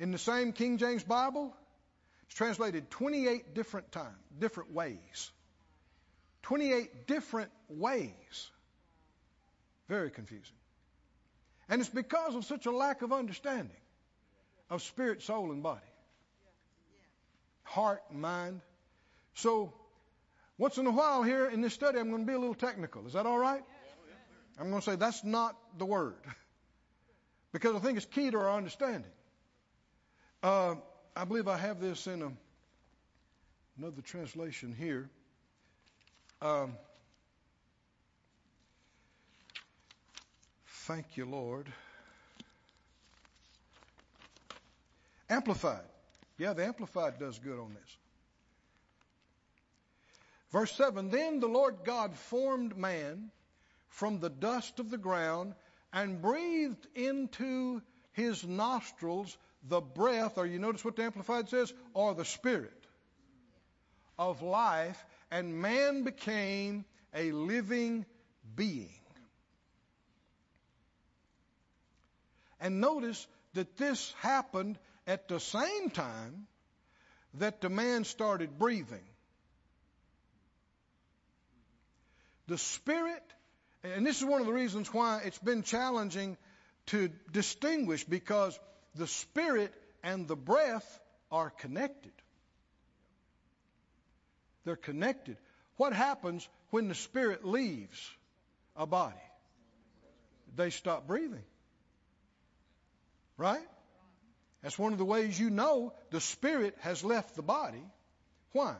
in 0.00 0.10
the 0.10 0.18
same 0.18 0.52
King 0.52 0.78
James 0.78 1.04
Bible 1.04 1.54
is 2.28 2.34
translated 2.34 2.90
28 2.90 3.54
different 3.54 3.92
times, 3.92 4.18
different 4.36 4.72
ways. 4.72 5.30
28 6.42 7.06
different 7.06 7.52
ways. 7.68 8.50
Very 9.88 10.10
confusing. 10.10 10.56
And 11.68 11.80
it's 11.80 11.88
because 11.88 12.34
of 12.34 12.44
such 12.44 12.66
a 12.66 12.72
lack 12.72 13.02
of 13.02 13.12
understanding 13.12 13.76
of 14.68 14.82
spirit, 14.82 15.22
soul, 15.22 15.52
and 15.52 15.62
body 15.62 15.80
heart, 17.74 18.02
mind. 18.12 18.60
So, 19.34 19.74
once 20.58 20.78
in 20.78 20.86
a 20.86 20.92
while 20.92 21.24
here 21.24 21.46
in 21.46 21.60
this 21.60 21.74
study, 21.74 21.98
I'm 21.98 22.08
going 22.08 22.22
to 22.22 22.26
be 22.26 22.34
a 22.34 22.38
little 22.38 22.54
technical. 22.54 23.04
Is 23.06 23.14
that 23.14 23.26
all 23.26 23.38
right? 23.38 23.62
I'm 24.60 24.70
going 24.70 24.80
to 24.80 24.90
say 24.90 24.94
that's 24.94 25.24
not 25.24 25.56
the 25.76 25.84
word. 25.84 26.14
because 27.52 27.74
I 27.74 27.80
think 27.80 27.96
it's 27.96 28.06
key 28.06 28.30
to 28.30 28.38
our 28.38 28.56
understanding. 28.56 29.10
Uh, 30.40 30.76
I 31.16 31.24
believe 31.24 31.48
I 31.48 31.56
have 31.56 31.80
this 31.80 32.06
in 32.06 32.22
a, 32.22 32.30
another 33.78 34.02
translation 34.02 34.72
here. 34.78 35.10
Um, 36.40 36.76
thank 40.86 41.16
you, 41.16 41.26
Lord. 41.26 41.72
Amplified. 45.28 45.93
Yeah, 46.38 46.52
the 46.52 46.64
Amplified 46.64 47.18
does 47.18 47.38
good 47.38 47.58
on 47.58 47.74
this. 47.74 47.96
Verse 50.50 50.72
7 50.72 51.10
Then 51.10 51.40
the 51.40 51.48
Lord 51.48 51.78
God 51.84 52.14
formed 52.14 52.76
man 52.76 53.30
from 53.88 54.20
the 54.20 54.30
dust 54.30 54.80
of 54.80 54.90
the 54.90 54.98
ground 54.98 55.54
and 55.92 56.20
breathed 56.20 56.86
into 56.94 57.80
his 58.12 58.44
nostrils 58.44 59.36
the 59.68 59.80
breath, 59.80 60.36
or 60.36 60.46
you 60.46 60.58
notice 60.58 60.84
what 60.84 60.96
the 60.96 61.04
Amplified 61.04 61.48
says, 61.48 61.72
or 61.94 62.14
the 62.14 62.24
spirit 62.24 62.86
of 64.18 64.42
life, 64.42 65.04
and 65.30 65.60
man 65.60 66.02
became 66.02 66.84
a 67.14 67.32
living 67.32 68.04
being. 68.54 68.90
And 72.60 72.80
notice 72.80 73.26
that 73.54 73.76
this 73.76 74.12
happened 74.20 74.78
at 75.06 75.28
the 75.28 75.40
same 75.40 75.90
time 75.90 76.46
that 77.34 77.60
the 77.60 77.68
man 77.68 78.04
started 78.04 78.58
breathing. 78.58 79.04
The 82.46 82.58
Spirit, 82.58 83.22
and 83.82 84.06
this 84.06 84.18
is 84.18 84.24
one 84.24 84.40
of 84.40 84.46
the 84.46 84.52
reasons 84.52 84.92
why 84.92 85.22
it's 85.24 85.38
been 85.38 85.62
challenging 85.62 86.36
to 86.86 87.10
distinguish 87.32 88.04
because 88.04 88.58
the 88.94 89.06
Spirit 89.06 89.72
and 90.02 90.28
the 90.28 90.36
breath 90.36 91.00
are 91.30 91.50
connected. 91.50 92.12
They're 94.64 94.76
connected. 94.76 95.36
What 95.76 95.92
happens 95.92 96.46
when 96.70 96.88
the 96.88 96.94
Spirit 96.94 97.44
leaves 97.44 98.10
a 98.76 98.86
body? 98.86 99.16
They 100.56 100.70
stop 100.70 101.06
breathing. 101.06 101.44
Right? 103.36 103.66
That's 104.64 104.78
one 104.78 104.92
of 104.92 104.98
the 104.98 105.04
ways 105.04 105.38
you 105.38 105.50
know 105.50 105.92
the 106.10 106.22
spirit 106.22 106.74
has 106.80 107.04
left 107.04 107.36
the 107.36 107.42
body. 107.42 107.84
Why? 108.52 108.74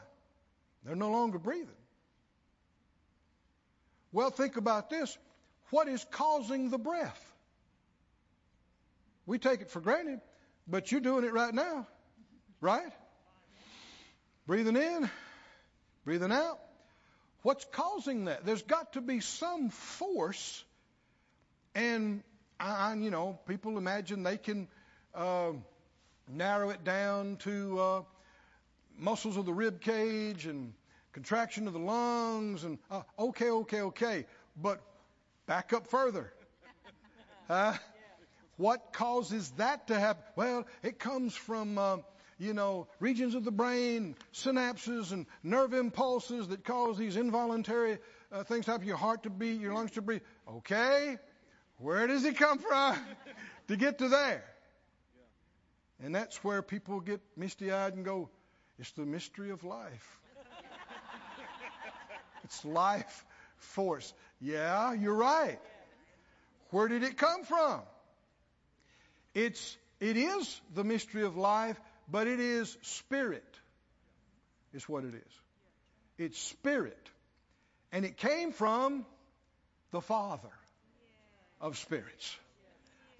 They're 0.82 0.96
no 0.96 1.10
longer 1.10 1.38
breathing. 1.38 1.68
Well, 4.10 4.30
think 4.30 4.56
about 4.56 4.88
this. 4.88 5.16
What 5.68 5.86
is 5.88 6.02
causing 6.10 6.70
the 6.70 6.78
breath? 6.78 7.20
We 9.26 9.38
take 9.38 9.60
it 9.60 9.70
for 9.70 9.80
granted, 9.80 10.22
but 10.66 10.90
you're 10.90 11.02
doing 11.02 11.24
it 11.24 11.34
right 11.34 11.52
now, 11.52 11.86
right? 12.62 12.92
Breathing 14.46 14.76
in, 14.76 15.10
breathing 16.06 16.32
out. 16.32 16.60
What's 17.42 17.66
causing 17.72 18.24
that? 18.24 18.46
There's 18.46 18.62
got 18.62 18.94
to 18.94 19.02
be 19.02 19.20
some 19.20 19.68
force, 19.68 20.64
and 21.74 22.22
I, 22.58 22.94
you 22.94 23.10
know, 23.10 23.38
people 23.46 23.76
imagine 23.76 24.22
they 24.22 24.38
can. 24.38 24.66
Uh, 25.14 25.52
narrow 26.28 26.70
it 26.70 26.84
down 26.84 27.36
to 27.36 27.80
uh, 27.80 28.02
muscles 28.98 29.36
of 29.36 29.46
the 29.46 29.52
rib 29.52 29.80
cage 29.80 30.46
and 30.46 30.72
contraction 31.12 31.66
of 31.66 31.72
the 31.72 31.78
lungs 31.78 32.64
and 32.64 32.78
uh, 32.90 33.02
okay, 33.18 33.50
okay, 33.50 33.80
okay. 33.82 34.26
But 34.60 34.80
back 35.46 35.72
up 35.72 35.86
further. 35.86 36.32
Huh? 37.46 37.74
What 38.56 38.94
causes 38.94 39.50
that 39.58 39.88
to 39.88 40.00
happen? 40.00 40.22
Well, 40.34 40.66
it 40.82 40.98
comes 40.98 41.34
from, 41.34 41.76
uh, 41.76 41.98
you 42.38 42.54
know, 42.54 42.86
regions 43.00 43.34
of 43.34 43.44
the 43.44 43.50
brain, 43.50 44.14
synapses, 44.32 45.12
and 45.12 45.26
nerve 45.42 45.74
impulses 45.74 46.48
that 46.48 46.64
cause 46.64 46.96
these 46.96 47.16
involuntary 47.16 47.98
uh, 48.32 48.44
things 48.44 48.64
to 48.64 48.70
happen. 48.70 48.86
Your 48.86 48.96
heart 48.96 49.24
to 49.24 49.30
beat, 49.30 49.60
your 49.60 49.74
lungs 49.74 49.90
to 49.92 50.02
breathe. 50.02 50.22
Okay, 50.48 51.18
where 51.78 52.06
does 52.06 52.24
it 52.24 52.38
come 52.38 52.58
from 52.58 52.96
to 53.68 53.76
get 53.76 53.98
to 53.98 54.08
there? 54.08 54.44
And 56.02 56.14
that's 56.14 56.42
where 56.42 56.62
people 56.62 57.00
get 57.00 57.20
misty 57.36 57.70
eyed 57.70 57.94
and 57.94 58.04
go, 58.04 58.28
It's 58.78 58.90
the 58.92 59.06
mystery 59.06 59.50
of 59.50 59.64
life. 59.64 60.18
it's 62.44 62.64
life 62.64 63.24
force. 63.56 64.12
Yeah, 64.40 64.92
you're 64.92 65.14
right. 65.14 65.60
Where 66.70 66.88
did 66.88 67.02
it 67.02 67.16
come 67.16 67.44
from? 67.44 67.80
It's 69.34 69.76
it 70.00 70.16
is 70.16 70.60
the 70.74 70.84
mystery 70.84 71.22
of 71.22 71.36
life, 71.36 71.80
but 72.10 72.26
it 72.26 72.40
is 72.40 72.76
spirit. 72.82 73.44
Is 74.72 74.88
what 74.88 75.04
it 75.04 75.14
is. 75.14 75.40
It's 76.18 76.38
spirit. 76.38 76.98
And 77.92 78.04
it 78.04 78.16
came 78.16 78.50
from 78.50 79.06
the 79.92 80.00
Father 80.00 80.50
of 81.60 81.78
spirits. 81.78 82.36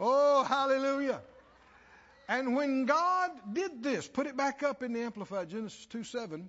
Oh, 0.01 0.43
hallelujah. 0.43 1.21
And 2.29 2.57
when 2.57 2.87
God 2.87 3.31
did 3.53 3.83
this, 3.83 4.07
put 4.09 4.27
it 4.27 4.37
back 4.37 4.63
up 4.63 4.83
in 4.83 4.93
the 4.93 5.01
Amplified, 5.01 5.51
Genesis 5.51 5.87
2 5.87 6.05
7. 6.05 6.49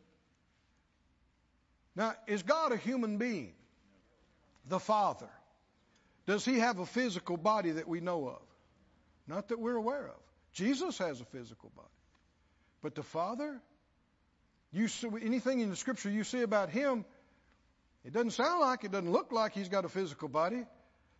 Now, 1.95 2.13
is 2.27 2.43
God 2.43 2.71
a 2.71 2.77
human 2.77 3.17
being? 3.17 3.53
The 4.67 4.79
Father. 4.79 5.29
Does 6.25 6.43
he 6.43 6.59
have 6.59 6.79
a 6.79 6.85
physical 6.85 7.37
body 7.37 7.71
that 7.71 7.87
we 7.87 7.99
know 7.99 8.27
of? 8.27 8.41
Not 9.27 9.49
that 9.49 9.59
we're 9.59 9.75
aware 9.75 10.07
of. 10.07 10.15
Jesus 10.53 10.97
has 10.97 11.21
a 11.21 11.25
physical 11.25 11.71
body. 11.75 11.87
But 12.81 12.95
the 12.95 13.03
Father, 13.03 13.61
you 14.71 14.87
see, 14.87 15.07
anything 15.23 15.59
in 15.59 15.69
the 15.69 15.75
scripture 15.75 16.09
you 16.09 16.23
see 16.23 16.41
about 16.41 16.69
him, 16.69 17.05
it 18.03 18.13
doesn't 18.13 18.31
sound 18.31 18.61
like, 18.61 18.83
it 18.83 18.91
doesn't 18.91 19.11
look 19.11 19.31
like 19.31 19.53
he's 19.53 19.69
got 19.69 19.85
a 19.85 19.89
physical 19.89 20.29
body. 20.29 20.65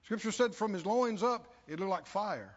Scripture 0.04 0.32
said 0.32 0.54
from 0.54 0.74
his 0.74 0.86
loins 0.86 1.24
up, 1.24 1.48
it 1.68 1.80
looked 1.80 1.90
like 1.90 2.06
fire. 2.06 2.56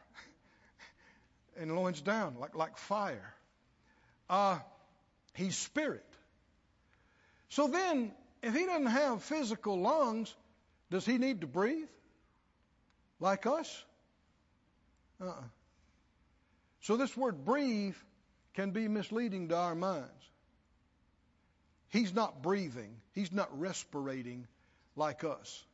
And 1.58 1.74
loins 1.74 2.00
down, 2.00 2.36
like, 2.38 2.54
like 2.54 2.76
fire. 2.76 3.34
Uh, 4.28 4.58
he's 5.34 5.56
spirit. 5.56 6.04
So 7.50 7.68
then, 7.68 8.12
if 8.42 8.54
he 8.54 8.66
doesn't 8.66 8.86
have 8.86 9.22
physical 9.22 9.80
lungs, 9.80 10.34
does 10.90 11.04
he 11.04 11.18
need 11.18 11.40
to 11.40 11.46
breathe? 11.46 11.88
Like 13.20 13.46
us? 13.46 13.84
Uh-uh. 15.20 15.42
So 16.82 16.96
this 16.96 17.16
word 17.16 17.44
breathe 17.44 17.96
can 18.54 18.70
be 18.70 18.86
misleading 18.88 19.48
to 19.48 19.56
our 19.56 19.74
minds. 19.74 20.08
He's 21.90 22.14
not 22.14 22.42
breathing. 22.42 22.96
He's 23.14 23.32
not 23.32 23.58
respirating 23.58 24.46
like 24.94 25.24
us. 25.24 25.64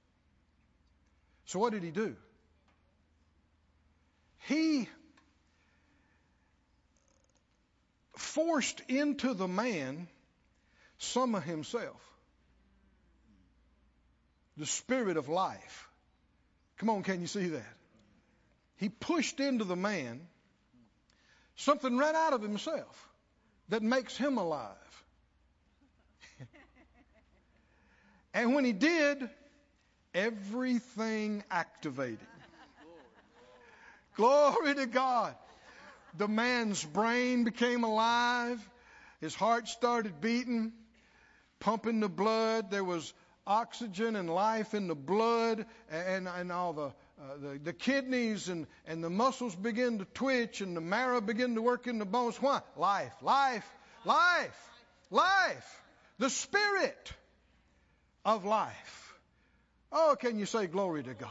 So 1.47 1.59
what 1.59 1.73
did 1.73 1.83
he 1.83 1.91
do? 1.91 2.17
He 4.47 4.89
forced 8.17 8.81
into 8.89 9.35
the 9.35 9.49
man 9.49 10.09
some 10.99 11.35
of 11.35 11.45
himself. 11.45 12.01
The 14.57 14.67
spirit 14.67 15.17
of 15.17 15.29
life. 15.29 15.89
Come 16.79 16.91
on, 16.91 17.03
can 17.03 17.21
you 17.21 17.27
see 17.27 17.49
that? 17.49 17.77
He 18.77 18.89
pushed 18.89 19.41
into 19.41 19.65
the 19.65 19.77
man 19.77 20.21
something 21.57 21.97
right 21.97 22.15
out 22.15 22.33
of 22.33 22.43
himself 22.43 23.09
that 23.69 23.83
makes 23.83 24.17
him 24.17 24.39
alive. 24.39 25.05
and 28.35 28.55
when 28.55 28.65
he 28.65 28.73
did, 28.73 29.29
everything 30.13 31.43
activated. 31.51 32.19
Glory 34.17 34.75
to 34.75 34.87
God. 34.87 35.35
The 36.17 36.29
man's 36.29 36.85
brain 36.85 37.45
became 37.45 37.85
alive. 37.85 38.61
His 39.21 39.35
heart 39.35 39.69
started 39.69 40.21
beating, 40.21 40.73
pumping 41.61 42.01
the 42.01 42.09
blood. 42.09 42.71
There 42.71 42.85
was 42.85 43.13
oxygen 43.47 44.17
and 44.17 44.31
life 44.31 44.75
in 44.75 44.89
the 44.89 44.95
blood 44.95 45.67
and, 45.91 46.29
and 46.29 46.51
all 46.51 46.73
the, 46.73 46.87
uh, 46.87 47.37
the, 47.41 47.61
the 47.63 47.73
kidneys 47.73 48.49
and, 48.49 48.67
and 48.87 49.03
the 49.03 49.11
muscles 49.11 49.55
begin 49.55 49.99
to 49.99 50.05
twitch 50.07 50.61
and 50.61 50.77
the 50.77 50.81
marrow 50.81 51.21
begin 51.21 51.55
to 51.55 51.63
work 51.63 51.87
in 51.87 51.99
the 51.99 52.07
bones. 52.07 52.37
Why? 52.41 52.61
Life, 52.77 53.15
life, 53.23 53.69
life, 54.05 54.71
life. 55.11 55.83
The 56.19 56.31
spirit 56.31 57.13
of 58.25 58.45
life. 58.45 59.15
Oh, 59.93 60.17
can 60.19 60.39
you 60.39 60.47
say 60.47 60.67
glory 60.67 61.03
to 61.03 61.15
God? 61.15 61.31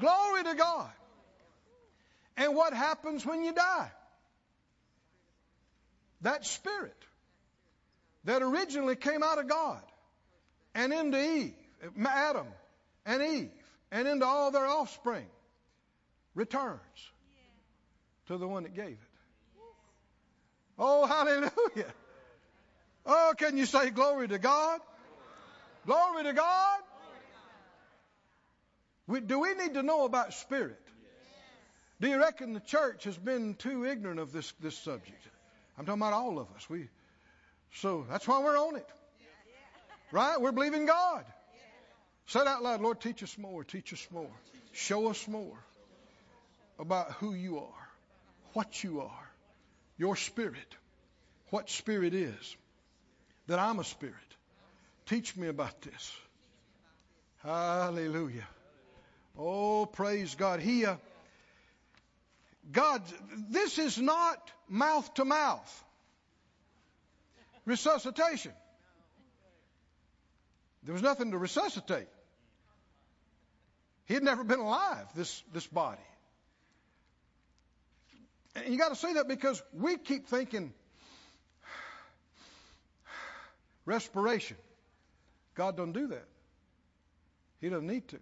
Glory 0.00 0.44
to 0.44 0.54
God. 0.54 0.90
And 2.36 2.54
what 2.54 2.72
happens 2.72 3.26
when 3.26 3.42
you 3.42 3.52
die? 3.52 3.90
That 6.22 6.44
spirit 6.44 6.96
that 8.24 8.42
originally 8.42 8.96
came 8.96 9.22
out 9.22 9.38
of 9.38 9.48
God 9.48 9.82
and 10.74 10.92
into 10.92 11.20
Eve, 11.20 11.54
Adam 12.06 12.46
and 13.06 13.22
Eve, 13.22 13.50
and 13.90 14.08
into 14.08 14.26
all 14.26 14.50
their 14.50 14.66
offspring 14.66 15.26
returns 16.34 16.80
to 18.26 18.36
the 18.36 18.46
one 18.46 18.64
that 18.64 18.74
gave 18.74 18.88
it. 18.88 18.98
Oh, 20.78 21.06
hallelujah. 21.06 21.92
Oh, 23.04 23.34
can 23.36 23.56
you 23.56 23.66
say 23.66 23.90
glory 23.90 24.28
to 24.28 24.38
God? 24.38 24.80
Glory 25.86 26.24
to 26.24 26.32
God. 26.32 26.80
We, 29.06 29.20
do 29.20 29.40
we 29.40 29.54
need 29.54 29.74
to 29.74 29.82
know 29.82 30.04
about 30.04 30.34
spirit? 30.34 30.78
Do 32.00 32.08
you 32.08 32.20
reckon 32.20 32.52
the 32.52 32.60
church 32.60 33.04
has 33.04 33.16
been 33.16 33.54
too 33.54 33.86
ignorant 33.86 34.20
of 34.20 34.32
this, 34.32 34.52
this 34.60 34.76
subject? 34.76 35.26
I'm 35.78 35.86
talking 35.86 36.02
about 36.02 36.12
all 36.12 36.38
of 36.38 36.48
us. 36.56 36.68
We, 36.68 36.88
so 37.74 38.04
that's 38.10 38.26
why 38.26 38.42
we're 38.42 38.58
on 38.58 38.76
it. 38.76 38.86
Right? 40.10 40.40
We're 40.40 40.52
believing 40.52 40.86
God. 40.86 41.24
Say 42.26 42.40
it 42.40 42.46
out 42.46 42.62
loud, 42.62 42.80
Lord, 42.80 43.00
teach 43.00 43.22
us 43.22 43.38
more, 43.38 43.64
teach 43.64 43.92
us 43.92 44.06
more. 44.10 44.30
Show 44.72 45.08
us 45.08 45.26
more 45.28 45.58
about 46.78 47.12
who 47.12 47.32
you 47.32 47.58
are, 47.58 47.88
what 48.52 48.82
you 48.84 49.00
are, 49.00 49.30
your 49.96 50.14
spirit, 50.16 50.76
what 51.50 51.70
spirit 51.70 52.12
is, 52.12 52.56
that 53.46 53.58
I'm 53.58 53.78
a 53.78 53.84
spirit. 53.84 54.14
Teach 55.06 55.36
me 55.36 55.48
about 55.48 55.80
this. 55.82 56.12
Hallelujah. 57.42 58.46
Oh, 59.38 59.86
praise 59.86 60.34
God. 60.34 60.60
He, 60.60 60.84
uh, 60.84 60.96
God, 62.70 63.02
this 63.50 63.78
is 63.78 63.98
not 63.98 64.52
mouth 64.68 65.12
to 65.14 65.24
mouth 65.24 65.84
resuscitation. 67.68 68.52
There 70.82 70.94
was 70.94 71.02
nothing 71.02 71.32
to 71.32 71.38
resuscitate. 71.38 72.08
He 74.06 74.14
had 74.14 74.22
never 74.22 74.42
been 74.42 74.60
alive, 74.60 75.06
this, 75.14 75.42
this 75.52 75.66
body. 75.66 76.00
And 78.56 78.72
you 78.72 78.78
got 78.78 78.88
to 78.88 78.96
say 78.96 79.12
that 79.14 79.28
because 79.28 79.62
we 79.74 79.98
keep 79.98 80.28
thinking 80.28 80.72
respiration. 83.84 84.56
God 85.54 85.76
doesn't 85.76 85.92
do 85.92 86.06
that. 86.08 86.24
He 87.60 87.68
doesn't 87.68 87.86
need 87.86 88.08
to. 88.08 88.18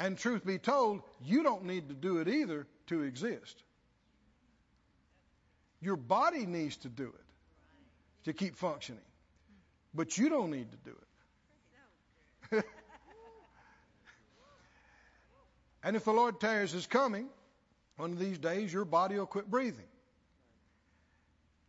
And 0.00 0.16
truth 0.16 0.46
be 0.46 0.56
told, 0.58 1.02
you 1.22 1.42
don't 1.42 1.64
need 1.64 1.90
to 1.90 1.94
do 1.94 2.20
it 2.20 2.28
either 2.28 2.66
to 2.86 3.02
exist. 3.02 3.62
Your 5.82 5.96
body 5.96 6.46
needs 6.46 6.78
to 6.78 6.88
do 6.88 7.04
it 7.04 8.24
to 8.24 8.32
keep 8.32 8.56
functioning. 8.56 9.02
But 9.92 10.16
you 10.16 10.30
don't 10.30 10.50
need 10.50 10.68
to 10.70 10.78
do 10.78 10.96
it. 12.52 12.64
and 15.82 15.96
if 15.96 16.06
the 16.06 16.12
Lord 16.12 16.40
tarries 16.40 16.72
is 16.72 16.86
coming, 16.86 17.28
one 17.98 18.12
of 18.12 18.18
these 18.18 18.38
days 18.38 18.72
your 18.72 18.86
body 18.86 19.18
will 19.18 19.26
quit 19.26 19.50
breathing. 19.50 19.84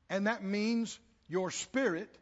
And 0.10 0.28
that 0.28 0.42
means 0.42 0.98
your 1.28 1.52
spirit, 1.52 2.18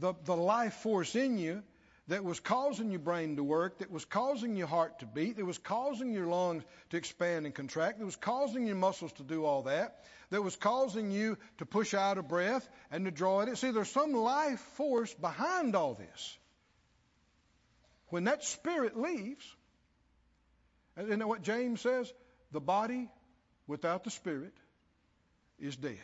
the, 0.00 0.14
the 0.24 0.36
life 0.36 0.74
force 0.74 1.14
in 1.14 1.38
you, 1.38 1.62
that 2.10 2.24
was 2.24 2.40
causing 2.40 2.90
your 2.90 2.98
brain 2.98 3.36
to 3.36 3.44
work, 3.44 3.78
that 3.78 3.88
was 3.88 4.04
causing 4.04 4.56
your 4.56 4.66
heart 4.66 4.98
to 4.98 5.06
beat, 5.06 5.36
that 5.36 5.44
was 5.44 5.58
causing 5.58 6.12
your 6.12 6.26
lungs 6.26 6.64
to 6.90 6.96
expand 6.96 7.46
and 7.46 7.54
contract, 7.54 8.00
that 8.00 8.04
was 8.04 8.16
causing 8.16 8.66
your 8.66 8.74
muscles 8.74 9.12
to 9.12 9.22
do 9.22 9.44
all 9.44 9.62
that, 9.62 10.02
that 10.30 10.42
was 10.42 10.56
causing 10.56 11.12
you 11.12 11.38
to 11.58 11.66
push 11.66 11.94
out 11.94 12.18
a 12.18 12.22
breath 12.24 12.68
and 12.90 13.04
to 13.04 13.12
draw 13.12 13.42
it. 13.42 13.48
in. 13.48 13.54
See, 13.54 13.70
there's 13.70 13.92
some 13.92 14.12
life 14.12 14.58
force 14.74 15.14
behind 15.14 15.76
all 15.76 15.94
this. 15.94 16.38
When 18.08 18.24
that 18.24 18.42
spirit 18.42 18.98
leaves, 18.98 19.46
and 20.96 21.10
you 21.10 21.16
know 21.16 21.28
what 21.28 21.42
James 21.42 21.80
says? 21.80 22.12
The 22.50 22.60
body 22.60 23.08
without 23.68 24.02
the 24.02 24.10
spirit 24.10 24.54
is 25.60 25.76
dead. 25.76 25.94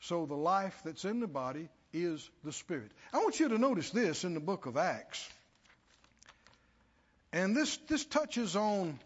So 0.00 0.24
the 0.24 0.34
life 0.34 0.80
that's 0.82 1.04
in 1.04 1.20
the 1.20 1.28
body 1.28 1.68
is 1.92 2.28
the 2.44 2.52
Spirit. 2.52 2.90
I 3.12 3.18
want 3.18 3.40
you 3.40 3.48
to 3.48 3.58
notice 3.58 3.90
this 3.90 4.24
in 4.24 4.34
the 4.34 4.40
book 4.40 4.66
of 4.66 4.76
Acts. 4.76 5.28
And 7.32 7.56
this, 7.56 7.76
this 7.88 8.04
touches 8.04 8.56
on 8.56 8.98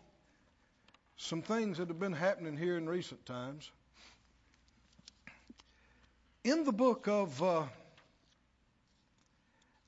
some 1.17 1.43
things 1.43 1.79
that 1.79 1.89
have 1.89 1.99
been 1.99 2.13
happening 2.13 2.57
here 2.57 2.77
in 2.77 2.89
recent 2.89 3.25
times. 3.27 3.71
In 6.43 6.65
the 6.65 6.73
book 6.73 7.07
of 7.09 7.43
uh, 7.43 7.65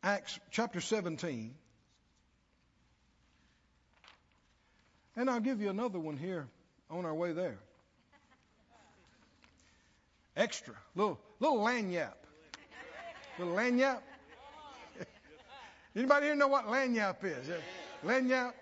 Acts, 0.03 0.39
chapter 0.51 0.81
17, 0.81 1.55
and 5.17 5.31
I'll 5.31 5.41
give 5.41 5.61
you 5.61 5.71
another 5.71 5.99
one 5.99 6.17
here 6.17 6.47
on 6.91 7.05
our 7.05 7.15
way 7.15 7.33
there. 7.33 7.59
Extra, 10.37 10.75
little 10.95 11.19
little 11.41 11.59
lagniappe, 11.59 12.13
little 13.39 13.55
lagniappe. 13.55 14.01
Anybody 15.97 16.27
here 16.27 16.37
know 16.37 16.49
what 16.49 16.67
lagniappe 16.67 17.25
is? 17.25 17.49
Lagniappe. 18.05 18.53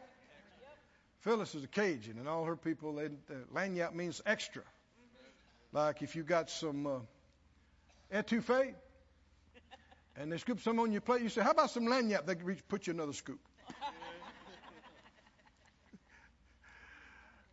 Phyllis 1.20 1.54
is 1.54 1.64
a 1.64 1.68
Cajun, 1.68 2.18
and 2.18 2.28
all 2.28 2.44
her 2.44 2.56
people, 2.56 2.94
they, 2.94 3.06
uh, 3.06 3.08
lagniappe 3.54 3.94
means 3.94 4.20
extra. 4.26 4.62
Like 5.72 6.02
if 6.02 6.14
you 6.14 6.22
got 6.22 6.50
some 6.50 6.86
uh, 6.86 6.98
etouffee, 8.12 8.74
and 10.16 10.30
they 10.30 10.36
scoop 10.38 10.60
some 10.60 10.78
on 10.78 10.92
your 10.92 11.00
plate, 11.00 11.22
you 11.22 11.28
say, 11.28 11.42
"How 11.42 11.50
about 11.50 11.70
some 11.70 11.86
lagniappe?" 11.86 12.26
They 12.26 12.34
reach, 12.34 12.60
put 12.68 12.86
you 12.86 12.92
another 12.92 13.12
scoop. 13.12 13.40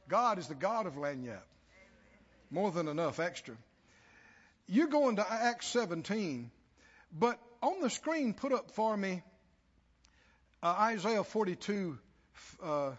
God 0.07 0.38
is 0.39 0.47
the 0.47 0.55
God 0.55 0.88
of 0.88 0.95
lagniappe. 0.95 1.39
More 2.49 2.69
than 2.72 2.89
enough 2.89 3.19
extra. 3.22 3.55
You're 4.67 4.88
going 4.88 5.15
to 5.15 5.32
Acts 5.32 5.67
17, 5.67 6.51
but 7.12 7.39
on 7.62 7.82
the 7.82 7.89
screen, 7.89 8.34
put 8.34 8.51
up 8.51 8.72
for 8.72 8.95
me 8.95 9.24
uh, 10.64 10.76
Isaiah 10.80 11.24
42. 11.24 11.97
Uh, 12.62 12.91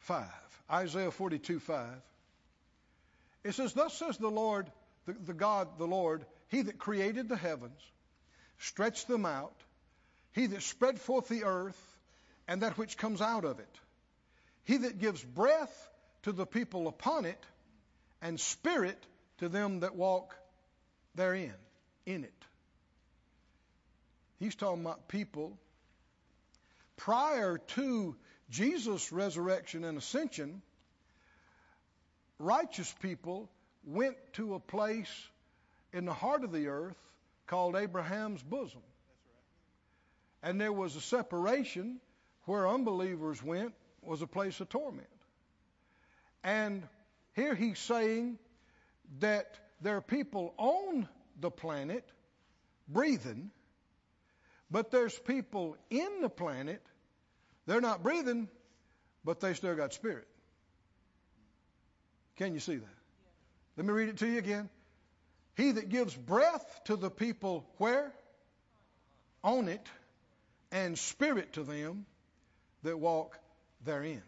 5. 0.00 0.26
Isaiah 0.70 1.10
42, 1.10 1.60
5. 1.60 1.86
It 3.44 3.54
says, 3.54 3.72
Thus 3.72 3.94
says 3.94 4.18
the 4.18 4.30
Lord, 4.30 4.70
the, 5.06 5.12
the 5.12 5.34
God, 5.34 5.78
the 5.78 5.86
Lord, 5.86 6.24
He 6.48 6.62
that 6.62 6.78
created 6.78 7.28
the 7.28 7.36
heavens, 7.36 7.80
stretched 8.58 9.08
them 9.08 9.26
out, 9.26 9.54
He 10.32 10.46
that 10.46 10.62
spread 10.62 10.98
forth 11.00 11.28
the 11.28 11.44
earth, 11.44 11.80
and 12.48 12.62
that 12.62 12.78
which 12.78 12.96
comes 12.96 13.20
out 13.20 13.44
of 13.44 13.58
it, 13.58 13.78
He 14.64 14.78
that 14.78 14.98
gives 14.98 15.22
breath 15.22 15.90
to 16.22 16.32
the 16.32 16.46
people 16.46 16.88
upon 16.88 17.24
it, 17.24 17.42
and 18.22 18.38
spirit 18.38 18.98
to 19.38 19.48
them 19.48 19.80
that 19.80 19.96
walk 19.96 20.36
therein, 21.14 21.54
in 22.06 22.24
it. 22.24 22.44
He's 24.40 24.56
talking 24.56 24.80
about 24.80 25.06
people 25.06 25.56
prior 26.96 27.58
to 27.58 28.16
Jesus' 28.50 29.12
resurrection 29.12 29.84
and 29.84 29.96
ascension, 29.96 30.62
righteous 32.38 32.92
people 33.00 33.48
went 33.84 34.16
to 34.32 34.54
a 34.54 34.58
place 34.58 35.10
in 35.92 36.04
the 36.06 36.12
heart 36.12 36.42
of 36.42 36.52
the 36.52 36.68
earth 36.68 36.96
called 37.46 37.76
Abraham's 37.76 38.42
bosom. 38.42 38.82
And 40.42 40.60
there 40.60 40.72
was 40.72 40.96
a 40.96 41.00
separation 41.00 42.00
where 42.44 42.66
unbelievers 42.66 43.42
went 43.42 43.74
was 44.02 44.22
a 44.22 44.26
place 44.26 44.58
of 44.60 44.70
torment. 44.70 45.06
And 46.42 46.82
here 47.34 47.54
he's 47.54 47.78
saying 47.78 48.38
that 49.18 49.58
there 49.82 49.96
are 49.96 50.02
people 50.02 50.54
on 50.56 51.08
the 51.40 51.50
planet 51.50 52.04
breathing, 52.88 53.50
but 54.70 54.90
there's 54.90 55.18
people 55.18 55.76
in 55.90 56.20
the 56.20 56.28
planet 56.28 56.82
they're 57.66 57.80
not 57.80 58.02
breathing, 58.02 58.48
but 59.24 59.40
they 59.40 59.54
still 59.54 59.76
got 59.76 59.92
spirit. 59.92 60.26
Can 62.36 62.54
you 62.54 62.60
see 62.60 62.76
that? 62.76 62.96
Let 63.76 63.86
me 63.86 63.92
read 63.92 64.08
it 64.08 64.18
to 64.18 64.26
you 64.26 64.38
again. 64.38 64.68
He 65.56 65.72
that 65.72 65.88
gives 65.88 66.14
breath 66.14 66.80
to 66.86 66.96
the 66.96 67.10
people 67.10 67.64
where? 67.76 68.12
On 69.44 69.68
it, 69.68 69.86
and 70.72 70.98
spirit 70.98 71.52
to 71.54 71.62
them 71.62 72.06
that 72.82 72.98
walk 72.98 73.38
therein. 73.84 74.22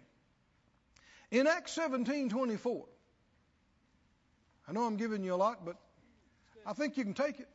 In 1.31 1.47
Acts 1.47 1.77
17:24, 1.77 2.87
I 4.69 4.73
know 4.73 4.85
I'm 4.85 4.97
giving 4.97 5.25
you 5.25 5.35
a 5.35 5.37
lot, 5.37 5.65
but 5.65 5.77
I 6.67 6.75
think 6.75 6.97
you 6.97 7.05
can 7.05 7.15
take 7.15 7.41
it. 7.41 7.49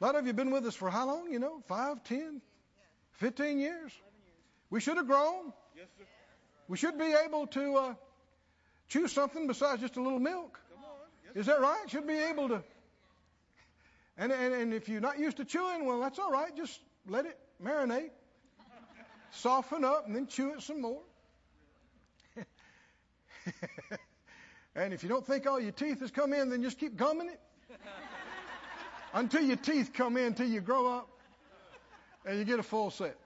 A 0.00 0.04
lot 0.04 0.16
of 0.16 0.22
you 0.22 0.28
have 0.28 0.36
been 0.36 0.50
with 0.50 0.66
us 0.66 0.74
for 0.74 0.90
how 0.90 1.06
long? 1.06 1.30
You 1.30 1.38
know, 1.38 1.62
five, 1.66 2.02
ten, 2.04 2.40
fifteen 3.12 3.58
years. 3.58 3.92
We 4.70 4.80
should 4.80 4.96
have 4.96 5.06
grown. 5.06 5.52
Yes, 5.76 5.86
sir. 5.98 6.04
We 6.68 6.76
should 6.76 6.98
be 6.98 7.14
able 7.24 7.46
to 7.48 7.76
uh, 7.76 7.94
chew 8.88 9.06
something 9.08 9.46
besides 9.46 9.82
just 9.82 9.96
a 9.96 10.02
little 10.02 10.18
milk. 10.18 10.60
Come 10.74 10.84
on. 10.84 10.90
Yes, 11.26 11.36
Is 11.42 11.46
that 11.46 11.60
right? 11.60 11.84
Should 11.88 12.06
be 12.06 12.18
able 12.18 12.48
to. 12.48 12.64
And, 14.16 14.32
and, 14.32 14.54
and 14.54 14.74
if 14.74 14.88
you're 14.88 15.00
not 15.00 15.18
used 15.18 15.36
to 15.38 15.44
chewing, 15.44 15.86
well, 15.86 16.00
that's 16.00 16.18
all 16.18 16.30
right. 16.30 16.56
Just 16.56 16.80
let 17.08 17.26
it 17.26 17.38
marinate, 17.62 18.10
soften 19.30 19.84
up, 19.84 20.06
and 20.06 20.14
then 20.16 20.26
chew 20.26 20.54
it 20.54 20.62
some 20.62 20.80
more. 20.80 21.02
and 24.74 24.92
if 24.92 25.02
you 25.02 25.08
don't 25.08 25.26
think 25.26 25.46
all 25.46 25.60
your 25.60 25.72
teeth 25.72 26.00
has 26.00 26.10
come 26.10 26.32
in, 26.32 26.48
then 26.50 26.62
just 26.62 26.78
keep 26.78 26.96
gumming 26.96 27.28
it 27.28 27.40
until 29.14 29.42
your 29.42 29.56
teeth 29.56 29.92
come 29.94 30.16
in, 30.16 30.24
until 30.24 30.48
you 30.48 30.60
grow 30.60 30.88
up, 30.88 31.08
and 32.26 32.38
you 32.38 32.44
get 32.44 32.58
a 32.58 32.62
full 32.62 32.90
set. 32.90 33.16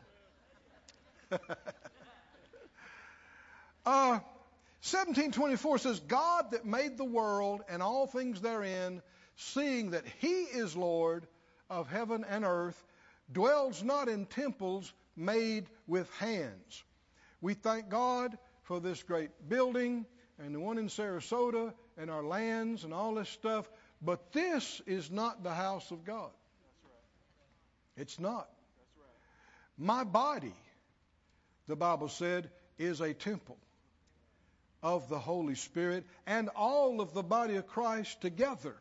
uh, 1.33 1.39
1724 3.85 5.79
says, 5.79 6.01
God 6.01 6.53
that 6.53 6.65
made 6.65 6.97
the 6.97 7.05
world 7.05 7.63
and 7.69 7.83
all 7.83 8.07
things 8.07 8.41
therein, 8.41 9.03
seeing 9.37 9.91
that 9.91 10.05
he 10.21 10.43
is 10.43 10.77
Lord 10.77 11.27
of 11.69 11.89
heaven 11.89 12.25
and 12.29 12.45
earth, 12.45 12.83
dwells 13.33 13.83
not 13.83 14.09
in 14.09 14.27
temples 14.27 14.93
made 15.17 15.67
with 15.87 16.11
hands. 16.15 16.85
We 17.41 17.55
thank 17.55 17.89
God 17.89 18.37
for 18.63 18.81
this 18.81 19.03
great 19.03 19.31
building 19.49 20.07
and 20.39 20.55
the 20.55 20.61
one 20.61 20.79
in 20.79 20.89
Sarasota 20.89 21.73
and 21.97 22.11
our 22.11 22.23
lands 22.23 22.85
and 22.85 22.95
all 22.95 23.15
this 23.15 23.29
stuff, 23.29 23.69
but 24.03 24.33
this 24.33 24.81
is 24.87 25.11
not 25.11 25.43
the 25.43 25.55
house 25.55 25.91
of 25.91 26.05
God. 26.05 26.31
It's 27.97 28.19
not. 28.19 28.49
My 29.77 30.05
body 30.05 30.55
the 31.69 31.77
Bible 31.77 32.09
said, 32.09 32.51
is 32.79 33.01
a 33.01 33.13
temple 33.13 33.59
of 34.83 35.09
the 35.09 35.19
Holy 35.19 35.55
Spirit, 35.55 36.05
and 36.27 36.49
all 36.57 37.01
of 37.01 37.13
the 37.13 37.23
body 37.23 37.57
of 37.57 37.67
Christ 37.67 38.21
together 38.21 38.75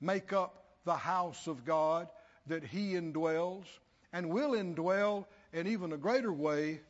make 0.00 0.32
up 0.32 0.64
the 0.84 0.94
house 0.94 1.46
of 1.48 1.64
God 1.64 2.08
that 2.46 2.62
He 2.62 2.92
indwells 2.92 3.64
and 4.12 4.30
will 4.30 4.52
indwell 4.52 5.26
in 5.52 5.66
even 5.66 5.92
a 5.92 5.96
greater 5.96 6.32
way 6.32 6.80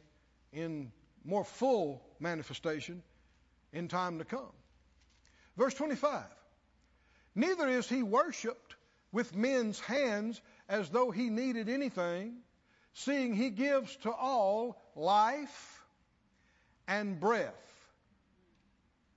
in 0.53 0.93
more 1.25 1.45
full 1.45 2.03
manifestation 2.21 3.03
in 3.73 3.89
time 3.89 4.19
to 4.19 4.25
come. 4.25 4.53
Verse 5.57 5.75
25 5.75 6.25
Neither 7.37 7.69
is 7.69 7.89
He 7.89 8.03
worshiped 8.03 8.75
with 9.13 9.37
men's 9.37 9.79
hands 9.79 10.41
as 10.69 10.91
though 10.91 11.13
He 11.13 11.31
needed 11.31 11.69
anything 11.69 12.39
seeing 12.97 13.35
he 13.35 13.51
gives 13.51 13.95
to 13.97 14.11
all 14.11 14.81
life 14.95 15.85
and 16.89 17.21
breath 17.21 17.53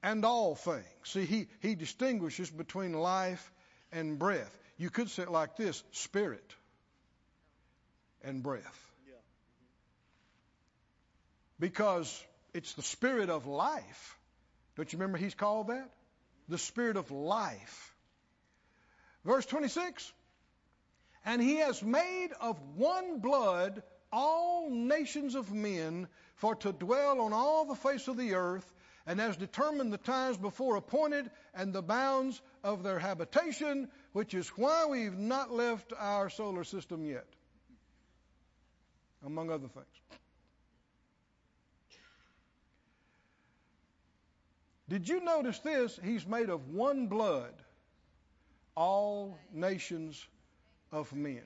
and 0.04 0.26
all 0.26 0.56
things. 0.56 0.84
See, 1.04 1.26
he, 1.26 1.48
he 1.62 1.76
distinguishes 1.76 2.50
between 2.50 2.94
life 2.94 3.52
and 3.94 4.20
breath. 4.20 4.54
You 4.78 4.90
could 4.90 5.10
say 5.10 5.24
it 5.24 5.32
like 5.32 5.56
this 5.56 5.82
spirit 5.92 6.56
and 8.22 8.44
breath. 8.44 8.86
Because 11.58 12.24
it's 12.54 12.74
the 12.74 12.82
spirit 12.82 13.30
of 13.30 13.46
life. 13.46 14.18
Don't 14.76 14.92
you 14.92 15.00
remember 15.00 15.18
he's 15.18 15.36
called 15.36 15.68
that? 15.68 15.90
The 16.50 16.58
spirit 16.58 16.98
of 16.98 17.12
life. 17.12 17.89
Verse 19.30 19.46
26 19.46 20.12
and 21.24 21.40
he 21.40 21.58
has 21.58 21.84
made 21.84 22.30
of 22.42 22.58
one 22.76 23.20
blood 23.20 23.84
all 24.12 24.72
nations 24.72 25.36
of 25.36 25.54
men 25.54 26.08
for 26.34 26.56
to 26.56 26.72
dwell 26.72 27.22
on 27.22 27.32
all 27.32 27.64
the 27.66 27.76
face 27.76 28.08
of 28.08 28.18
the 28.18 28.34
earth, 28.34 28.74
and 29.06 29.20
has 29.20 29.38
determined 29.38 29.94
the 29.94 30.00
times 30.00 30.38
before 30.38 30.78
appointed 30.78 31.30
and 31.54 31.72
the 31.72 31.82
bounds 31.84 32.42
of 32.64 32.82
their 32.82 32.98
habitation, 32.98 33.88
which 34.14 34.34
is 34.34 34.48
why 34.50 34.88
we've 34.88 35.20
not 35.20 35.52
left 35.52 35.94
our 36.00 36.32
solar 36.32 36.64
system 36.64 37.06
yet, 37.06 37.28
among 39.24 39.52
other 39.52 39.68
things. 39.68 39.86
Did 44.88 45.08
you 45.08 45.24
notice 45.24 45.60
this? 45.60 46.00
He's 46.04 46.26
made 46.26 46.50
of 46.50 46.70
one 46.70 47.06
blood 47.06 47.54
all 48.80 49.38
nations 49.52 50.26
of 50.94 51.14
men. 51.14 51.44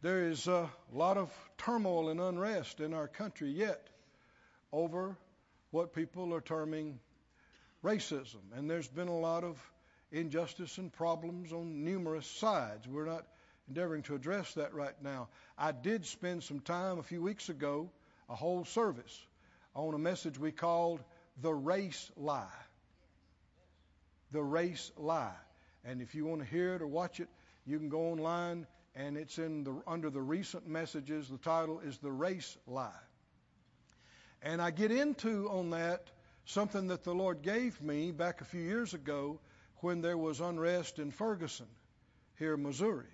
There 0.00 0.26
is 0.30 0.46
a 0.48 0.70
lot 0.90 1.18
of 1.18 1.30
turmoil 1.58 2.08
and 2.08 2.18
unrest 2.18 2.80
in 2.80 2.94
our 2.94 3.08
country 3.08 3.50
yet 3.50 3.90
over 4.72 5.18
what 5.70 5.92
people 5.92 6.34
are 6.34 6.40
terming 6.40 6.98
racism. 7.84 8.40
And 8.56 8.70
there's 8.70 8.88
been 8.88 9.08
a 9.08 9.18
lot 9.18 9.44
of 9.44 9.60
injustice 10.12 10.78
and 10.78 10.90
problems 10.90 11.52
on 11.52 11.84
numerous 11.84 12.26
sides. 12.26 12.88
We're 12.88 13.04
not 13.04 13.26
endeavoring 13.68 14.02
to 14.04 14.14
address 14.14 14.54
that 14.54 14.72
right 14.72 14.96
now. 15.02 15.28
I 15.58 15.72
did 15.72 16.06
spend 16.06 16.42
some 16.42 16.60
time 16.60 16.98
a 16.98 17.02
few 17.02 17.20
weeks 17.20 17.50
ago, 17.50 17.90
a 18.30 18.34
whole 18.34 18.64
service, 18.64 19.26
on 19.74 19.92
a 19.92 19.98
message 19.98 20.38
we 20.38 20.52
called 20.52 21.00
The 21.42 21.52
Race 21.52 22.10
Lie. 22.16 22.63
The 24.34 24.42
Race 24.42 24.90
Lie. 24.96 25.30
And 25.84 26.02
if 26.02 26.16
you 26.16 26.26
want 26.26 26.40
to 26.42 26.46
hear 26.46 26.74
it 26.74 26.82
or 26.82 26.88
watch 26.88 27.20
it, 27.20 27.28
you 27.64 27.78
can 27.78 27.88
go 27.88 28.10
online 28.10 28.66
and 28.96 29.16
it's 29.16 29.38
in 29.38 29.62
the 29.62 29.80
under 29.86 30.10
the 30.10 30.20
recent 30.20 30.66
messages. 30.66 31.28
The 31.28 31.38
title 31.38 31.78
is 31.78 31.98
The 31.98 32.10
Race 32.10 32.58
Lie. 32.66 32.90
And 34.42 34.60
I 34.60 34.72
get 34.72 34.90
into 34.90 35.48
on 35.48 35.70
that 35.70 36.10
something 36.46 36.88
that 36.88 37.04
the 37.04 37.14
Lord 37.14 37.42
gave 37.42 37.80
me 37.80 38.10
back 38.10 38.40
a 38.40 38.44
few 38.44 38.60
years 38.60 38.92
ago 38.92 39.38
when 39.76 40.02
there 40.02 40.18
was 40.18 40.40
unrest 40.40 40.98
in 40.98 41.12
Ferguson, 41.12 41.68
here 42.36 42.54
in 42.54 42.62
Missouri. 42.64 43.06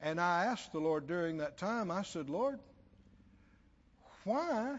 And 0.00 0.18
I 0.18 0.46
asked 0.46 0.72
the 0.72 0.80
Lord 0.80 1.06
during 1.06 1.36
that 1.38 1.58
time, 1.58 1.90
I 1.90 2.00
said, 2.00 2.30
Lord, 2.30 2.60
why 4.24 4.76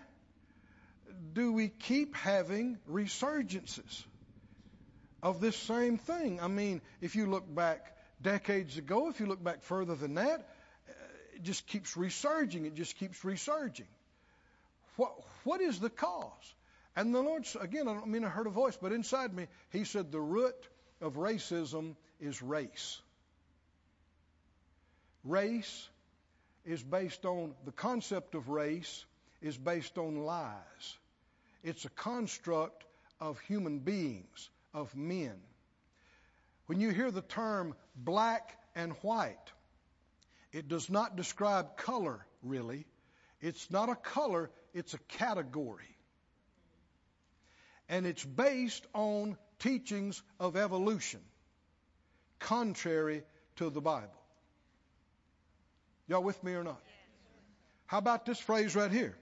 do 1.34 1.54
we 1.54 1.70
keep 1.70 2.16
having 2.16 2.80
resurgences 2.90 4.06
of 5.28 5.42
this 5.42 5.58
same 5.58 5.98
thing? 5.98 6.40
I 6.42 6.48
mean, 6.48 6.82
if 7.02 7.16
you 7.16 7.26
look 7.26 7.54
back 7.54 7.98
decades 8.22 8.78
ago, 8.78 9.10
if 9.10 9.20
you 9.20 9.26
look 9.26 9.44
back 9.44 9.62
further 9.64 9.94
than 9.94 10.16
that, 10.16 10.48
it 11.36 11.44
just 11.44 11.68
keeps 11.68 11.98
resurging. 11.98 12.66
It 12.66 12.76
just 12.76 12.96
keeps 12.98 13.24
resurging. 13.26 13.88
What, 14.96 15.12
what 15.44 15.60
is 15.60 15.80
the 15.80 15.90
cause? 15.90 16.54
And 16.96 17.14
the 17.14 17.22
Lord, 17.22 17.46
again, 17.60 17.90
I 17.90 17.94
don't 17.94 18.08
mean 18.08 18.24
I 18.24 18.30
heard 18.30 18.48
a 18.48 18.52
voice, 18.52 18.78
but 18.82 18.94
inside 18.94 19.34
me, 19.34 19.48
He 19.72 19.84
said, 19.84 20.12
the 20.12 20.22
root 20.22 20.56
of 21.02 21.16
racism 21.16 21.96
is 22.22 22.42
race. 22.42 23.02
Race 25.26 25.90
is 26.66 26.82
based 26.82 27.26
on, 27.26 27.54
the 27.66 27.74
concept 27.74 28.34
of 28.34 28.48
race 28.48 29.06
is 29.42 29.58
based 29.58 29.98
on 29.98 30.24
lies. 30.24 30.98
It's 31.64 31.84
a 31.84 31.90
construct 31.90 32.86
of 33.20 33.40
human 33.42 33.80
beings, 33.80 34.50
of 34.78 34.96
men. 34.96 35.34
When 36.68 36.80
you 36.80 36.92
hear 36.92 37.10
the 37.10 37.24
term 37.24 37.74
black 37.96 38.56
and 38.76 38.94
white, 39.02 39.52
it 40.52 40.68
does 40.68 40.88
not 40.90 41.16
describe 41.16 41.78
color, 41.78 42.24
really. 42.44 42.86
It's 43.42 43.72
not 43.72 43.90
a 43.90 43.96
color, 43.96 44.52
it's 44.76 44.94
a 44.94 45.00
category. 45.18 45.98
And 47.90 48.06
it's 48.06 48.24
based 48.24 48.86
on 48.94 49.36
teachings 49.58 50.22
of 50.40 50.56
evolution, 50.56 51.22
contrary 52.38 53.24
to 53.56 53.72
the 53.72 53.82
Bible. 53.82 54.22
Y'all 56.08 56.24
with 56.24 56.42
me 56.44 56.54
or 56.54 56.64
not? 56.64 56.82
How 57.88 57.98
about 57.98 58.28
this 58.28 58.40
phrase 58.40 58.76
right 58.76 58.92
here? 58.92 59.18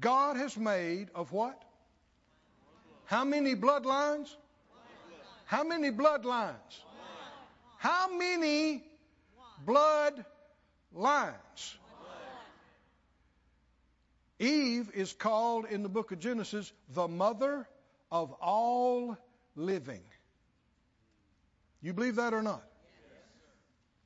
God 0.00 0.36
has 0.36 0.56
made 0.56 1.10
of 1.14 1.30
what? 1.30 1.62
How 3.04 3.24
many 3.24 3.54
bloodlines? 3.54 4.28
How 5.48 5.64
many 5.64 5.90
bloodlines? 5.90 6.82
How 7.78 8.14
many 8.14 8.84
blood 9.64 10.22
lines? 10.92 11.78
Eve 14.38 14.90
is 14.92 15.14
called 15.14 15.64
in 15.64 15.82
the 15.82 15.88
book 15.88 16.12
of 16.12 16.18
Genesis 16.18 16.70
the 16.90 17.08
mother 17.08 17.66
of 18.12 18.30
all 18.42 19.16
living. 19.56 20.02
You 21.80 21.94
believe 21.94 22.16
that 22.16 22.34
or 22.34 22.42
not? 22.42 22.62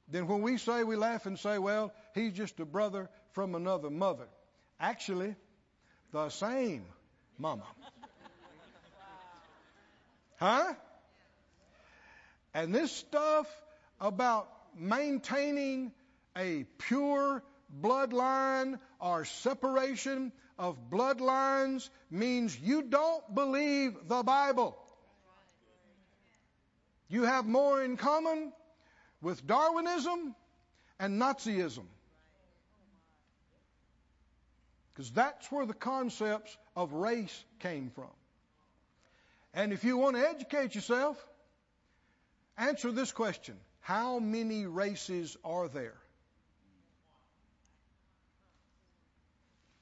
Then 0.07 0.29
when 0.29 0.43
we 0.43 0.59
say, 0.59 0.85
we 0.85 0.95
laugh 0.95 1.27
and 1.27 1.37
say, 1.37 1.59
well, 1.59 1.93
he's 2.15 2.35
just 2.35 2.61
a 2.61 2.65
brother 2.65 3.11
from 3.33 3.57
another 3.57 3.91
mother. 3.91 4.29
Actually, 4.79 5.35
the 6.13 6.29
same 6.29 6.85
mama. 7.37 7.67
Huh? 10.37 10.75
And 12.55 12.75
this 12.75 12.93
stuff 12.93 13.47
about 14.01 14.49
maintaining 14.77 15.93
a 16.37 16.65
pure 16.79 17.43
bloodline 17.81 18.79
or 19.01 19.25
separation 19.25 20.33
of 20.59 20.91
bloodlines 20.91 21.89
means 22.11 22.59
you 22.59 22.83
don't 22.83 23.35
believe 23.35 23.97
the 24.07 24.23
Bible. 24.23 24.77
You 27.09 27.25
have 27.25 27.47
more 27.47 27.83
in 27.83 27.97
common 27.97 28.53
with 29.21 29.47
Darwinism 29.47 30.35
and 30.99 31.21
Nazism. 31.21 31.85
Because 34.93 35.11
that's 35.11 35.51
where 35.51 35.65
the 35.65 35.75
concepts 35.75 36.57
of 36.77 36.93
race 36.93 37.45
came 37.61 37.91
from. 37.95 38.11
And 39.55 39.73
if 39.73 39.85
you 39.85 39.97
want 39.97 40.17
to 40.17 40.29
educate 40.29 40.75
yourself, 40.75 41.23
answer 42.57 42.91
this 42.93 43.13
question 43.13 43.57
How 43.81 44.19
many 44.19 44.67
races 44.67 45.37
are 45.45 45.69
there? 45.69 45.97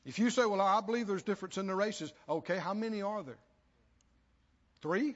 If 0.04 0.18
you 0.18 0.30
say, 0.30 0.44
Well, 0.44 0.60
I 0.60 0.80
believe 0.80 1.06
there's 1.06 1.22
difference 1.22 1.58
in 1.58 1.66
the 1.66 1.74
races, 1.74 2.12
okay, 2.28 2.56
how 2.58 2.74
many 2.74 3.02
are 3.02 3.22
there? 3.22 3.38
Three? 4.82 5.14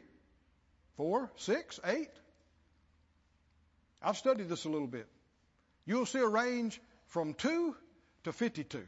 Four? 0.97 1.31
Six? 1.37 1.81
Eight? 1.85 2.11
I've 4.03 4.19
studied 4.19 4.49
this 4.49 4.67
a 4.67 4.69
little 4.69 4.87
bit. 4.87 5.09
You'll 5.87 6.07
see 6.07 6.19
a 6.19 6.29
range 6.29 6.81
from 7.07 7.35
2 7.35 7.75
to 8.25 8.33
52. 8.33 8.85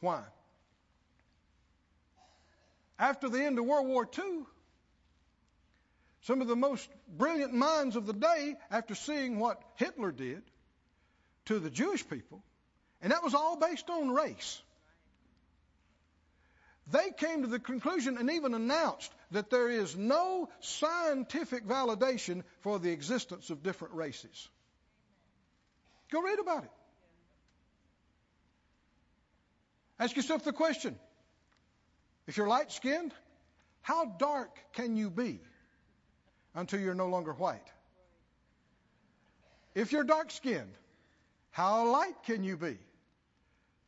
Why? 0.00 0.22
After 2.98 3.28
the 3.28 3.42
end 3.44 3.58
of 3.58 3.64
World 3.64 3.86
War 3.86 4.08
II, 4.18 4.44
some 6.22 6.40
of 6.42 6.48
the 6.48 6.56
most 6.56 6.88
brilliant 7.08 7.54
minds 7.54 7.96
of 7.96 8.06
the 8.06 8.12
day, 8.12 8.56
after 8.70 8.94
seeing 8.94 9.38
what 9.38 9.62
Hitler 9.76 10.12
did 10.12 10.42
to 11.46 11.58
the 11.58 11.70
Jewish 11.70 12.06
people, 12.08 12.42
and 13.00 13.12
that 13.12 13.22
was 13.22 13.34
all 13.34 13.56
based 13.56 13.88
on 13.88 14.10
race, 14.10 14.60
they 16.90 17.10
came 17.16 17.42
to 17.42 17.48
the 17.48 17.58
conclusion 17.58 18.18
and 18.18 18.30
even 18.30 18.52
announced 18.52 19.12
that 19.30 19.48
there 19.48 19.70
is 19.70 19.96
no 19.96 20.48
scientific 20.60 21.66
validation 21.66 22.42
for 22.60 22.78
the 22.78 22.90
existence 22.90 23.50
of 23.50 23.62
different 23.62 23.94
races. 23.94 24.48
Go 26.10 26.20
read 26.20 26.40
about 26.40 26.64
it. 26.64 26.70
Ask 30.00 30.16
yourself 30.16 30.44
the 30.44 30.52
question 30.52 30.98
if 32.26 32.36
you're 32.36 32.48
light 32.48 32.72
skinned, 32.72 33.12
how 33.82 34.04
dark 34.04 34.56
can 34.72 34.96
you 34.96 35.10
be 35.10 35.40
until 36.54 36.80
you're 36.80 36.94
no 36.94 37.06
longer 37.06 37.32
white? 37.32 37.68
If 39.74 39.92
you're 39.92 40.04
dark 40.04 40.30
skinned, 40.30 40.74
how 41.50 41.90
light 41.90 42.22
can 42.24 42.42
you 42.42 42.56
be 42.56 42.78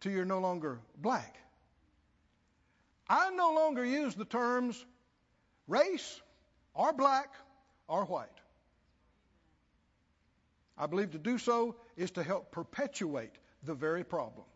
till 0.01 0.13
you're 0.13 0.25
no 0.25 0.39
longer 0.39 0.81
black? 0.99 1.37
I 3.09 3.31
no 3.31 3.53
longer 3.53 3.85
use 3.85 4.15
the 4.15 4.25
terms 4.25 4.85
race 5.69 6.21
or 6.75 6.93
black 6.93 7.35
or 7.89 8.05
white. 8.05 8.29
I 10.79 10.87
believe 10.87 11.11
to 11.13 11.19
do 11.19 11.39
so 11.39 11.77
is 11.97 12.11
to 12.13 12.23
help 12.23 12.51
perpetuate 12.51 13.33
the 13.65 13.75
very 13.75 14.05
problem. 14.05 14.47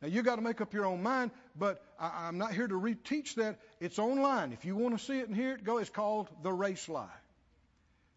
Now 0.00 0.08
you 0.08 0.22
got 0.22 0.36
to 0.36 0.42
make 0.42 0.60
up 0.60 0.72
your 0.72 0.86
own 0.86 1.02
mind, 1.02 1.30
but 1.56 1.82
I, 1.98 2.28
am 2.28 2.38
not 2.38 2.52
here 2.52 2.66
to 2.66 2.74
reteach 2.74 3.34
that. 3.34 3.58
It's 3.80 3.98
online. 3.98 4.52
If 4.52 4.64
you 4.64 4.76
want 4.76 4.98
to 4.98 5.04
see 5.04 5.18
it 5.18 5.28
and 5.28 5.36
hear 5.36 5.52
it, 5.52 5.64
go. 5.64 5.78
It's 5.78 5.90
called 5.90 6.28
the 6.42 6.52
race 6.52 6.88
lie. 6.88 7.08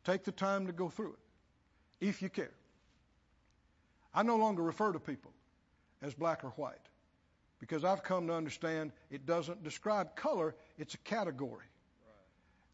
Take 0.03 0.23
the 0.23 0.31
time 0.31 0.67
to 0.67 0.73
go 0.73 0.89
through 0.89 1.13
it, 1.13 2.05
if 2.07 2.21
you 2.21 2.29
care. 2.29 2.53
I 4.13 4.23
no 4.23 4.37
longer 4.37 4.63
refer 4.63 4.93
to 4.93 4.99
people 4.99 5.31
as 6.01 6.13
black 6.13 6.43
or 6.43 6.49
white 6.51 6.77
because 7.59 7.83
I've 7.83 8.03
come 8.03 8.27
to 8.27 8.33
understand 8.33 8.91
it 9.09 9.25
doesn't 9.25 9.63
describe 9.63 10.15
color, 10.15 10.55
it's 10.77 10.93
a 10.93 10.99
category. 10.99 11.65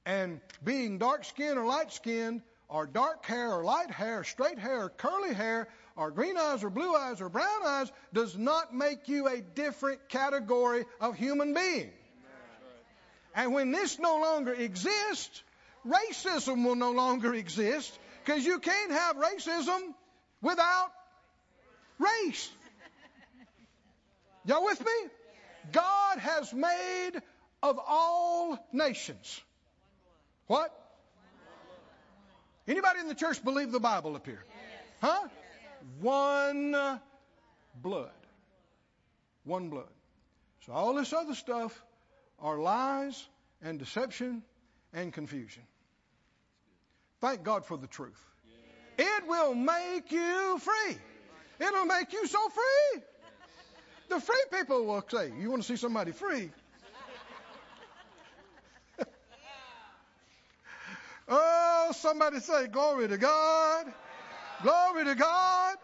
And 0.06 0.42
being 0.64 0.98
dark 0.98 1.24
skinned 1.24 1.58
or 1.58 1.66
light 1.66 1.92
skinned, 1.92 2.42
or 2.72 2.88
dark 2.88 3.26
hair 3.26 3.52
or 3.52 3.64
light 3.64 3.92
hair, 3.92 4.24
straight 4.24 4.58
hair 4.58 4.90
curly 4.90 5.34
hair, 5.34 5.68
or 5.96 6.12
green 6.12 6.38
eyes 6.38 6.64
or 6.64 6.70
blue 6.70 6.96
eyes 6.96 7.22
or 7.22 7.30
brown 7.30 7.66
eyes 7.66 7.92
does 8.14 8.38
not 8.38 8.74
make 8.74 9.08
you 9.08 9.28
a 9.28 9.42
different 9.42 10.10
category 10.10 10.86
of 11.00 11.16
human 11.16 11.54
being. 11.54 11.92
And 13.36 13.54
when 13.54 13.72
this 13.72 13.98
no 14.00 14.20
longer 14.22 14.54
exists, 14.54 15.44
racism 15.86 16.66
will 16.66 16.76
no 16.76 16.92
longer 16.92 17.34
exist 17.34 17.98
because 18.24 18.46
you 18.46 18.60
can't 18.60 18.92
have 18.92 19.16
racism 19.16 19.80
without 20.42 20.92
race. 21.98 22.50
Y'all 24.46 24.66
with 24.66 24.84
me? 24.84 25.10
God 25.72 26.18
has 26.18 26.54
made 26.54 27.12
of 27.62 27.80
all 27.88 28.58
nations. 28.74 29.42
What? 30.48 30.76
Anybody 32.68 33.00
in 33.00 33.08
the 33.08 33.16
church 33.16 33.44
believe 33.44 33.72
the 33.72 33.80
Bible 33.80 34.16
up 34.16 34.26
here? 34.26 34.44
Huh? 35.02 35.28
One 36.00 37.00
blood. 37.82 38.10
One 39.44 39.70
blood. 39.70 39.90
So 40.66 40.74
all 40.74 40.94
this 40.94 41.14
other 41.14 41.36
stuff 41.36 41.84
are 42.40 42.58
lies 42.58 43.28
and 43.62 43.80
deception 43.80 44.44
and 44.94 45.14
confusion. 45.14 45.64
Thank 47.20 47.44
God 47.44 47.66
for 47.66 47.78
the 47.78 47.88
truth. 47.88 48.20
It 48.98 49.28
will 49.28 49.56
make 49.56 50.12
you 50.12 50.60
free. 50.60 50.98
It'll 51.60 51.86
make 51.86 52.14
you 52.14 52.28
so 52.28 52.50
free. 52.50 53.02
The 54.10 54.20
free 54.20 54.44
people 54.52 54.86
will 54.86 55.06
say, 55.08 55.32
You 55.40 55.52
want 55.52 55.64
to 55.64 55.68
see 55.68 55.78
somebody 55.78 56.12
free? 56.12 56.52
oh, 61.30 61.92
somebody 61.96 62.40
say, 62.40 62.68
Glory 62.68 63.08
to 63.08 63.18
God. 63.18 63.86
Glory 64.64 65.06
to 65.06 65.16
God. 65.16 65.76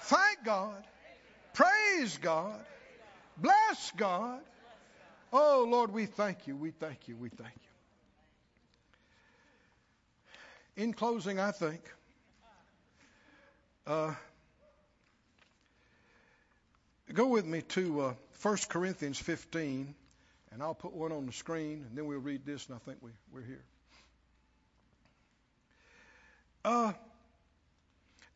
Thank 0.00 0.44
God. 0.44 0.84
Praise 1.54 2.18
God. 2.18 2.60
Bless 3.38 3.92
God. 3.96 4.40
Oh, 5.32 5.66
Lord, 5.68 5.92
we 5.92 6.06
thank 6.06 6.46
you. 6.46 6.54
We 6.56 6.72
thank 6.72 7.08
you. 7.08 7.16
We 7.16 7.30
thank 7.30 7.54
you. 10.76 10.82
In 10.84 10.92
closing, 10.92 11.40
I 11.40 11.52
think. 11.52 11.80
Uh, 13.86 14.14
go 17.12 17.28
with 17.28 17.46
me 17.46 17.62
to 17.62 18.00
uh, 18.00 18.14
1 18.42 18.56
Corinthians 18.68 19.18
15, 19.18 19.94
and 20.52 20.62
I'll 20.62 20.74
put 20.74 20.92
one 20.92 21.12
on 21.12 21.26
the 21.26 21.32
screen, 21.32 21.84
and 21.88 21.96
then 21.96 22.06
we'll 22.06 22.18
read 22.18 22.44
this, 22.44 22.66
and 22.66 22.76
I 22.76 22.78
think 22.78 22.98
we, 23.00 23.10
we're 23.32 23.42
here. 23.42 23.64
Uh, 26.64 26.92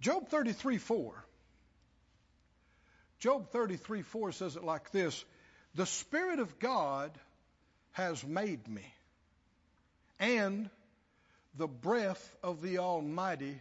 Job 0.00 0.28
33 0.28 0.78
4. 0.78 1.24
Job 3.18 3.50
33 3.50 4.02
4 4.02 4.32
says 4.32 4.56
it 4.56 4.64
like 4.64 4.90
this 4.90 5.24
The 5.74 5.86
Spirit 5.86 6.38
of 6.38 6.58
God 6.58 7.10
has 7.92 8.24
made 8.24 8.68
me, 8.68 8.84
and 10.18 10.68
the 11.56 11.66
breath 11.66 12.36
of 12.42 12.60
the 12.60 12.78
Almighty 12.78 13.60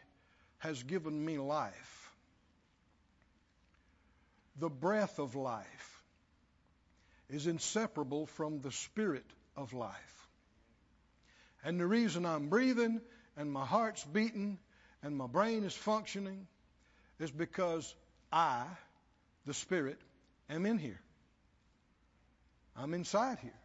has 0.60 0.84
given 0.84 1.24
me 1.24 1.38
life. 1.38 2.12
The 4.60 4.70
breath 4.70 5.20
of 5.20 5.36
life 5.36 6.02
is 7.30 7.48
inseparable 7.48 8.26
from 8.26 8.62
the 8.62 8.72
spirit 8.72 9.26
of 9.58 9.74
life. 9.74 10.28
And 11.64 11.80
the 11.80 11.86
reason 11.86 12.26
I'm 12.26 12.50
breathing 12.50 13.02
and 13.36 13.52
my 13.52 13.66
heart's 13.66 14.04
beating 14.04 14.60
and 15.06 15.16
my 15.16 15.28
brain 15.28 15.64
is 15.64 15.74
functioning 15.74 16.48
is 17.20 17.30
because 17.30 17.94
I, 18.34 18.66
the 19.46 19.54
Spirit, 19.54 20.00
am 20.50 20.66
in 20.66 20.80
here. 20.80 21.00
I'm 22.76 22.96
inside 22.96 23.38
here. 23.40 23.62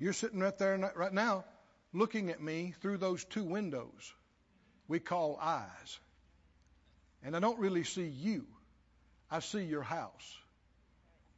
You're 0.00 0.12
sitting 0.12 0.40
right 0.40 0.58
there 0.58 0.92
right 0.96 1.12
now 1.12 1.44
looking 1.92 2.30
at 2.30 2.42
me 2.42 2.74
through 2.82 2.98
those 2.98 3.24
two 3.24 3.44
windows 3.44 4.12
we 4.88 4.98
call 4.98 5.38
eyes. 5.40 6.00
And 7.22 7.36
I 7.36 7.40
don't 7.40 7.60
really 7.60 7.84
see 7.84 8.08
you. 8.08 8.46
I 9.30 9.38
see 9.38 9.62
your 9.62 9.82
house. 9.82 10.36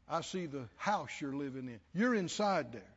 I 0.09 0.23
see 0.23 0.47
the 0.47 0.67
house 0.77 1.11
you're 1.21 1.37
living 1.37 1.69
in. 1.69 1.81
You're 1.93 2.15
inside 2.15 2.73
there. 2.73 2.95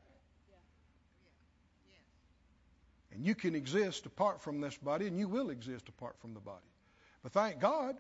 And 3.15 3.25
you 3.25 3.33
can 3.33 3.55
exist 3.55 4.05
apart 4.05 4.41
from 4.41 4.59
this 4.59 4.75
body, 4.77 5.07
and 5.07 5.17
you 5.17 5.29
will 5.29 5.49
exist 5.49 5.87
apart 5.87 6.17
from 6.19 6.33
the 6.33 6.41
body. 6.41 6.65
But 7.23 7.31
thank 7.31 7.61
God, 7.61 7.95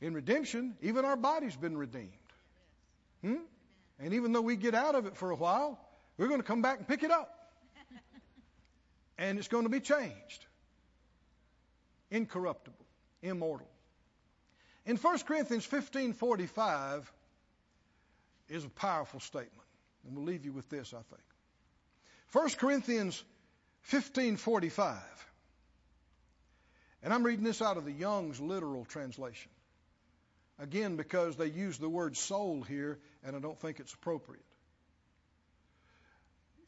in 0.00 0.14
redemption, 0.14 0.76
even 0.80 1.04
our 1.04 1.16
body's 1.16 1.54
been 1.54 1.76
redeemed. 1.76 2.08
Hmm? 3.20 3.42
And 3.98 4.14
even 4.14 4.32
though 4.32 4.40
we 4.40 4.56
get 4.56 4.74
out 4.74 4.94
of 4.94 5.04
it 5.04 5.14
for 5.14 5.30
a 5.30 5.36
while, 5.36 5.78
we're 6.16 6.28
going 6.28 6.40
to 6.40 6.46
come 6.46 6.62
back 6.62 6.78
and 6.78 6.88
pick 6.88 7.02
it 7.02 7.10
up. 7.10 7.52
and 9.18 9.38
it's 9.38 9.48
going 9.48 9.64
to 9.64 9.70
be 9.70 9.80
changed. 9.80 10.46
Incorruptible, 12.10 12.86
immortal. 13.22 13.68
In 14.86 14.96
1 14.96 15.18
Corinthians 15.20 15.66
15:45 15.66 17.04
is 18.48 18.64
a 18.64 18.70
powerful 18.70 19.20
statement. 19.20 19.68
And 20.06 20.16
we'll 20.16 20.24
leave 20.24 20.46
you 20.46 20.52
with 20.52 20.70
this, 20.70 20.94
I 20.94 21.02
think. 21.10 21.22
1 22.32 22.48
Corinthians 22.58 23.22
1545. 23.88 24.98
And 27.02 27.14
I'm 27.14 27.22
reading 27.22 27.44
this 27.44 27.62
out 27.62 27.76
of 27.76 27.84
the 27.84 27.92
Young's 27.92 28.40
literal 28.40 28.84
translation. 28.84 29.50
Again, 30.58 30.96
because 30.96 31.36
they 31.36 31.46
use 31.46 31.78
the 31.78 31.88
word 31.88 32.16
soul 32.16 32.62
here, 32.62 32.98
and 33.24 33.34
I 33.34 33.38
don't 33.38 33.58
think 33.58 33.80
it's 33.80 33.94
appropriate. 33.94 34.44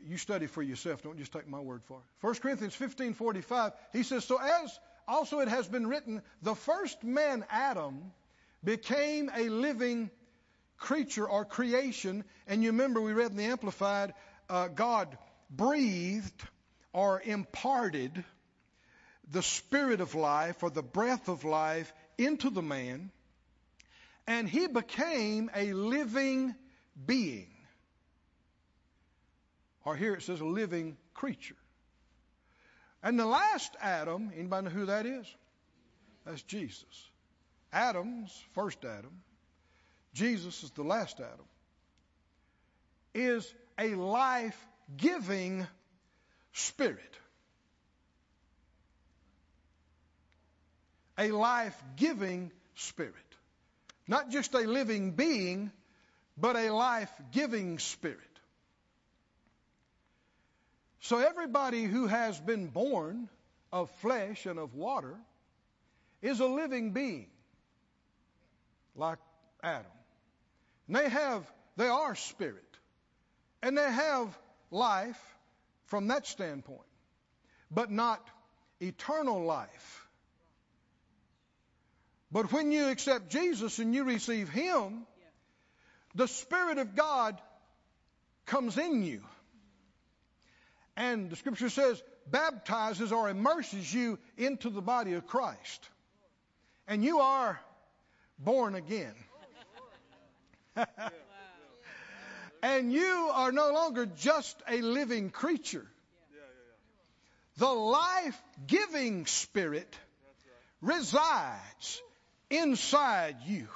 You 0.04 0.16
study 0.16 0.46
for 0.46 0.62
yourself, 0.62 1.02
don't 1.02 1.18
just 1.18 1.32
take 1.32 1.46
my 1.46 1.60
word 1.60 1.82
for 1.84 1.98
it. 1.98 2.04
1 2.26 2.34
Corinthians 2.40 2.74
15:45, 2.74 3.72
he 3.92 4.02
says, 4.02 4.24
"So 4.24 4.38
as 4.40 4.80
also 5.06 5.40
it 5.40 5.48
has 5.48 5.68
been 5.68 5.86
written, 5.86 6.22
the 6.40 6.54
first 6.54 7.04
man 7.04 7.44
Adam 7.50 8.12
became 8.64 9.30
a 9.34 9.48
living 9.48 10.10
creature 10.78 11.28
or 11.28 11.44
creation, 11.44 12.24
and 12.46 12.62
you 12.62 12.70
remember 12.70 13.00
we 13.00 13.12
read 13.12 13.30
in 13.30 13.36
the 13.36 13.44
Amplified, 13.44 14.14
uh, 14.48 14.68
God 14.68 15.16
breathed 15.50 16.42
or 16.92 17.20
imparted 17.24 18.24
the 19.30 19.42
spirit 19.42 20.00
of 20.00 20.14
life 20.14 20.62
or 20.62 20.70
the 20.70 20.82
breath 20.82 21.28
of 21.28 21.44
life 21.44 21.92
into 22.18 22.50
the 22.50 22.62
man, 22.62 23.10
and 24.26 24.48
he 24.48 24.66
became 24.66 25.50
a 25.54 25.72
living 25.72 26.54
being. 27.06 27.48
Or 29.84 29.96
here 29.96 30.14
it 30.14 30.22
says 30.22 30.40
a 30.40 30.44
living 30.44 30.96
creature. 31.14 31.56
And 33.02 33.18
the 33.18 33.26
last 33.26 33.74
Adam, 33.80 34.30
anybody 34.36 34.66
know 34.66 34.70
who 34.70 34.86
that 34.86 35.06
is? 35.06 35.26
That's 36.24 36.42
Jesus. 36.42 37.10
Adam's 37.72 38.32
first 38.52 38.84
Adam. 38.84 39.22
Jesus 40.14 40.62
is 40.62 40.70
the 40.72 40.84
last 40.84 41.18
Adam. 41.18 41.46
Is 43.14 43.52
a 43.78 43.94
life 43.94 44.58
giving 44.96 45.66
spirit. 46.52 46.98
A 51.18 51.30
life 51.30 51.80
giving 51.96 52.50
spirit. 52.74 53.14
Not 54.08 54.30
just 54.30 54.54
a 54.54 54.60
living 54.60 55.12
being, 55.12 55.70
but 56.36 56.56
a 56.56 56.70
life 56.70 57.12
giving 57.32 57.78
spirit. 57.78 58.18
So 61.00 61.18
everybody 61.18 61.84
who 61.84 62.06
has 62.06 62.38
been 62.40 62.68
born 62.68 63.28
of 63.72 63.90
flesh 64.00 64.46
and 64.46 64.58
of 64.58 64.74
water 64.74 65.16
is 66.20 66.40
a 66.40 66.46
living 66.46 66.92
being, 66.92 67.26
like 68.94 69.18
Adam. 69.62 69.84
And 70.86 70.96
they 70.96 71.08
have, 71.08 71.44
they 71.76 71.88
are 71.88 72.14
spirit. 72.14 72.62
And 73.62 73.76
they 73.76 73.90
have 73.90 74.28
life 74.70 75.20
from 75.92 76.08
that 76.08 76.26
standpoint, 76.26 76.88
but 77.70 77.90
not 77.90 78.26
eternal 78.80 79.44
life. 79.44 80.08
But 82.30 82.50
when 82.50 82.72
you 82.72 82.88
accept 82.88 83.28
Jesus 83.28 83.78
and 83.78 83.94
you 83.94 84.04
receive 84.04 84.48
Him, 84.48 85.02
the 86.14 86.26
Spirit 86.26 86.78
of 86.78 86.96
God 86.96 87.38
comes 88.46 88.78
in 88.78 89.02
you. 89.02 89.20
And 90.96 91.28
the 91.28 91.36
scripture 91.36 91.68
says, 91.68 92.02
baptizes 92.26 93.12
or 93.12 93.28
immerses 93.28 93.92
you 93.92 94.18
into 94.38 94.70
the 94.70 94.80
body 94.80 95.12
of 95.12 95.26
Christ. 95.26 95.86
And 96.88 97.04
you 97.04 97.18
are 97.18 97.60
born 98.38 98.76
again. 98.76 99.14
and 102.62 102.92
you 102.92 103.30
are 103.34 103.52
no 103.52 103.72
longer 103.72 104.06
just 104.06 104.56
a 104.68 104.80
living 104.80 105.30
creature. 105.30 105.86
The 107.58 107.68
life 107.68 108.40
giving 108.66 109.26
spirit 109.26 109.94
resides 110.80 112.00
inside 112.48 113.36
you. 113.46 113.68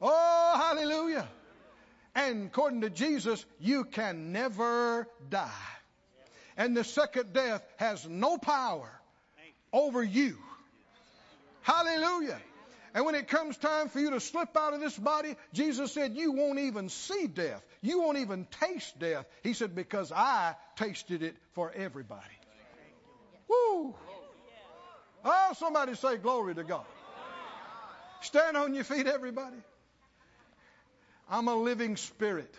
Oh, 0.00 0.54
hallelujah. 0.56 1.26
And 2.14 2.46
according 2.46 2.82
to 2.82 2.90
Jesus, 2.90 3.44
you 3.58 3.84
can 3.84 4.32
never 4.32 5.06
die. 5.28 5.50
And 6.56 6.76
the 6.76 6.84
second 6.84 7.32
death 7.32 7.62
has 7.76 8.06
no 8.06 8.36
power 8.38 8.90
over 9.72 10.02
you. 10.02 10.36
Hallelujah. 11.62 12.40
And 12.94 13.04
when 13.04 13.14
it 13.14 13.28
comes 13.28 13.56
time 13.56 13.88
for 13.88 14.00
you 14.00 14.10
to 14.10 14.20
slip 14.20 14.56
out 14.56 14.74
of 14.74 14.80
this 14.80 14.98
body, 14.98 15.36
Jesus 15.52 15.92
said, 15.92 16.16
You 16.16 16.32
won't 16.32 16.58
even 16.58 16.88
see 16.88 17.26
death. 17.26 17.64
You 17.82 18.00
won't 18.00 18.18
even 18.18 18.46
taste 18.60 18.98
death. 18.98 19.26
He 19.42 19.52
said, 19.52 19.74
Because 19.74 20.10
I 20.12 20.56
tasted 20.76 21.22
it 21.22 21.36
for 21.52 21.72
everybody. 21.72 22.24
Woo! 23.48 23.94
Oh, 25.24 25.52
somebody 25.56 25.94
say 25.94 26.16
glory 26.16 26.54
to 26.54 26.64
God. 26.64 26.84
Stand 28.22 28.56
on 28.56 28.74
your 28.74 28.84
feet, 28.84 29.06
everybody. 29.06 29.56
I'm 31.28 31.48
a 31.48 31.54
living 31.54 31.96
spirit. 31.96 32.52